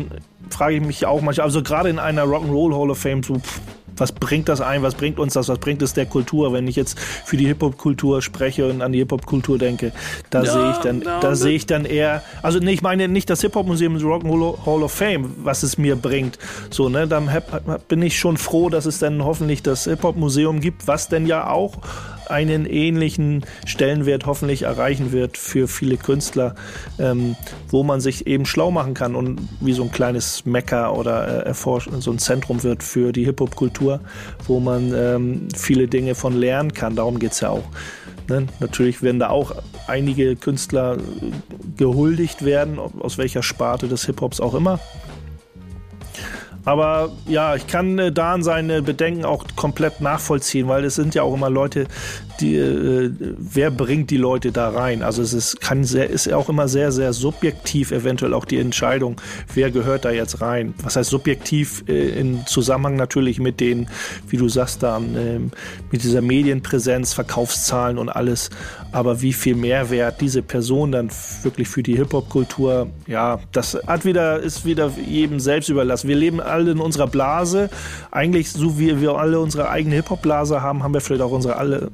frage 0.50 0.76
ich 0.76 0.82
mich 0.82 1.06
auch 1.06 1.22
manchmal, 1.22 1.46
also 1.46 1.64
gerade 1.64 1.89
in 1.89 2.00
einer 2.00 2.24
Rock'n'Roll 2.24 2.78
Hall 2.78 2.92
of 2.92 2.98
Fame, 2.98 3.24
so, 3.24 3.36
pff, 3.36 3.62
was 4.02 4.12
bringt 4.12 4.49
das 4.49 4.62
ein, 4.62 4.82
was 4.82 4.95
bringt 4.95 5.20
uns 5.20 5.34
das, 5.34 5.47
was 5.47 5.60
bringt 5.60 5.82
es 5.84 5.93
der 5.93 6.08
Kultur, 6.08 6.52
wenn 6.54 6.68
ich 6.68 6.76
jetzt 6.76 6.99
für 6.99 7.38
die 7.38 7.45
Hip-Hop-Kultur 7.45 8.22
spreche 8.22 8.68
und 8.68 8.82
an 8.82 8.91
die 8.91 8.97
Hip-Hop-Kultur 8.99 9.60
denke, 9.60 9.91
da 10.32 10.43
Ja, 10.43 10.52
sehe 10.52 10.72
ich 10.72 10.78
dann, 10.78 11.02
ja, 11.04 11.20
da 11.20 11.36
sehe 11.36 11.56
ich 11.56 11.66
dann 11.68 11.86
eher, 11.86 12.24
also 12.41 12.58
nee, 12.58 12.72
ich 12.72 12.82
meine 12.82 13.08
nicht 13.08 13.30
das 13.30 13.41
Hip-Hop-Museum, 13.41 13.97
die 13.97 14.04
Rock'n'Roll 14.04 14.66
Hall 14.66 14.82
of 14.82 14.91
Fame, 14.91 15.32
was 15.43 15.62
es 15.62 15.78
mir 15.78 15.95
bringt, 15.95 16.39
so, 16.72 16.89
ne, 16.89 17.08
dann 17.08 17.32
hab, 17.32 17.88
bin 17.88 18.02
ich 18.02 18.18
schon 18.18 18.38
froh, 18.38 18.70
dass 18.70 18.88
es 18.88 18.97
dann 18.97 19.24
hoffentlich 19.24 19.62
das 19.62 19.84
Hip-Hop-Museum 19.84 20.60
gibt, 20.60 20.88
was 20.88 21.08
denn 21.08 21.28
ja 21.28 21.47
auch 21.47 21.74
einen 22.32 22.66
ähnlichen 22.66 23.46
Stellenwert 23.66 24.26
hoffentlich 24.26 24.64
erreichen 24.64 25.12
wird 25.12 25.38
für 25.38 25.68
viele 25.68 25.98
Künstler, 25.98 26.56
ähm, 27.00 27.36
wo 27.70 27.84
man 27.84 28.02
sich 28.02 28.26
eben 28.26 28.46
schlau 28.46 28.72
machen 28.72 28.94
kann 28.94 29.16
und 29.16 29.48
wie 29.60 29.74
so 29.74 29.84
ein 29.84 29.92
kleines 29.92 30.46
Mekka 30.46 30.90
oder 30.90 31.46
äh, 31.46 31.54
so 31.54 32.12
ein 32.12 32.18
Zentrum 32.18 32.64
wird 32.64 32.84
für 32.84 33.12
die 33.12 33.26
Hip-Hop-Kultur, 33.26 34.00
wo 34.48 34.60
man 34.60 34.94
ähm, 34.96 35.48
viele 35.56 35.88
Dinge 35.88 36.16
von 36.16 36.34
lernen 36.34 36.74
kann. 36.74 36.96
Darum 36.96 37.20
geht 37.20 37.34
es 37.34 37.42
ja 37.42 37.50
auch. 37.50 37.64
Ne? 38.28 38.48
Natürlich 38.60 39.02
werden 39.04 39.20
da 39.20 39.30
auch 39.30 39.54
einige 39.88 40.36
Künstler 40.36 40.98
äh, 40.98 41.00
gehuldigt 41.78 42.46
werden, 42.46 42.80
aus 42.80 43.18
welcher 43.18 43.44
Sparte 43.44 43.88
des 43.88 44.06
Hip-Hops 44.06 44.40
auch 44.40 44.54
immer. 44.54 44.80
Aber 46.66 47.12
ja, 47.26 47.55
ich 47.55 47.68
kann 47.68 47.97
äh, 47.97 48.12
Dan 48.12 48.43
seine 48.43 48.82
Bedenken 48.82 49.26
auch 49.26 49.45
komplett 49.55 50.01
nachvollziehen, 50.01 50.68
weil 50.68 50.86
es 50.86 50.95
sind 50.95 51.16
ja 51.16 51.24
auch 51.24 51.34
immer 51.34 51.49
Leute, 51.49 51.88
die, 52.42 52.56
äh, 52.56 53.12
wer 53.38 53.72
bringt 53.72 54.10
die 54.10 54.18
Leute 54.18 54.52
da 54.52 54.70
rein? 54.70 55.04
Also 55.04 55.22
es 55.22 55.34
ist, 55.34 55.62
kann 55.62 55.84
sehr, 55.84 56.10
ist 56.10 56.32
auch 56.32 56.50
immer 56.50 56.68
sehr, 56.68 56.92
sehr 56.92 57.14
subjektiv 57.14 57.92
eventuell 57.92 58.34
auch 58.34 58.46
die 58.46 58.58
Entscheidung, 58.58 59.22
wer 59.54 59.72
gehört 59.72 60.06
da 60.06 60.12
jetzt 60.12 60.42
rein. 60.42 60.74
Was 60.84 60.96
heißt 60.96 61.10
subjektiv 61.10 61.84
äh, 61.88 62.10
in 62.20 62.46
Zusammenhang 62.46 62.96
natürlich 62.96 63.39
mit 63.39 63.60
den, 63.60 63.88
wie 64.28 64.38
du 64.38 64.50
sagst, 64.50 64.84
da 64.84 64.98
ähm, 64.98 65.52
mit 65.92 66.04
dieser 66.04 66.22
Medienpräsenz, 66.22 67.14
Verkaufszahlen 67.14 67.98
und 67.98 68.10
alles. 68.10 68.50
Aber 68.92 69.22
wie 69.22 69.34
viel 69.34 69.56
Mehrwert 69.56 70.22
diese 70.22 70.42
Person 70.42 70.92
dann 70.92 71.10
wirklich 71.44 71.68
für 71.68 71.84
die 71.84 71.96
Hip-Hop-Kultur, 71.96 72.88
ja, 73.08 73.39
das 73.52 73.78
hat 73.88 74.06
wieder, 74.06 74.39
ist 74.39 74.66
wieder 74.66 74.92
jedem 75.06 75.39
selbst 75.39 75.70
überlassen. 75.70 76.08
Wir 76.08 76.16
leben 76.16 76.42
alle 76.42 76.72
in 76.72 76.80
unserer 76.80 77.08
Blase. 77.08 77.70
Eigentlich, 78.12 78.52
so 78.52 78.80
wie 78.80 79.00
wir 79.00 79.16
alle 79.16 79.39
unsere 79.39 79.70
eigene 79.70 79.96
Hip-Hop-Blase 79.96 80.62
haben, 80.62 80.84
haben 80.84 80.94
wir 80.94 81.02
vielleicht 81.02 81.22
auch 81.22 81.32
unsere 81.32 81.56
alle, 81.56 81.92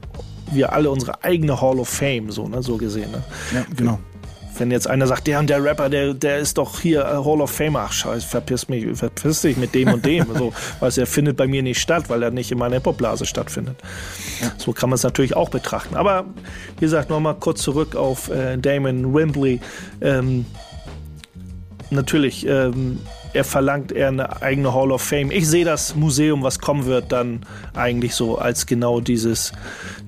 wir 0.52 0.74
alle 0.74 0.90
unsere 0.90 1.24
eigene 1.24 1.60
Hall 1.60 1.80
of 1.80 1.90
Fame, 1.90 2.32
so, 2.32 2.48
ne, 2.48 2.62
so 2.62 2.78
gesehen. 2.78 3.12
Ne? 3.12 3.24
ja, 3.54 3.66
genau. 3.76 4.00
Wenn 4.58 4.72
jetzt 4.72 4.88
einer 4.88 5.06
sagt, 5.06 5.28
der 5.28 5.38
und 5.38 5.50
der 5.52 5.64
Rapper, 5.64 5.88
der, 5.88 6.16
der 6.16 6.40
ist 6.40 6.58
doch 6.58 6.80
hier 6.80 7.02
äh, 7.02 7.24
Hall 7.24 7.42
of 7.42 7.52
Fame, 7.52 7.76
ach 7.76 7.92
scheiß, 7.92 8.24
verpiss 8.24 8.68
mich, 8.70 8.86
verpiss 8.98 9.42
dich 9.42 9.56
mit 9.56 9.76
dem 9.76 9.94
und 9.94 10.06
dem. 10.06 10.26
so, 10.38 10.52
weil 10.80 10.92
er 10.98 11.06
findet 11.06 11.38
bei 11.38 11.48
mir 11.48 11.62
nicht 11.62 11.80
statt, 11.80 12.06
weil 12.08 12.24
er 12.24 12.32
nicht 12.32 12.52
in 12.52 12.58
meiner 12.58 12.76
Hip-Hop-Blase 12.76 13.26
stattfindet. 13.26 13.78
So 14.58 14.74
kann 14.74 14.90
man 14.90 14.96
es 14.96 15.04
natürlich 15.04 15.36
auch 15.36 15.50
betrachten. 15.50 15.96
Aber 15.96 16.26
wie 16.76 16.86
gesagt, 16.86 17.10
nochmal 17.10 17.36
kurz 17.36 17.62
zurück 17.62 17.96
auf 17.96 18.30
äh, 18.30 18.58
Damon 18.58 19.14
Wembley. 19.14 19.60
Ähm, 20.02 20.46
natürlich, 21.92 22.48
ähm, 22.48 23.00
er 23.38 23.44
verlangt 23.44 23.92
eher 23.92 24.08
eine 24.08 24.42
eigene 24.42 24.74
Hall 24.74 24.92
of 24.92 25.04
Fame. 25.04 25.30
Ich 25.30 25.48
sehe 25.48 25.64
das 25.64 25.96
Museum, 25.96 26.42
was 26.42 26.58
kommen 26.58 26.88
wird, 26.88 27.12
dann 27.12 27.42
eigentlich 27.76 28.16
so 28.16 28.40
als 28.40 28.66
genau 28.66 29.00
dieses, 29.00 29.52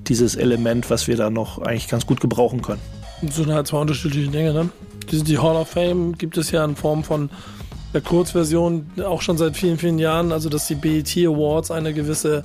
dieses 0.08 0.34
Element, 0.34 0.90
was 0.90 1.06
wir 1.06 1.16
da 1.16 1.30
noch 1.30 1.58
eigentlich 1.58 1.86
ganz 1.86 2.06
gut 2.06 2.20
gebrauchen 2.20 2.60
können. 2.60 2.80
Das 3.22 3.36
sind 3.36 3.52
halt 3.52 3.68
zwei 3.68 3.78
unterschiedliche 3.78 4.30
Dinge, 4.30 4.52
ne? 4.52 4.68
Die, 5.12 5.22
die 5.22 5.38
Hall 5.38 5.54
of 5.54 5.68
Fame 5.68 6.18
gibt 6.18 6.36
es 6.38 6.50
ja 6.50 6.64
in 6.64 6.74
Form 6.74 7.04
von 7.04 7.30
der 7.94 8.00
Kurzversion 8.00 8.86
auch 9.04 9.22
schon 9.22 9.38
seit 9.38 9.56
vielen, 9.56 9.78
vielen 9.78 10.00
Jahren. 10.00 10.32
Also, 10.32 10.48
dass 10.48 10.66
die 10.66 10.74
BET 10.74 11.16
Awards 11.16 11.70
eine 11.70 11.92
gewisse 11.94 12.42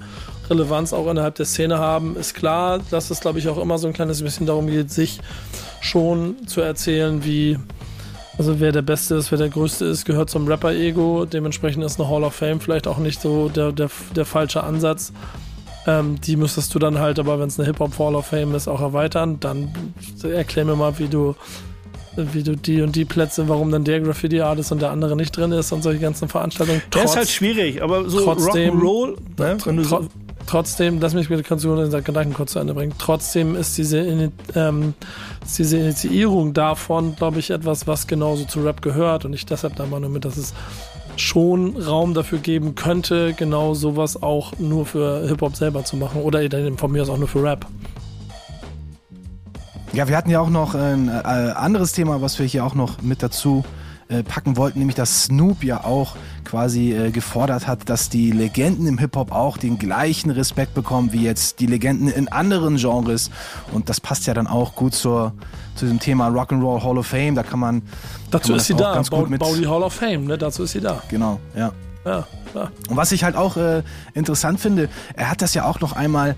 Relevanz 0.49 0.93
auch 0.93 1.09
innerhalb 1.09 1.35
der 1.35 1.45
Szene 1.47 1.79
haben, 1.79 2.15
ist 2.15 2.35
klar, 2.35 2.79
dass 2.91 3.09
es, 3.09 3.21
glaube 3.21 3.39
ich, 3.39 3.47
auch 3.47 3.57
immer 3.57 3.79
so 3.79 3.87
ein 3.87 3.93
kleines 3.93 4.21
bisschen 4.21 4.45
darum 4.45 4.67
geht, 4.67 4.91
sich 4.91 5.19
schon 5.81 6.47
zu 6.47 6.61
erzählen, 6.61 7.25
wie, 7.25 7.57
also 8.37 8.59
wer 8.59 8.71
der 8.71 8.81
Beste 8.81 9.15
ist, 9.15 9.31
wer 9.31 9.37
der 9.37 9.49
Größte 9.49 9.85
ist, 9.85 10.05
gehört 10.05 10.29
zum 10.29 10.47
Rapper-Ego. 10.47 11.25
Dementsprechend 11.25 11.83
ist 11.83 11.99
eine 11.99 12.09
Hall 12.09 12.23
of 12.23 12.35
Fame 12.35 12.59
vielleicht 12.59 12.87
auch 12.87 12.97
nicht 12.97 13.21
so 13.21 13.49
der, 13.49 13.71
der, 13.71 13.89
der 14.15 14.25
falsche 14.25 14.63
Ansatz. 14.63 15.13
Ähm, 15.87 16.19
die 16.21 16.35
müsstest 16.35 16.73
du 16.73 16.79
dann 16.79 16.99
halt, 16.99 17.19
aber 17.19 17.39
wenn 17.39 17.47
es 17.47 17.59
eine 17.59 17.67
Hip-Hop 17.67 17.97
Hall 17.99 18.15
of 18.15 18.27
Fame 18.27 18.55
ist, 18.55 18.67
auch 18.67 18.81
erweitern. 18.81 19.39
Dann 19.39 19.71
erklär 20.23 20.65
mir 20.65 20.75
mal, 20.75 20.97
wie 20.99 21.07
du 21.07 21.35
wie 22.17 22.43
du 22.43 22.55
die 22.55 22.81
und 22.81 22.95
die 22.95 23.05
Plätze, 23.05 23.49
warum 23.49 23.71
dann 23.71 23.83
der 23.83 23.99
Graffiti 23.99 24.39
Artist 24.39 24.71
und 24.71 24.81
der 24.81 24.91
andere 24.91 25.15
nicht 25.15 25.35
drin 25.35 25.51
ist 25.51 25.71
und 25.73 25.81
solche 25.81 25.99
ganzen 25.99 26.29
Veranstaltungen. 26.29 26.81
Der 26.93 27.03
ist 27.03 27.15
halt 27.15 27.29
schwierig, 27.29 27.81
aber 27.81 28.09
so 28.09 28.21
trotzdem, 28.21 28.79
Rock'n'Roll, 28.79 29.17
ne? 29.37 29.57
Wenn 29.65 29.77
du 29.77 29.83
so 29.83 30.07
trotzdem, 30.47 30.99
lass 30.99 31.13
mich 31.13 31.29
bitte 31.29 31.43
du 31.55 31.75
den 31.75 32.03
Gedanken 32.03 32.33
kurz 32.33 32.53
zu 32.53 32.59
Ende 32.59 32.73
bringen. 32.73 32.93
Trotzdem 32.97 33.55
ist 33.55 33.77
diese, 33.77 34.31
ähm, 34.55 34.93
diese 35.57 35.77
Initiierung 35.77 36.53
davon, 36.53 37.15
glaube 37.15 37.39
ich, 37.39 37.49
etwas, 37.49 37.87
was 37.87 38.07
genauso 38.07 38.45
zu 38.45 38.61
Rap 38.61 38.81
gehört 38.81 39.25
und 39.25 39.33
ich 39.33 39.45
deshalb 39.45 39.75
da 39.75 39.85
mal 39.85 39.99
nur 39.99 40.09
mit, 40.09 40.25
dass 40.25 40.37
es 40.37 40.53
schon 41.17 41.77
Raum 41.77 42.13
dafür 42.13 42.39
geben 42.39 42.75
könnte, 42.75 43.33
genau 43.33 43.73
sowas 43.73 44.21
auch 44.21 44.57
nur 44.59 44.85
für 44.85 45.27
Hip-Hop 45.27 45.55
selber 45.55 45.83
zu 45.83 45.95
machen 45.97 46.21
oder 46.21 46.41
von 46.77 46.91
mir 46.91 47.01
aus 47.01 47.09
auch 47.09 47.17
nur 47.17 47.27
für 47.27 47.43
Rap. 47.43 47.65
Ja, 49.93 50.09
wir 50.09 50.17
hatten 50.17 50.29
ja 50.29 50.41
auch 50.41 50.49
noch 50.49 50.75
ein 50.75 51.07
äh, 51.07 51.11
anderes 51.11 51.93
Thema, 51.93 52.21
was 52.21 52.37
wir 52.37 52.45
hier 52.45 52.65
auch 52.65 52.75
noch 52.75 53.01
mit 53.01 53.23
dazu 53.23 53.63
packen 54.23 54.55
wollten, 54.57 54.79
nämlich 54.79 54.95
dass 54.95 55.23
Snoop 55.25 55.63
ja 55.63 55.83
auch 55.83 56.15
quasi 56.43 56.93
äh, 56.93 57.11
gefordert 57.11 57.67
hat, 57.67 57.89
dass 57.89 58.09
die 58.09 58.31
Legenden 58.31 58.87
im 58.87 58.97
Hip-Hop 58.97 59.31
auch 59.31 59.57
den 59.57 59.79
gleichen 59.79 60.29
Respekt 60.29 60.73
bekommen 60.73 61.11
wie 61.11 61.23
jetzt 61.23 61.59
die 61.59 61.65
Legenden 61.65 62.07
in 62.07 62.27
anderen 62.27 62.77
Genres. 62.77 63.31
Und 63.73 63.89
das 63.89 63.99
passt 63.99 64.27
ja 64.27 64.33
dann 64.33 64.47
auch 64.47 64.75
gut 64.75 64.93
zur, 64.93 65.33
zu 65.75 65.85
diesem 65.85 65.99
Thema 65.99 66.27
Rock'n'Roll 66.29 66.83
Hall 66.83 66.97
of 66.97 67.07
Fame. 67.07 67.35
Da 67.35 67.43
kann 67.43 67.59
man. 67.59 67.81
Dazu 68.29 68.43
kann 68.43 68.51
man 68.51 68.59
ist 68.59 68.67
sie 68.67 68.75
da. 68.75 68.93
Ganz 68.93 69.09
bau, 69.09 69.21
gut 69.21 69.29
mit 69.29 69.39
bau 69.39 69.55
die 69.55 69.67
Hall 69.67 69.83
of 69.83 69.93
Fame, 69.93 70.25
ne? 70.25 70.37
Dazu 70.37 70.63
ist 70.63 70.71
sie 70.73 70.81
da. 70.81 71.01
Genau, 71.09 71.39
ja. 71.55 71.71
Ja, 72.05 72.27
ja. 72.53 72.71
Und 72.87 72.97
was 72.97 73.11
ich 73.11 73.23
halt 73.23 73.35
auch 73.35 73.57
äh, 73.57 73.81
interessant 74.13 74.59
finde, 74.59 74.89
er 75.15 75.31
hat 75.31 75.41
das 75.41 75.55
ja 75.55 75.65
auch 75.65 75.79
noch 75.79 75.93
einmal 75.93 76.35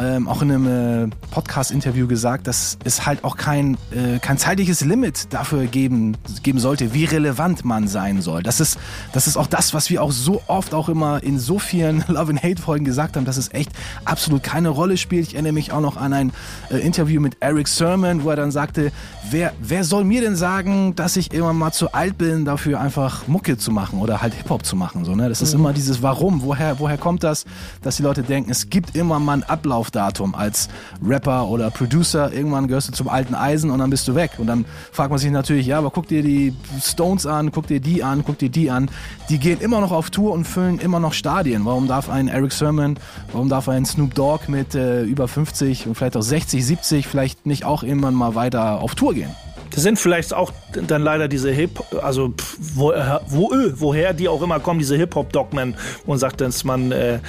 ähm, 0.00 0.28
auch 0.28 0.42
in 0.42 0.50
einem 0.50 1.04
äh, 1.04 1.14
Podcast-Interview 1.30 2.06
gesagt, 2.06 2.46
dass 2.46 2.78
es 2.84 3.04
halt 3.06 3.22
auch 3.24 3.36
kein, 3.36 3.76
äh, 3.90 4.18
kein 4.18 4.38
zeitliches 4.38 4.82
Limit 4.82 5.32
dafür 5.32 5.66
geben, 5.66 6.16
geben 6.42 6.58
sollte, 6.58 6.94
wie 6.94 7.04
relevant 7.04 7.64
man 7.64 7.86
sein 7.86 8.22
soll. 8.22 8.42
Das 8.42 8.60
ist, 8.60 8.78
das 9.12 9.26
ist 9.26 9.36
auch 9.36 9.46
das, 9.46 9.74
was 9.74 9.90
wir 9.90 10.02
auch 10.02 10.12
so 10.12 10.42
oft 10.46 10.72
auch 10.74 10.88
immer 10.88 11.22
in 11.22 11.38
so 11.38 11.58
vielen 11.58 12.04
Love 12.08 12.30
and 12.30 12.42
Hate 12.42 12.60
Folgen 12.60 12.84
gesagt 12.84 13.16
haben, 13.16 13.24
dass 13.24 13.36
es 13.36 13.52
echt 13.52 13.70
absolut 14.04 14.42
keine 14.42 14.70
Rolle 14.70 14.96
spielt. 14.96 15.28
Ich 15.28 15.34
erinnere 15.34 15.52
mich 15.52 15.72
auch 15.72 15.80
noch 15.80 15.96
an 15.96 16.12
ein 16.12 16.32
äh, 16.70 16.78
Interview 16.78 17.20
mit 17.20 17.36
Eric 17.40 17.68
Sermon, 17.68 18.24
wo 18.24 18.30
er 18.30 18.36
dann 18.36 18.50
sagte, 18.50 18.92
wer, 19.30 19.52
wer 19.60 19.84
soll 19.84 20.04
mir 20.04 20.22
denn 20.22 20.36
sagen, 20.36 20.94
dass 20.94 21.16
ich 21.16 21.32
immer 21.32 21.52
mal 21.52 21.72
zu 21.72 21.92
alt 21.92 22.16
bin, 22.16 22.44
dafür 22.44 22.80
einfach 22.80 23.28
Mucke 23.28 23.58
zu 23.58 23.70
machen 23.70 24.00
oder 24.00 24.22
halt 24.22 24.34
Hip-Hop 24.34 24.64
zu 24.64 24.76
machen. 24.76 25.04
So, 25.04 25.14
ne? 25.14 25.28
Das 25.28 25.42
ist 25.42 25.52
mhm. 25.52 25.60
immer 25.60 25.72
dieses 25.72 26.02
Warum, 26.02 26.42
woher, 26.42 26.78
woher 26.78 26.96
kommt 26.96 27.22
das, 27.22 27.44
dass 27.82 27.96
die 27.96 28.02
Leute 28.02 28.22
denken, 28.22 28.50
es 28.50 28.70
gibt 28.70 28.96
immer 28.96 29.18
mal 29.18 29.34
einen 29.34 29.42
Ablauf 29.42 29.89
Ablaufdatum 29.90 30.34
als 30.34 30.68
Rapper 31.04 31.48
oder 31.48 31.70
Producer. 31.70 32.32
Irgendwann 32.32 32.68
gehörst 32.68 32.88
du 32.88 32.92
zum 32.92 33.08
alten 33.08 33.34
Eisen 33.34 33.70
und 33.70 33.78
dann 33.78 33.90
bist 33.90 34.06
du 34.08 34.14
weg. 34.14 34.32
Und 34.38 34.46
dann 34.46 34.64
fragt 34.92 35.10
man 35.10 35.18
sich 35.18 35.30
natürlich, 35.30 35.66
ja, 35.66 35.78
aber 35.78 35.90
guck 35.90 36.08
dir 36.08 36.22
die 36.22 36.54
Stones 36.80 37.26
an, 37.26 37.52
guck 37.52 37.66
dir 37.66 37.80
die 37.80 38.02
an, 38.02 38.24
guck 38.24 38.38
dir 38.38 38.48
die 38.48 38.70
an. 38.70 38.90
Die 39.28 39.38
gehen 39.38 39.60
immer 39.60 39.80
noch 39.80 39.92
auf 39.92 40.10
Tour 40.10 40.32
und 40.32 40.44
füllen 40.44 40.78
immer 40.78 41.00
noch 41.00 41.12
Stadien. 41.12 41.64
Warum 41.64 41.88
darf 41.88 42.08
ein 42.08 42.28
Eric 42.28 42.52
Sermon, 42.52 42.98
warum 43.32 43.48
darf 43.48 43.68
ein 43.68 43.84
Snoop 43.84 44.14
Dogg 44.14 44.48
mit 44.48 44.74
äh, 44.74 45.02
über 45.02 45.28
50 45.28 45.86
und 45.86 45.94
vielleicht 45.94 46.16
auch 46.16 46.22
60, 46.22 46.64
70 46.64 47.06
vielleicht 47.06 47.46
nicht 47.46 47.64
auch 47.64 47.82
irgendwann 47.82 48.14
mal 48.14 48.34
weiter 48.34 48.80
auf 48.80 48.94
Tour 48.94 49.14
gehen? 49.14 49.30
Das 49.70 49.82
sind 49.82 49.98
vielleicht 49.98 50.34
auch 50.34 50.52
dann 50.72 51.02
leider 51.02 51.28
diese 51.28 51.50
Hip, 51.50 51.80
also 52.02 52.34
wo, 52.58 52.92
wo, 53.28 53.52
äh, 53.52 53.72
woher 53.80 54.12
die 54.12 54.28
auch 54.28 54.42
immer 54.42 54.60
kommen, 54.60 54.80
diese 54.80 54.96
Hip-Hop-Dogmen 54.96 55.76
und 56.06 56.18
sagt, 56.18 56.40
dass 56.40 56.64
man 56.64 56.92
äh, 56.92 57.20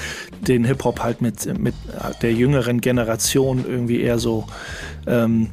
den 0.41 0.65
Hip-Hop 0.65 1.01
halt 1.01 1.21
mit, 1.21 1.57
mit 1.59 1.75
der 2.21 2.33
jüngeren 2.33 2.81
Generation 2.81 3.65
irgendwie 3.67 4.01
eher 4.01 4.17
so 4.19 4.45
ähm, 5.07 5.51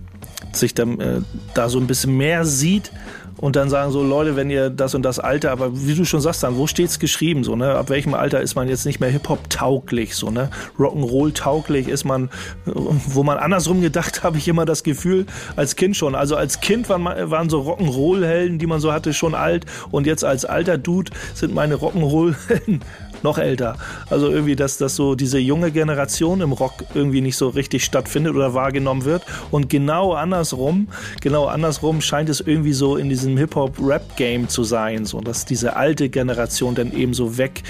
sich 0.53 0.75
dann, 0.75 1.01
äh, 1.01 1.21
da 1.55 1.69
so 1.69 1.79
ein 1.79 1.87
bisschen 1.87 2.17
mehr 2.17 2.45
sieht 2.45 2.91
und 3.39 3.57
dann 3.57 3.71
sagen 3.71 3.93
so, 3.93 4.03
Leute, 4.03 4.37
wenn 4.37 4.51
ihr 4.51 4.69
das 4.71 4.95
und 4.95 5.03
das 5.03 5.19
Alter, 5.19 5.53
aber 5.53 5.71
wie 5.75 5.95
du 5.95 6.05
schon 6.05 6.21
sagst 6.21 6.43
dann, 6.43 6.57
wo 6.57 6.67
steht's 6.67 6.99
geschrieben, 6.99 7.45
so, 7.45 7.57
ne? 7.57 7.75
Ab 7.75 7.89
welchem 7.89 8.15
Alter 8.15 8.41
ist 8.41 8.55
man 8.55 8.69
jetzt 8.69 8.85
nicht 8.85 9.01
mehr 9.01 9.11
Hip-Hop 9.11 9.49
tauglich, 9.49 10.17
so, 10.17 10.31
ne? 10.31 10.51
Rock'n'Roll 10.79 11.35
tauglich 11.35 11.89
ist 11.89 12.05
man, 12.05 12.31
wo 12.65 13.23
man 13.23 13.39
andersrum 13.39 13.81
gedacht, 13.81 14.23
habe 14.25 14.39
ich 14.39 14.49
immer 14.49 14.65
das 14.65 14.83
Gefühl, 14.83 15.27
als 15.57 15.77
Kind 15.77 15.97
schon. 15.97 16.15
Also 16.15 16.37
als 16.37 16.61
Kind 16.61 16.89
waren, 16.89 17.05
waren 17.05 17.49
so 17.49 17.63
Rock'n'Roll-Helden, 17.63 18.59
die 18.59 18.67
man 18.67 18.81
so 18.81 18.93
hatte, 18.93 19.15
schon 19.15 19.35
alt 19.35 19.67
und 19.91 20.07
jetzt 20.07 20.25
als 20.25 20.45
alter 20.45 20.77
Dude 20.77 21.13
sind 21.35 21.55
meine 21.55 21.77
Rock'n'Roll-Helden 21.77 22.81
noch 23.23 23.39
älter. 23.39 23.77
Also 24.11 24.31
irgendwie, 24.31 24.57
dass, 24.57 24.79
dass 24.79 24.97
so 24.97 25.15
diese 25.15 25.39
junge 25.39 25.71
Generation 25.71 26.41
im 26.41 26.53
Rock 26.53 26.85
irgendwie 26.95 27.21
nicht 27.21 27.37
so 27.37 27.49
richtig 27.49 27.85
stattfindet 27.85 28.35
oder 28.35 28.55
wahrgenommen 28.55 29.05
wird. 29.05 29.23
Und 29.51 29.69
genau 29.69 30.15
andersrum, 30.15 30.89
genau 31.21 31.47
andersrum 31.47 32.01
scheint 32.01 32.29
es 32.29 32.41
irgendwie 32.41 32.73
so 32.73 32.97
in 32.97 33.09
diesem 33.09 33.37
Hip-Hop-Rap-Game 33.37 34.49
zu 34.49 34.65
sein, 34.65 35.05
so 35.05 35.21
dass 35.21 35.45
diese 35.45 35.77
alte 35.77 36.09
Generation 36.09 36.75
dann 36.75 36.93
eben 36.93 37.15
so 37.15 37.39
weg, 37.39 37.63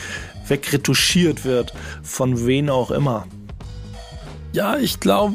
wegretuschiert 0.46 1.44
wird, 1.44 1.72
von 2.02 2.46
wen 2.46 2.70
auch 2.70 2.90
immer. 2.90 3.26
Ja, 4.52 4.78
ich 4.78 5.00
glaube. 5.00 5.34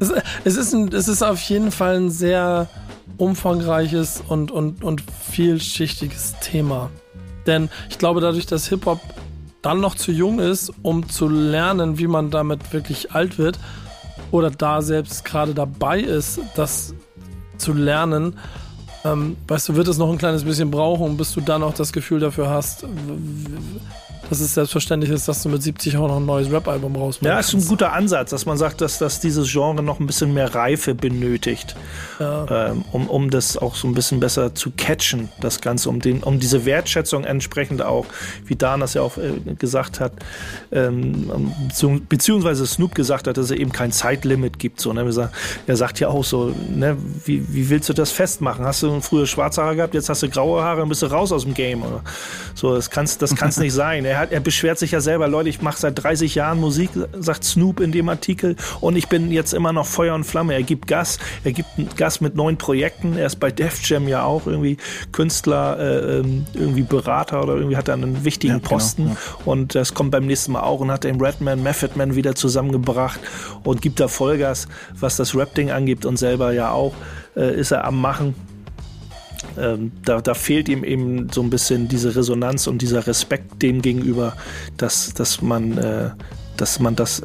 Es, 0.00 0.12
es, 0.44 0.56
ist 0.56 0.74
ein, 0.74 0.88
es 0.88 1.08
ist 1.08 1.22
auf 1.22 1.40
jeden 1.42 1.70
Fall 1.70 1.96
ein 1.96 2.10
sehr 2.10 2.68
umfangreiches 3.16 4.22
und, 4.26 4.50
und, 4.50 4.82
und 4.82 5.02
vielschichtiges 5.30 6.34
Thema. 6.40 6.90
Denn 7.46 7.68
ich 7.90 7.98
glaube, 7.98 8.20
dadurch, 8.20 8.46
dass 8.46 8.68
Hip-Hop 8.68 9.00
dann 9.62 9.80
noch 9.80 9.94
zu 9.94 10.12
jung 10.12 10.40
ist, 10.40 10.72
um 10.82 11.08
zu 11.08 11.28
lernen, 11.28 11.98
wie 11.98 12.06
man 12.06 12.30
damit 12.30 12.72
wirklich 12.72 13.12
alt 13.12 13.38
wird, 13.38 13.58
oder 14.30 14.50
da 14.50 14.82
selbst 14.82 15.24
gerade 15.24 15.54
dabei 15.54 16.00
ist, 16.00 16.40
das 16.56 16.94
zu 17.56 17.72
lernen, 17.72 18.36
ähm, 19.04 19.36
weißt 19.46 19.68
du, 19.68 19.76
wird 19.76 19.88
es 19.88 19.98
noch 19.98 20.10
ein 20.10 20.18
kleines 20.18 20.44
bisschen 20.44 20.70
brauchen, 20.70 21.16
bis 21.16 21.32
du 21.32 21.40
dann 21.40 21.62
auch 21.62 21.74
das 21.74 21.92
Gefühl 21.92 22.20
dafür 22.20 22.48
hast, 22.48 22.84
dass 24.28 24.40
es 24.40 24.54
selbstverständlich 24.54 25.10
ist, 25.10 25.28
dass 25.28 25.42
du 25.42 25.48
mit 25.48 25.62
70 25.62 25.96
auch 25.96 26.08
noch 26.08 26.16
ein 26.16 26.26
neues 26.26 26.50
Rap-Album 26.50 26.96
rausmachst. 26.96 27.22
Ja, 27.22 27.38
ist 27.38 27.52
ein 27.54 27.66
guter 27.66 27.92
Ansatz, 27.92 28.30
dass 28.30 28.46
man 28.46 28.56
sagt, 28.56 28.80
dass, 28.80 28.98
dass 28.98 29.20
dieses 29.20 29.50
Genre 29.50 29.82
noch 29.82 30.00
ein 30.00 30.06
bisschen 30.06 30.34
mehr 30.34 30.54
Reife 30.54 30.94
benötigt, 30.94 31.76
ja. 32.18 32.70
ähm, 32.70 32.84
um, 32.92 33.08
um 33.08 33.30
das 33.30 33.56
auch 33.56 33.74
so 33.74 33.88
ein 33.88 33.94
bisschen 33.94 34.20
besser 34.20 34.54
zu 34.54 34.70
catchen, 34.70 35.28
das 35.40 35.60
Ganze, 35.60 35.88
um, 35.88 36.00
den, 36.00 36.22
um 36.22 36.40
diese 36.40 36.64
Wertschätzung 36.64 37.24
entsprechend 37.24 37.82
auch, 37.82 38.06
wie 38.46 38.56
Dan 38.56 38.80
das 38.80 38.94
ja 38.94 39.02
auch 39.02 39.18
äh, 39.18 39.54
gesagt 39.58 40.00
hat, 40.00 40.12
ähm, 40.72 41.52
beziehungsweise 42.08 42.66
Snoop 42.66 42.94
gesagt 42.94 43.26
hat, 43.26 43.36
dass 43.36 43.46
es 43.46 43.50
eben 43.52 43.72
kein 43.72 43.92
Zeitlimit 43.92 44.58
gibt. 44.58 44.80
So, 44.80 44.92
ne? 44.92 45.04
Er 45.66 45.76
sagt 45.76 46.00
ja 46.00 46.08
auch 46.08 46.24
so, 46.24 46.54
ne, 46.70 46.96
wie, 47.24 47.44
wie 47.52 47.70
willst 47.70 47.88
du 47.88 47.92
das 47.92 48.10
festmachen? 48.10 48.64
Hast 48.64 48.82
du 48.82 49.00
früher 49.00 49.26
schwarze 49.26 49.62
Haare 49.62 49.76
gehabt, 49.76 49.94
jetzt 49.94 50.08
hast 50.08 50.22
du 50.22 50.28
graue 50.28 50.62
Haare 50.62 50.82
und 50.82 50.88
bist 50.88 51.02
du 51.02 51.06
raus 51.06 51.32
aus 51.32 51.44
dem 51.44 51.54
Game. 51.54 51.82
Oder? 51.82 52.02
So, 52.54 52.74
das 52.74 52.90
kann 52.90 53.04
es 53.04 53.18
das 53.18 53.34
kann's 53.34 53.56
nicht 53.58 53.72
sein. 53.72 54.04
Er, 54.04 54.13
hat, 54.18 54.32
er 54.32 54.40
beschwert 54.40 54.78
sich 54.78 54.92
ja 54.92 55.00
selber, 55.00 55.28
Leute, 55.28 55.48
ich 55.48 55.62
mache 55.62 55.78
seit 55.78 56.02
30 56.02 56.34
Jahren 56.34 56.60
Musik, 56.60 56.90
sagt 57.18 57.44
Snoop 57.44 57.80
in 57.80 57.92
dem 57.92 58.08
Artikel, 58.08 58.56
und 58.80 58.96
ich 58.96 59.08
bin 59.08 59.30
jetzt 59.30 59.54
immer 59.54 59.72
noch 59.72 59.86
Feuer 59.86 60.14
und 60.14 60.24
Flamme. 60.24 60.54
Er 60.54 60.62
gibt 60.62 60.86
Gas, 60.86 61.18
er 61.44 61.52
gibt 61.52 61.96
Gas 61.96 62.20
mit 62.20 62.34
neuen 62.34 62.56
Projekten. 62.56 63.16
Er 63.16 63.26
ist 63.26 63.40
bei 63.40 63.50
Def 63.50 63.80
Jam 63.88 64.08
ja 64.08 64.24
auch 64.24 64.46
irgendwie 64.46 64.76
Künstler, 65.12 65.78
äh, 65.78 66.18
ähm, 66.18 66.46
irgendwie 66.54 66.82
Berater 66.82 67.42
oder 67.42 67.54
irgendwie 67.54 67.76
hat 67.76 67.88
er 67.88 67.94
einen 67.94 68.24
wichtigen 68.24 68.54
ja, 68.54 68.58
genau, 68.58 68.68
Posten. 68.68 69.02
Genau, 69.04 69.14
ja. 69.14 69.44
Und 69.44 69.74
das 69.74 69.94
kommt 69.94 70.10
beim 70.10 70.26
nächsten 70.26 70.52
Mal 70.52 70.62
auch 70.62 70.80
und 70.80 70.90
hat 70.90 71.04
den 71.04 71.20
Redman, 71.20 71.62
Method 71.62 71.92
Man 71.96 72.14
wieder 72.14 72.34
zusammengebracht 72.34 73.20
und 73.62 73.82
gibt 73.82 74.00
da 74.00 74.08
Vollgas, 74.08 74.68
was 74.98 75.16
das 75.16 75.34
Rap-Ding 75.34 75.70
angibt 75.70 76.06
und 76.06 76.16
selber 76.16 76.52
ja 76.52 76.70
auch 76.70 76.94
äh, 77.36 77.54
ist 77.54 77.70
er 77.70 77.84
am 77.84 78.00
Machen 78.00 78.34
ähm, 79.58 79.92
da, 80.04 80.20
da, 80.20 80.34
fehlt 80.34 80.68
ihm 80.68 80.84
eben 80.84 81.28
so 81.30 81.42
ein 81.42 81.50
bisschen 81.50 81.88
diese 81.88 82.16
Resonanz 82.16 82.66
und 82.66 82.82
dieser 82.82 83.06
Respekt 83.06 83.62
dem 83.62 83.82
gegenüber, 83.82 84.34
dass, 84.76 85.14
dass, 85.14 85.42
man, 85.42 85.78
äh, 85.78 86.10
dass 86.56 86.80
man 86.80 86.96
das 86.96 87.22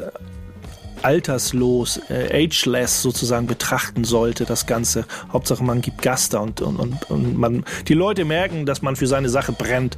alterslos, 1.02 2.00
äh, 2.10 2.46
ageless 2.46 3.02
sozusagen 3.02 3.48
betrachten 3.48 4.04
sollte, 4.04 4.46
das 4.46 4.66
Ganze. 4.66 5.06
Hauptsache 5.32 5.64
man 5.64 5.82
gibt 5.82 6.02
Gaster 6.02 6.42
und, 6.42 6.62
und, 6.62 6.78
und, 6.78 7.10
und 7.10 7.38
man, 7.38 7.64
die 7.88 7.94
Leute 7.94 8.26
merken, 8.26 8.66
dass 8.66 8.82
man 8.82 8.96
für 8.96 9.08
seine 9.08 9.30
Sache 9.30 9.52
brennt. 9.52 9.98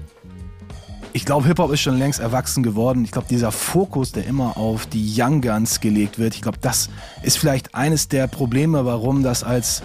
Ich 1.13 1.25
glaube, 1.25 1.45
Hip-Hop 1.47 1.73
ist 1.73 1.81
schon 1.81 1.97
längst 1.97 2.21
erwachsen 2.21 2.63
geworden. 2.63 3.03
Ich 3.03 3.11
glaube, 3.11 3.27
dieser 3.29 3.51
Fokus, 3.51 4.13
der 4.13 4.25
immer 4.25 4.55
auf 4.55 4.85
die 4.85 5.13
Young 5.17 5.41
Guns 5.41 5.81
gelegt 5.81 6.19
wird, 6.19 6.35
ich 6.35 6.41
glaube, 6.41 6.59
das 6.61 6.89
ist 7.21 7.37
vielleicht 7.37 7.75
eines 7.75 8.07
der 8.07 8.27
Probleme, 8.27 8.85
warum 8.85 9.21
das 9.21 9.43
als 9.43 9.83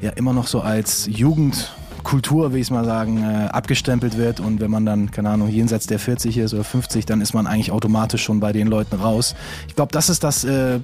ja 0.00 0.10
immer 0.10 0.32
noch 0.32 0.46
so 0.46 0.60
als 0.60 1.06
Jugendkultur, 1.06 2.52
will 2.52 2.60
ich 2.60 2.70
mal 2.70 2.84
sagen, 2.84 3.22
äh, 3.22 3.48
abgestempelt 3.48 4.16
wird. 4.16 4.40
Und 4.40 4.60
wenn 4.60 4.70
man 4.70 4.86
dann, 4.86 5.10
keine 5.10 5.30
Ahnung, 5.30 5.48
jenseits 5.48 5.86
der 5.86 5.98
40 5.98 6.38
ist 6.38 6.54
oder 6.54 6.64
50, 6.64 7.06
dann 7.06 7.20
ist 7.20 7.34
man 7.34 7.46
eigentlich 7.46 7.70
automatisch 7.72 8.22
schon 8.22 8.40
bei 8.40 8.52
den 8.52 8.66
Leuten 8.66 8.96
raus. 8.96 9.34
Ich 9.68 9.76
glaube, 9.76 9.92
das 9.92 10.08
ist 10.08 10.24
das, 10.24 10.44
äh, 10.44 10.80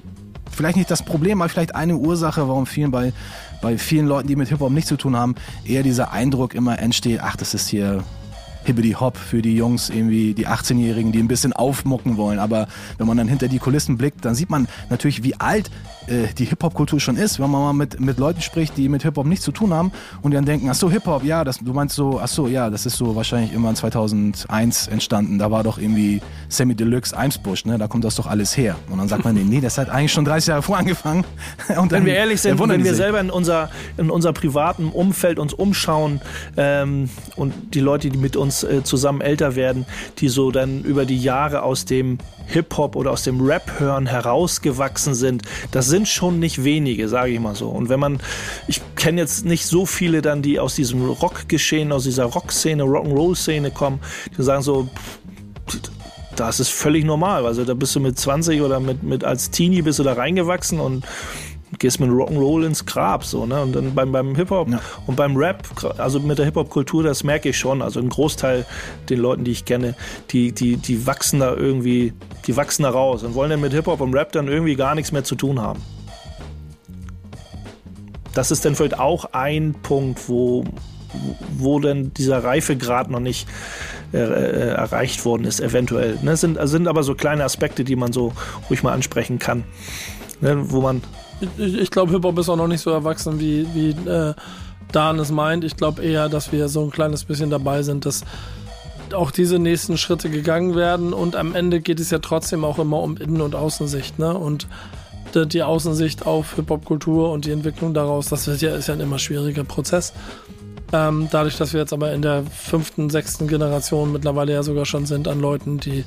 vielleicht 0.51 0.77
nicht 0.77 0.91
das 0.91 1.03
Problem, 1.03 1.41
aber 1.41 1.49
vielleicht 1.49 1.75
eine 1.75 1.97
Ursache, 1.97 2.47
warum 2.47 2.65
vielen 2.65 2.91
bei, 2.91 3.13
bei 3.61 3.77
vielen 3.77 4.07
Leuten, 4.07 4.27
die 4.27 4.35
mit 4.35 4.49
Hip-Hop 4.49 4.71
nichts 4.71 4.89
zu 4.89 4.97
tun 4.97 5.15
haben, 5.15 5.35
eher 5.65 5.83
dieser 5.83 6.11
Eindruck 6.11 6.53
immer 6.53 6.79
entsteht, 6.79 7.19
ach, 7.21 7.35
das 7.35 7.53
ist 7.53 7.67
hier 7.67 8.03
Hibbity 8.67 8.91
Hop 8.91 9.17
für 9.17 9.41
die 9.41 9.55
Jungs, 9.55 9.89
irgendwie 9.89 10.33
die 10.33 10.47
18-Jährigen, 10.47 11.13
die 11.13 11.19
ein 11.19 11.29
bisschen 11.29 11.53
aufmucken 11.53 12.17
wollen. 12.17 12.37
Aber 12.37 12.67
wenn 12.97 13.07
man 13.07 13.17
dann 13.17 13.27
hinter 13.27 13.47
die 13.47 13.59
Kulissen 13.59 13.97
blickt, 13.97 14.25
dann 14.25 14.35
sieht 14.35 14.49
man 14.49 14.67
natürlich, 14.89 15.23
wie 15.23 15.39
alt 15.39 15.71
äh, 16.07 16.33
die 16.37 16.45
Hip-Hop-Kultur 16.45 16.99
schon 16.99 17.17
ist, 17.17 17.39
wenn 17.39 17.49
man 17.49 17.61
mal 17.61 17.73
mit, 17.73 17.99
mit 17.99 18.17
Leuten 18.17 18.41
spricht, 18.41 18.77
die 18.77 18.89
mit 18.89 19.03
Hip-Hop 19.03 19.25
nichts 19.25 19.45
zu 19.45 19.51
tun 19.51 19.73
haben 19.73 19.91
und 20.21 20.31
die 20.31 20.35
dann 20.35 20.45
denken, 20.45 20.69
ach 20.69 20.75
so, 20.75 20.89
Hip-Hop, 20.89 21.23
ja, 21.23 21.43
das, 21.43 21.59
du 21.59 21.73
meinst 21.73 21.95
so, 21.95 22.19
ach 22.21 22.27
so, 22.27 22.47
ja, 22.47 22.69
das 22.69 22.85
ist 22.85 22.97
so 22.97 23.15
wahrscheinlich 23.15 23.51
irgendwann 23.51 23.75
2001 23.75 24.87
entstanden. 24.87 25.39
Da 25.39 25.51
war 25.51 25.63
doch 25.63 25.77
irgendwie 25.77 26.21
Sammy 26.49 26.75
Deluxe 26.75 27.15
Eimsbusch, 27.15 27.65
ne? 27.65 27.77
Da 27.77 27.87
kommt 27.87 28.03
das 28.03 28.15
doch 28.15 28.27
alles 28.27 28.55
her. 28.57 28.75
Und 28.89 28.97
dann 28.97 29.07
sagt 29.07 29.25
man, 29.25 29.35
nee, 29.49 29.61
das 29.61 29.77
hat 29.77 29.89
eigentlich 29.89 30.13
schon 30.13 30.25
30 30.25 30.47
Jahre 30.47 30.61
vor 30.61 30.77
angefangen. 30.77 31.25
Und 31.77 31.91
wenn 31.91 32.05
wir 32.05 32.15
ehrlich 32.15 32.41
sind, 32.41 32.59
wenn 32.59 32.83
wir 32.83 32.95
selber 32.95 33.19
in 33.19 33.29
unser, 33.29 33.69
in 33.97 34.09
unser 34.09 34.33
privaten 34.33 34.89
Umfeld 34.89 35.39
uns 35.39 35.53
umschauen 35.53 36.21
ähm, 36.55 37.09
und 37.35 37.53
die 37.73 37.79
Leute, 37.79 38.09
die 38.09 38.17
mit 38.17 38.35
uns 38.35 38.63
äh, 38.63 38.83
zusammen 38.83 39.21
älter 39.21 39.55
werden, 39.55 39.85
die 40.19 40.29
so 40.29 40.51
dann 40.51 40.83
über 40.83 41.05
die 41.05 41.17
Jahre 41.17 41.63
aus 41.63 41.85
dem 41.85 42.17
Hip-Hop 42.47 42.95
oder 42.95 43.11
aus 43.11 43.23
dem 43.23 43.41
Rap 43.41 43.79
hören 43.79 44.07
herausgewachsen 44.07 45.13
sind, 45.15 45.43
das 45.71 45.87
sind 45.87 46.07
schon 46.07 46.39
nicht 46.39 46.63
wenige, 46.63 47.07
sage 47.07 47.31
ich 47.31 47.39
mal 47.39 47.55
so. 47.55 47.69
Und 47.69 47.89
wenn 47.89 47.99
man, 47.99 48.19
ich 48.67 48.81
kenne 48.95 49.21
jetzt 49.21 49.45
nicht 49.45 49.65
so 49.65 49.85
viele 49.85 50.21
dann, 50.21 50.41
die 50.41 50.59
aus 50.59 50.75
diesem 50.75 51.05
Rockgeschehen, 51.05 51.91
aus 51.91 52.03
dieser 52.03 52.25
Rockszene, 52.25 52.83
Rock'n'Roll-Szene 52.83 53.71
kommen, 53.71 53.99
die 54.37 54.43
sagen 54.43 54.63
so, 54.63 54.89
das 56.35 56.59
ist 56.59 56.69
völlig 56.69 57.03
normal. 57.03 57.45
Also 57.45 57.65
da 57.65 57.73
bist 57.73 57.95
du 57.95 57.99
mit 57.99 58.17
20 58.17 58.61
oder 58.61 58.79
mit, 58.79 59.03
mit 59.03 59.23
als 59.23 59.49
Teenie 59.49 59.81
bist 59.81 59.99
du 59.99 60.03
da 60.03 60.13
reingewachsen 60.13 60.79
und 60.79 61.03
gehst 61.79 61.99
mit 61.99 62.09
Rock'n'Roll 62.09 62.65
ins 62.65 62.85
Grab, 62.85 63.23
so, 63.23 63.45
ne? 63.45 63.61
Und 63.61 63.75
dann 63.75 63.93
beim, 63.93 64.11
beim 64.11 64.35
Hip-Hop 64.35 64.69
ja. 64.69 64.81
und 65.05 65.15
beim 65.15 65.35
Rap, 65.35 65.63
also 65.97 66.19
mit 66.19 66.37
der 66.37 66.45
Hip-Hop-Kultur, 66.45 67.03
das 67.03 67.23
merke 67.23 67.49
ich 67.49 67.57
schon. 67.57 67.81
Also 67.81 67.99
ein 67.99 68.09
Großteil 68.09 68.65
den 69.09 69.19
Leuten, 69.19 69.43
die 69.43 69.51
ich 69.51 69.65
kenne, 69.65 69.95
die, 70.31 70.51
die, 70.51 70.77
die 70.77 71.05
wachsen 71.05 71.39
da 71.39 71.53
irgendwie, 71.53 72.13
die 72.45 72.55
wachsen 72.55 72.83
da 72.83 72.89
raus 72.89 73.23
und 73.23 73.35
wollen 73.35 73.49
dann 73.49 73.61
mit 73.61 73.73
Hip-Hop 73.73 74.01
und 74.01 74.13
Rap 74.13 74.31
dann 74.31 74.47
irgendwie 74.47 74.75
gar 74.75 74.95
nichts 74.95 75.11
mehr 75.11 75.23
zu 75.23 75.35
tun 75.35 75.61
haben. 75.61 75.81
Das 78.33 78.51
ist 78.51 78.65
dann 78.65 78.75
vielleicht 78.75 78.99
auch 78.99 79.25
ein 79.33 79.73
Punkt, 79.81 80.29
wo, 80.29 80.63
wo 81.57 81.79
denn 81.79 82.13
dieser 82.13 82.43
Reifegrad 82.43 83.09
noch 83.09 83.19
nicht 83.19 83.47
äh, 84.13 84.17
äh 84.19 84.69
erreicht 84.69 85.25
worden 85.25 85.43
ist, 85.45 85.59
eventuell. 85.59 86.19
Ne? 86.21 86.37
Sind, 86.37 86.59
sind 86.61 86.87
aber 86.87 87.01
so 87.01 87.15
kleine 87.15 87.43
Aspekte, 87.43 87.83
die 87.83 87.95
man 87.95 88.13
so 88.13 88.33
ruhig 88.69 88.83
mal 88.83 88.93
ansprechen 88.93 89.39
kann. 89.39 89.63
Ne? 90.39 90.69
Wo 90.69 90.81
man 90.81 91.01
ich, 91.57 91.77
ich 91.77 91.91
glaube, 91.91 92.11
Hip-Hop 92.13 92.37
ist 92.39 92.49
auch 92.49 92.55
noch 92.55 92.67
nicht 92.67 92.81
so 92.81 92.91
erwachsen, 92.91 93.39
wie, 93.39 93.67
wie 93.73 93.89
äh, 94.09 94.33
Dan 94.91 95.19
es 95.19 95.31
meint. 95.31 95.63
Ich 95.63 95.75
glaube 95.75 96.03
eher, 96.03 96.29
dass 96.29 96.51
wir 96.51 96.69
so 96.69 96.83
ein 96.83 96.91
kleines 96.91 97.25
bisschen 97.25 97.49
dabei 97.49 97.83
sind, 97.83 98.05
dass 98.05 98.23
auch 99.13 99.31
diese 99.31 99.59
nächsten 99.59 99.97
Schritte 99.97 100.29
gegangen 100.29 100.75
werden 100.75 101.13
und 101.13 101.35
am 101.35 101.55
Ende 101.55 101.79
geht 101.79 101.99
es 101.99 102.09
ja 102.09 102.19
trotzdem 102.19 102.65
auch 102.65 102.77
immer 102.79 103.01
um 103.01 103.17
Innen- 103.17 103.41
und 103.41 103.55
Außensicht, 103.55 104.19
ne? 104.19 104.33
Und 104.33 104.67
die 105.35 105.61
Außensicht 105.61 106.25
auf 106.25 106.55
Hip-Hop-Kultur 106.55 107.31
und 107.31 107.45
die 107.45 107.51
Entwicklung 107.51 107.93
daraus, 107.93 108.27
das 108.27 108.47
ist 108.47 108.61
ja, 108.61 108.75
ist 108.75 108.87
ja 108.87 108.95
ein 108.95 109.01
immer 109.01 109.19
schwieriger 109.19 109.63
Prozess. 109.63 110.13
Ähm, 110.93 111.27
dadurch, 111.29 111.57
dass 111.57 111.73
wir 111.73 111.81
jetzt 111.81 111.93
aber 111.93 112.13
in 112.13 112.21
der 112.21 112.43
fünften, 112.43 113.09
sechsten 113.09 113.47
Generation 113.47 114.13
mittlerweile 114.13 114.53
ja 114.53 114.63
sogar 114.63 114.85
schon 114.85 115.05
sind 115.05 115.27
an 115.27 115.41
Leuten, 115.41 115.79
die 115.79 116.05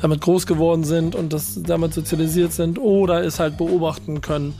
damit 0.00 0.20
groß 0.20 0.46
geworden 0.46 0.84
sind 0.84 1.14
und 1.14 1.32
das 1.32 1.60
damit 1.62 1.94
sozialisiert 1.94 2.52
sind 2.52 2.78
oder 2.78 3.24
es 3.24 3.38
halt 3.38 3.56
beobachten 3.56 4.20
können, 4.20 4.54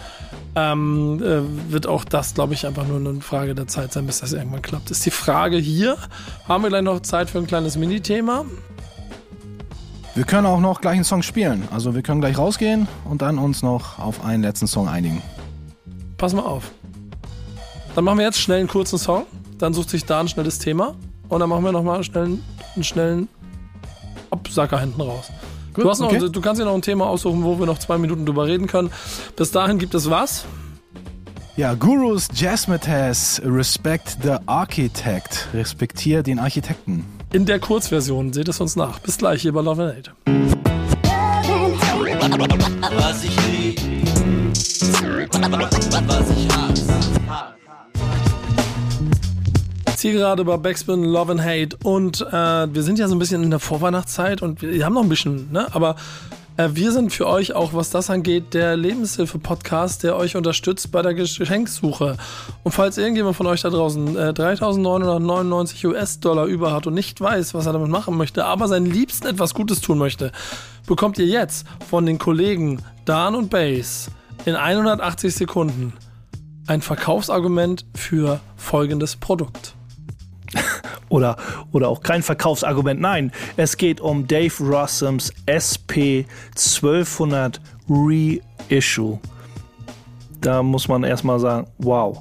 ähm, 0.55 1.21
äh, 1.23 1.73
wird 1.73 1.87
auch 1.87 2.05
das, 2.05 2.35
glaube 2.35 2.55
ich, 2.55 2.67
einfach 2.67 2.87
nur 2.87 2.99
eine 2.99 3.21
Frage 3.21 3.55
der 3.55 3.67
Zeit 3.67 3.93
sein, 3.93 4.07
bis 4.07 4.21
das 4.21 4.33
irgendwann 4.33 4.63
klappt. 4.63 4.91
Ist 4.91 5.05
die 5.07 5.11
Frage 5.11 5.57
hier, 5.57 5.97
haben 6.47 6.63
wir 6.63 6.69
gleich 6.69 6.83
noch 6.83 7.01
Zeit 7.01 7.31
für 7.31 7.39
ein 7.39 7.47
kleines 7.47 7.77
Minithema? 7.77 8.45
Wir 10.15 10.25
können 10.25 10.47
auch 10.47 10.61
noch 10.61 10.83
gleich 10.83 10.97
einen 10.97 11.05
Song 11.05 11.23
spielen. 11.23 11.67
Also 11.71 11.95
wir 11.95 12.03
können 12.03 12.21
gleich 12.21 12.37
rausgehen 12.37 12.87
und 13.09 13.23
dann 13.23 13.39
uns 13.39 13.63
noch 13.63 13.99
auf 13.99 14.23
einen 14.25 14.43
letzten 14.43 14.67
Song 14.67 14.87
einigen. 14.87 15.23
Pass 16.19 16.35
mal 16.35 16.43
auf. 16.43 16.71
Dann 17.95 18.05
machen 18.05 18.19
wir 18.19 18.27
jetzt 18.27 18.39
schnell 18.39 18.59
einen 18.59 18.69
kurzen 18.69 18.99
Song. 18.99 19.25
Dann 19.57 19.73
sucht 19.73 19.89
sich 19.89 20.05
da 20.05 20.21
ein 20.21 20.29
schnelles 20.29 20.59
Thema. 20.59 20.95
Und 21.29 21.41
dann 21.41 21.49
machen 21.49 21.65
wir 21.65 21.73
nochmal 21.73 22.05
schnell 22.05 22.39
einen 22.75 22.85
schnellen 22.85 23.29
Absacker 24.53 24.81
hinten 24.81 25.01
raus. 25.01 25.31
Gut, 25.73 25.85
du, 25.85 25.91
hast 25.91 26.01
noch, 26.01 26.13
okay. 26.13 26.29
du 26.31 26.41
kannst 26.43 26.61
dir 26.61 26.67
noch 26.67 26.75
ein 26.75 26.83
Thema 26.83 27.07
aussuchen, 27.07 27.43
wo 27.43 27.59
wir 27.59 27.65
noch 27.65 27.79
zwei 27.79 27.97
Minuten 27.97 28.27
drüber 28.27 28.47
reden 28.47 28.67
können. 28.67 28.91
Bis 29.37 29.51
dahin 29.51 29.79
gibt 29.79 29.95
es 29.95 30.11
was? 30.11 30.45
Ja, 31.57 31.73
Gurus 31.73 32.29
Jazzmetaz 32.35 33.41
Respect 33.45 34.19
the 34.23 34.37
Architect. 34.45 35.49
Respektier 35.55 36.23
den 36.23 36.39
Architekten. 36.39 37.07
In 37.33 37.47
der 37.47 37.61
Kurzversion, 37.61 38.35
seht 38.35 38.49
es 38.49 38.61
uns 38.61 38.77
nach. 38.77 38.99
Bis 38.99 39.17
gleich 39.17 39.41
hier 39.41 39.53
bei 39.53 39.63
Love 39.63 39.83
and 39.83 39.97
Hate. 39.97 40.13
Was 42.97 43.25
ich 43.25 43.37
lieb, 43.47 43.81
was 46.07 46.31
ich 46.31 46.49
hasse 46.55 47.52
gerade 50.11 50.45
bei 50.45 50.57
Backspin 50.57 51.05
Love 51.05 51.31
and 51.31 51.45
Hate 51.45 51.77
und 51.85 52.21
äh, 52.23 52.75
wir 52.75 52.83
sind 52.83 52.99
ja 52.99 53.07
so 53.07 53.15
ein 53.15 53.21
bisschen 53.21 53.45
in 53.45 53.51
der 53.51 53.61
Vorweihnachtszeit 53.61 54.43
und 54.43 54.61
wir 54.61 54.85
haben 54.85 54.95
noch 54.95 55.05
ein 55.05 55.09
bisschen, 55.09 55.53
ne? 55.53 55.69
Aber 55.73 55.95
äh, 56.57 56.71
wir 56.73 56.91
sind 56.91 57.13
für 57.13 57.27
euch 57.27 57.55
auch, 57.55 57.73
was 57.73 57.91
das 57.91 58.11
angeht, 58.11 58.53
der 58.55 58.77
Lebenshilfe-Podcast, 58.77 60.03
der 60.03 60.17
euch 60.17 60.35
unterstützt 60.35 60.91
bei 60.91 61.03
der 61.03 61.15
Geschenksuche. 61.15 62.17
Und 62.65 62.73
falls 62.73 62.99
irgendjemand 62.99 63.37
von 63.37 63.47
euch 63.47 63.63
da 63.63 63.71
draußen 63.71 64.17
äh, 64.17 64.31
3.999 64.31 65.87
US-Dollar 65.87 66.47
über 66.47 66.73
hat 66.73 66.87
und 66.87 66.95
nicht 66.95 67.21
weiß, 67.21 67.55
was 67.55 67.67
er 67.67 67.73
damit 67.73 67.89
machen 67.89 68.17
möchte, 68.17 68.45
aber 68.45 68.69
seinen 68.69 68.87
Liebsten 68.87 69.29
etwas 69.29 69.55
Gutes 69.55 69.81
tun 69.81 69.99
möchte, 69.99 70.33
bekommt 70.87 71.19
ihr 71.19 71.27
jetzt 71.27 71.67
von 71.89 72.07
den 72.07 72.19
Kollegen 72.19 72.83
Dan 73.05 73.35
und 73.35 73.51
Base 73.51 74.11
in 74.47 74.57
180 74.57 75.35
Sekunden 75.35 75.93
ein 76.67 76.83
Verkaufsargument 76.83 77.87
für 77.95 78.41
folgendes 78.57 79.17
Produkt 79.17 79.75
oder, 81.09 81.37
oder 81.73 81.89
auch 81.89 82.03
kein 82.03 82.23
Verkaufsargument. 82.23 83.01
Nein, 83.01 83.33
es 83.57 83.77
geht 83.77 84.01
um 84.01 84.27
Dave 84.27 84.53
Rossums 84.63 85.33
SP 85.47 86.27
1200 86.57 87.61
Reissue. 87.89 89.19
Da 90.41 90.63
muss 90.63 90.89
man 90.89 91.05
erstmal 91.05 91.39
sagen, 91.39 91.69
wow. 91.79 92.19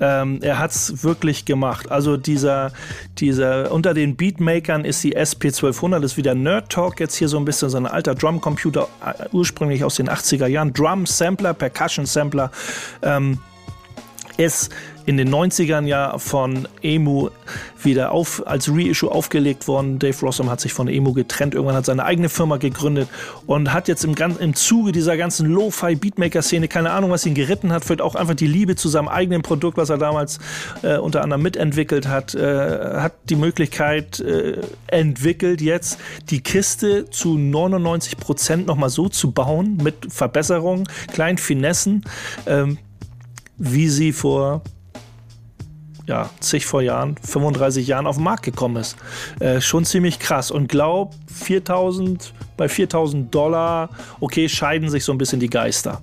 Ähm, 0.00 0.38
er 0.42 0.60
hat 0.60 0.70
es 0.70 1.02
wirklich 1.02 1.44
gemacht. 1.44 1.90
Also 1.90 2.16
dieser, 2.16 2.72
dieser, 3.18 3.72
unter 3.72 3.94
den 3.94 4.14
Beatmakern 4.14 4.84
ist 4.84 5.02
die 5.02 5.16
SP1200, 5.16 5.98
das 5.98 6.12
ist 6.12 6.16
wieder 6.16 6.36
Nerd 6.36 6.70
Talk, 6.70 7.00
jetzt 7.00 7.16
hier 7.16 7.28
so 7.28 7.36
ein 7.36 7.44
bisschen 7.44 7.70
so 7.70 7.76
ein 7.76 7.86
alter 7.86 8.14
Drumcomputer, 8.14 8.88
äh, 9.04 9.24
ursprünglich 9.32 9.82
aus 9.82 9.96
den 9.96 10.08
80er 10.08 10.46
Jahren. 10.46 10.72
Drum 10.72 11.04
Sampler, 11.04 11.52
Percussion 11.52 12.06
Sampler. 12.06 12.52
Ähm, 13.02 13.40
ist 14.36 14.70
in 15.06 15.16
den 15.16 15.28
90ern 15.32 15.86
ja 15.86 16.18
von 16.18 16.66
Emu 16.82 17.30
wieder 17.82 18.12
auf, 18.12 18.42
als 18.46 18.68
Reissue 18.70 19.10
aufgelegt 19.10 19.68
worden. 19.68 19.98
Dave 19.98 20.18
Rossum 20.20 20.50
hat 20.50 20.60
sich 20.60 20.72
von 20.72 20.88
Emu 20.88 21.12
getrennt, 21.12 21.54
irgendwann 21.54 21.76
hat 21.76 21.84
seine 21.84 22.04
eigene 22.04 22.28
Firma 22.28 22.56
gegründet 22.56 23.08
und 23.46 23.72
hat 23.72 23.88
jetzt 23.88 24.04
im, 24.04 24.14
im 24.14 24.54
Zuge 24.54 24.92
dieser 24.92 25.16
ganzen 25.16 25.50
Lo-Fi-Beatmaker-Szene, 25.50 26.68
keine 26.68 26.90
Ahnung, 26.90 27.10
was 27.10 27.26
ihn 27.26 27.34
geritten 27.34 27.72
hat, 27.72 27.84
vielleicht 27.84 28.00
auch 28.00 28.14
einfach 28.14 28.34
die 28.34 28.46
Liebe 28.46 28.76
zu 28.76 28.88
seinem 28.88 29.08
eigenen 29.08 29.42
Produkt, 29.42 29.76
was 29.76 29.90
er 29.90 29.98
damals 29.98 30.38
äh, 30.82 30.96
unter 30.96 31.22
anderem 31.22 31.42
mitentwickelt 31.42 32.08
hat, 32.08 32.34
äh, 32.34 33.00
hat 33.00 33.14
die 33.28 33.36
Möglichkeit 33.36 34.20
äh, 34.20 34.60
entwickelt, 34.86 35.60
jetzt 35.60 35.98
die 36.30 36.40
Kiste 36.40 37.10
zu 37.10 37.36
99 37.36 38.16
Prozent 38.16 38.66
nochmal 38.66 38.90
so 38.90 39.08
zu 39.08 39.32
bauen, 39.32 39.78
mit 39.82 39.94
Verbesserungen, 40.08 40.88
kleinen 41.12 41.38
Finessen, 41.38 42.04
ähm, 42.46 42.78
wie 43.56 43.88
sie 43.88 44.12
vor 44.12 44.62
ja, 46.06 46.30
zig 46.40 46.66
vor 46.66 46.82
Jahren, 46.82 47.16
35 47.22 47.86
Jahren 47.86 48.06
auf 48.06 48.16
den 48.16 48.24
Markt 48.24 48.44
gekommen 48.44 48.76
ist. 48.76 48.96
Äh, 49.40 49.60
schon 49.60 49.84
ziemlich 49.84 50.18
krass. 50.18 50.50
Und 50.50 50.68
glaub, 50.68 51.14
4000, 51.32 52.34
bei 52.56 52.68
4000 52.68 53.34
Dollar, 53.34 53.88
okay, 54.20 54.48
scheiden 54.48 54.90
sich 54.90 55.04
so 55.04 55.12
ein 55.12 55.18
bisschen 55.18 55.40
die 55.40 55.50
Geister. 55.50 56.02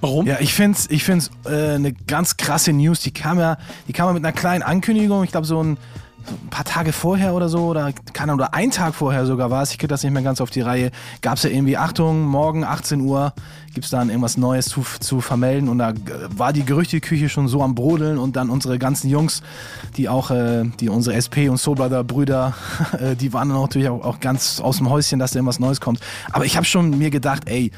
Warum? 0.00 0.26
Ja, 0.26 0.38
ich 0.40 0.54
finde 0.54 0.78
es 0.78 0.90
ich 0.90 1.04
find's, 1.04 1.30
äh, 1.44 1.74
eine 1.74 1.92
ganz 1.92 2.36
krasse 2.38 2.72
News. 2.72 3.00
Die 3.00 3.12
kam 3.12 3.38
ja, 3.38 3.58
die 3.86 3.92
kam 3.92 4.06
ja 4.06 4.12
mit 4.14 4.24
einer 4.24 4.32
kleinen 4.32 4.62
Ankündigung. 4.62 5.24
Ich 5.24 5.30
glaube, 5.30 5.46
so 5.46 5.62
ein 5.62 5.76
so 5.76 5.76
ein 6.28 6.50
paar 6.50 6.64
Tage 6.64 6.92
vorher 6.92 7.34
oder 7.34 7.48
so, 7.48 7.66
oder 7.66 7.92
keine 8.12 8.34
oder 8.34 8.54
ein 8.54 8.70
Tag 8.70 8.94
vorher 8.94 9.26
sogar 9.26 9.50
war 9.50 9.62
es, 9.62 9.72
ich 9.72 9.78
kriege 9.78 9.88
das 9.88 10.02
nicht 10.02 10.12
mehr 10.12 10.22
ganz 10.22 10.40
auf 10.40 10.50
die 10.50 10.60
Reihe, 10.60 10.90
gab 11.22 11.36
es 11.36 11.42
ja 11.42 11.50
irgendwie, 11.50 11.76
Achtung, 11.76 12.22
morgen 12.22 12.64
18 12.64 13.00
Uhr 13.00 13.32
gibt 13.72 13.84
es 13.84 13.90
dann 13.90 14.08
irgendwas 14.08 14.36
Neues 14.36 14.66
zu, 14.66 14.84
zu 15.00 15.20
vermelden 15.20 15.68
und 15.68 15.78
da 15.78 15.92
war 16.36 16.52
die 16.52 16.64
Gerüchteküche 16.64 17.28
schon 17.28 17.48
so 17.48 17.62
am 17.62 17.74
Brodeln 17.74 18.18
und 18.18 18.36
dann 18.36 18.50
unsere 18.50 18.78
ganzen 18.78 19.08
Jungs, 19.08 19.42
die 19.96 20.08
auch, 20.08 20.30
äh, 20.30 20.64
die 20.80 20.88
unsere 20.88 21.16
SP 21.16 21.48
und 21.48 21.58
Soul 21.58 21.76
Brother 21.76 22.04
Brüder, 22.04 22.54
äh, 22.98 23.14
die 23.14 23.32
waren 23.32 23.48
dann 23.48 23.60
natürlich 23.60 23.88
auch, 23.88 24.04
auch 24.04 24.20
ganz 24.20 24.60
aus 24.60 24.78
dem 24.78 24.90
Häuschen, 24.90 25.18
dass 25.18 25.32
da 25.32 25.38
irgendwas 25.38 25.60
Neues 25.60 25.80
kommt. 25.80 26.00
Aber 26.32 26.44
ich 26.44 26.56
habe 26.56 26.66
schon 26.66 26.98
mir 26.98 27.10
gedacht, 27.10 27.42
ey, 27.46 27.70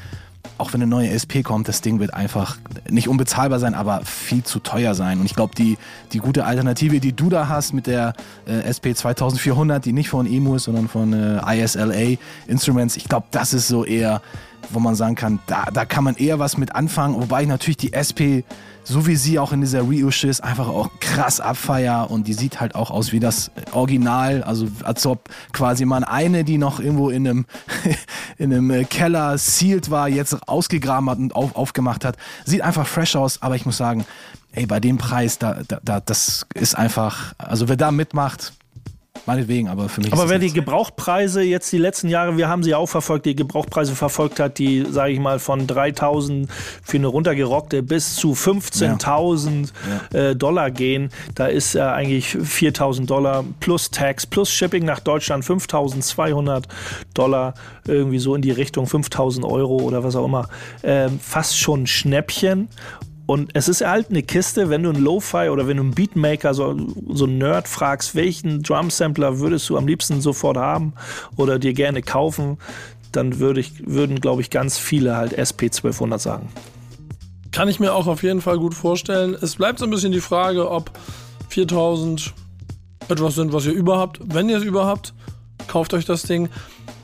auch 0.57 0.73
wenn 0.73 0.81
eine 0.81 0.89
neue 0.89 1.09
SP 1.09 1.41
kommt, 1.41 1.67
das 1.67 1.81
Ding 1.81 1.99
wird 1.99 2.13
einfach 2.13 2.57
nicht 2.89 3.07
unbezahlbar 3.07 3.59
sein, 3.59 3.73
aber 3.73 4.01
viel 4.05 4.43
zu 4.43 4.59
teuer 4.59 4.93
sein. 4.93 5.19
Und 5.19 5.25
ich 5.25 5.35
glaube, 5.35 5.55
die, 5.55 5.77
die 6.11 6.19
gute 6.19 6.45
Alternative, 6.45 6.99
die 6.99 7.13
du 7.13 7.29
da 7.29 7.47
hast 7.47 7.73
mit 7.73 7.87
der 7.87 8.13
äh, 8.45 8.61
SP 8.69 8.93
2400, 8.93 9.83
die 9.83 9.93
nicht 9.93 10.09
von 10.09 10.25
EMU 10.25 10.55
ist, 10.55 10.65
sondern 10.65 10.87
von 10.87 11.13
äh, 11.13 11.63
ISLA 11.63 12.17
Instruments, 12.47 12.97
ich 12.97 13.05
glaube, 13.05 13.27
das 13.31 13.53
ist 13.53 13.67
so 13.67 13.83
eher, 13.83 14.21
wo 14.69 14.79
man 14.79 14.95
sagen 14.95 15.15
kann, 15.15 15.39
da, 15.47 15.65
da 15.73 15.85
kann 15.85 16.03
man 16.03 16.15
eher 16.15 16.39
was 16.39 16.57
mit 16.57 16.75
anfangen, 16.75 17.15
wobei 17.15 17.43
ich 17.43 17.47
natürlich 17.47 17.77
die 17.77 17.93
SP 17.97 18.45
so 18.83 19.07
wie 19.07 19.15
sie 19.15 19.39
auch 19.39 19.51
in 19.51 19.61
dieser 19.61 19.81
Reissue 19.81 20.29
ist, 20.29 20.43
einfach 20.43 20.67
auch 20.67 20.89
krass 20.99 21.39
abfeier 21.39 22.09
und 22.09 22.27
die 22.27 22.33
sieht 22.33 22.59
halt 22.59 22.75
auch 22.75 22.91
aus 22.91 23.11
wie 23.11 23.19
das 23.19 23.51
Original, 23.71 24.43
also 24.43 24.67
als 24.83 25.05
ob 25.05 25.29
quasi 25.51 25.85
man 25.85 26.03
eine, 26.03 26.43
die 26.43 26.57
noch 26.57 26.79
irgendwo 26.79 27.09
in 27.09 27.27
einem, 27.27 27.45
in 28.37 28.53
einem 28.53 28.87
Keller 28.89 29.37
sealed 29.37 29.89
war, 29.89 30.09
jetzt 30.09 30.47
ausgegraben 30.47 31.09
hat 31.09 31.17
und 31.17 31.35
auf, 31.35 31.55
aufgemacht 31.55 32.05
hat. 32.05 32.17
Sieht 32.45 32.61
einfach 32.61 32.87
fresh 32.87 33.15
aus, 33.15 33.41
aber 33.41 33.55
ich 33.55 33.65
muss 33.65 33.77
sagen, 33.77 34.05
ey, 34.51 34.65
bei 34.65 34.79
dem 34.79 34.97
Preis, 34.97 35.39
da, 35.39 35.61
da, 35.67 35.79
da 35.83 35.99
das 35.99 36.45
ist 36.53 36.75
einfach, 36.75 37.33
also 37.37 37.67
wer 37.67 37.77
da 37.77 37.91
mitmacht, 37.91 38.53
meinetwegen, 39.25 39.67
aber 39.67 39.89
für 39.89 40.01
mich 40.01 40.13
Aber 40.13 40.29
wer 40.29 40.39
die. 40.39 40.53
Gebrauchpreise 40.53 41.41
jetzt 41.41 41.71
die 41.71 41.77
letzten 41.77 42.09
Jahre, 42.09 42.37
wir 42.37 42.47
haben 42.47 42.63
sie 42.63 42.75
auch 42.75 42.87
verfolgt, 42.87 43.25
die 43.25 43.35
Gebrauchpreise 43.35 43.95
verfolgt 43.95 44.39
hat, 44.39 44.59
die, 44.59 44.85
sage 44.89 45.13
ich 45.13 45.19
mal, 45.19 45.39
von 45.39 45.65
3000 45.65 46.49
für 46.83 46.97
eine 46.97 47.07
runtergerockte 47.07 47.81
bis 47.81 48.15
zu 48.15 48.33
15.000 48.33 49.69
äh, 50.13 50.35
Dollar 50.35 50.71
gehen, 50.71 51.09
da 51.35 51.47
ist 51.47 51.73
ja 51.73 51.93
eigentlich 51.93 52.29
4000 52.29 53.09
Dollar 53.09 53.43
plus 53.59 53.89
Tax, 53.91 54.25
plus 54.25 54.51
Shipping 54.51 54.85
nach 54.85 54.99
Deutschland 54.99 55.43
5200 55.43 56.67
Dollar, 57.13 57.53
irgendwie 57.87 58.19
so 58.19 58.35
in 58.35 58.41
die 58.41 58.51
Richtung 58.51 58.87
5000 58.87 59.45
Euro 59.45 59.77
oder 59.77 60.03
was 60.03 60.15
auch 60.15 60.25
immer. 60.25 60.47
Ähm, 60.83 61.19
fast 61.19 61.57
schon 61.57 61.83
ein 61.83 61.87
Schnäppchen. 61.87 62.69
Und 63.25 63.51
es 63.53 63.69
ist 63.69 63.85
halt 63.85 64.09
eine 64.09 64.21
Kiste, 64.21 64.69
wenn 64.69 64.83
du 64.83 64.89
einen 64.89 65.01
Lo-Fi 65.01 65.49
oder 65.49 65.65
wenn 65.67 65.77
du 65.77 65.83
einen 65.83 65.95
Beatmaker, 65.95 66.53
so, 66.53 66.75
so 67.09 67.25
einen 67.25 67.37
Nerd 67.37 67.67
fragst, 67.67 68.15
welchen 68.15 68.63
Drum-Sampler 68.63 69.39
würdest 69.39 69.69
du 69.69 69.77
am 69.77 69.87
liebsten 69.87 70.19
sofort 70.19 70.57
haben 70.57 70.93
oder 71.37 71.57
dir 71.57 71.73
gerne 71.73 72.01
kaufen, 72.01 72.57
dann 73.13 73.39
würde 73.39 73.61
ich, 73.61 73.87
würden, 73.87 74.19
glaube 74.19 74.41
ich, 74.41 74.49
ganz 74.49 74.77
viele 74.77 75.15
halt 75.15 75.37
SP1200 75.37 76.19
sagen. 76.19 76.49
Kann 77.51 77.69
ich 77.69 77.79
mir 77.79 77.93
auch 77.93 78.07
auf 78.07 78.23
jeden 78.23 78.41
Fall 78.41 78.57
gut 78.57 78.73
vorstellen. 78.73 79.37
Es 79.39 79.55
bleibt 79.55 79.79
so 79.79 79.85
ein 79.85 79.91
bisschen 79.91 80.11
die 80.11 80.21
Frage, 80.21 80.69
ob 80.69 80.91
4000 81.49 82.33
etwas 83.07 83.35
sind, 83.35 83.53
was 83.53 83.65
ihr 83.65 83.73
überhaupt, 83.73 84.19
wenn 84.25 84.49
ihr 84.49 84.57
es 84.57 84.63
überhaupt, 84.63 85.13
kauft 85.67 85.93
euch 85.93 86.05
das 86.05 86.23
Ding. 86.23 86.49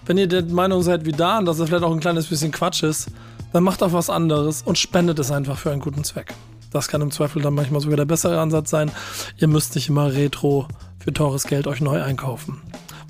Wenn 0.06 0.18
ihr 0.18 0.28
der 0.28 0.44
Meinung 0.44 0.82
seid 0.82 1.06
wie 1.06 1.12
Dan, 1.12 1.46
dass 1.46 1.60
es 1.60 1.70
vielleicht 1.70 1.84
auch 1.84 1.94
ein 1.94 2.00
kleines 2.00 2.28
bisschen 2.28 2.52
Quatsch 2.52 2.84
ist, 2.84 3.12
dann 3.54 3.64
macht 3.64 3.82
doch 3.82 3.94
was 3.94 4.10
anderes 4.10 4.62
und 4.62 4.78
spendet 4.78 5.20
es 5.20 5.32
einfach 5.32 5.58
für 5.58 5.72
einen 5.72 5.82
guten 5.82 6.04
Zweck. 6.04 6.34
Das 6.72 6.88
kann 6.88 7.02
im 7.02 7.12
Zweifel 7.12 7.42
dann 7.42 7.56
manchmal 7.56 7.82
sogar 7.82 7.98
der 7.98 8.06
bessere 8.06 8.40
Ansatz 8.40 8.70
sein. 8.70 8.92
Ihr 9.38 9.48
müsst 9.48 9.76
nicht 9.76 9.90
immer 9.90 10.14
Retro 10.14 10.68
für 11.00 11.14
teures 11.14 11.46
Geld 11.46 11.68
euch 11.68 11.82
neu 11.82 12.02
einkaufen. 12.02 12.62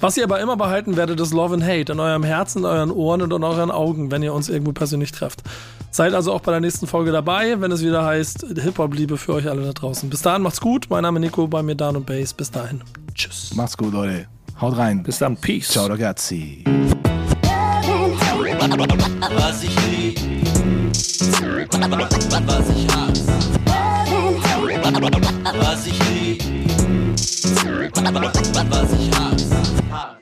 Was 0.02 0.16
ihr 0.16 0.24
aber 0.24 0.40
immer 0.40 0.56
behalten 0.56 0.96
werdet, 0.96 1.20
ist 1.20 1.34
Love 1.34 1.56
and 1.56 1.64
Hate 1.64 1.92
in 1.92 2.00
eurem 2.00 2.24
Herzen, 2.24 2.60
in 2.60 2.66
euren 2.66 2.90
Ohren 2.92 3.22
und 3.22 3.34
in 3.34 3.44
euren 3.44 3.70
Augen, 3.70 4.12
wenn 4.12 4.24
ihr 4.24 4.34
uns 4.34 4.48
irgendwo 4.48 4.72
persönlich 4.72 5.12
trefft. 5.12 5.44
Seid 5.92 6.14
also 6.14 6.32
auch 6.32 6.40
bei 6.40 6.54
der 6.54 6.62
nächsten 6.62 6.88
Folge 6.88 7.12
dabei, 7.12 7.60
wenn 7.60 7.72
es 7.74 7.84
wieder 7.84 8.06
heißt 8.06 8.46
Hip-Hop-Liebe 8.62 9.18
für 9.18 9.34
euch 9.34 9.50
alle 9.50 9.64
da 9.64 9.74
draußen. 9.74 10.10
Bis 10.10 10.22
dahin 10.22 10.42
macht's 10.42 10.62
gut. 10.62 10.86
Mein 10.90 11.04
Name 11.04 11.20
ist 11.20 11.26
Nico, 11.26 11.48
bei 11.48 11.62
mir 11.64 11.76
Dan 11.76 11.98
und 11.98 12.06
Bass. 12.06 12.34
Bis 12.34 12.50
dahin. 12.50 12.82
Tschüss. 13.14 13.54
Macht's 13.56 13.76
gut, 13.76 13.92
Leute. 13.92 14.28
Haut 14.62 14.78
rein. 14.78 15.04
Bis 15.04 15.18
dann, 15.20 15.36
Peace. 15.36 15.68
Ciao, 15.68 15.88
ragazzi. 15.88 16.64
Was 19.36 19.64
ich 19.64 19.89
was 21.68 22.70
ich 22.70 22.88
hasse. 22.88 23.34
Was 25.60 25.88
ich 25.88 26.00
lieb, 26.10 26.44
was 28.70 28.94
ich 28.94 29.12
hasse. 29.12 30.19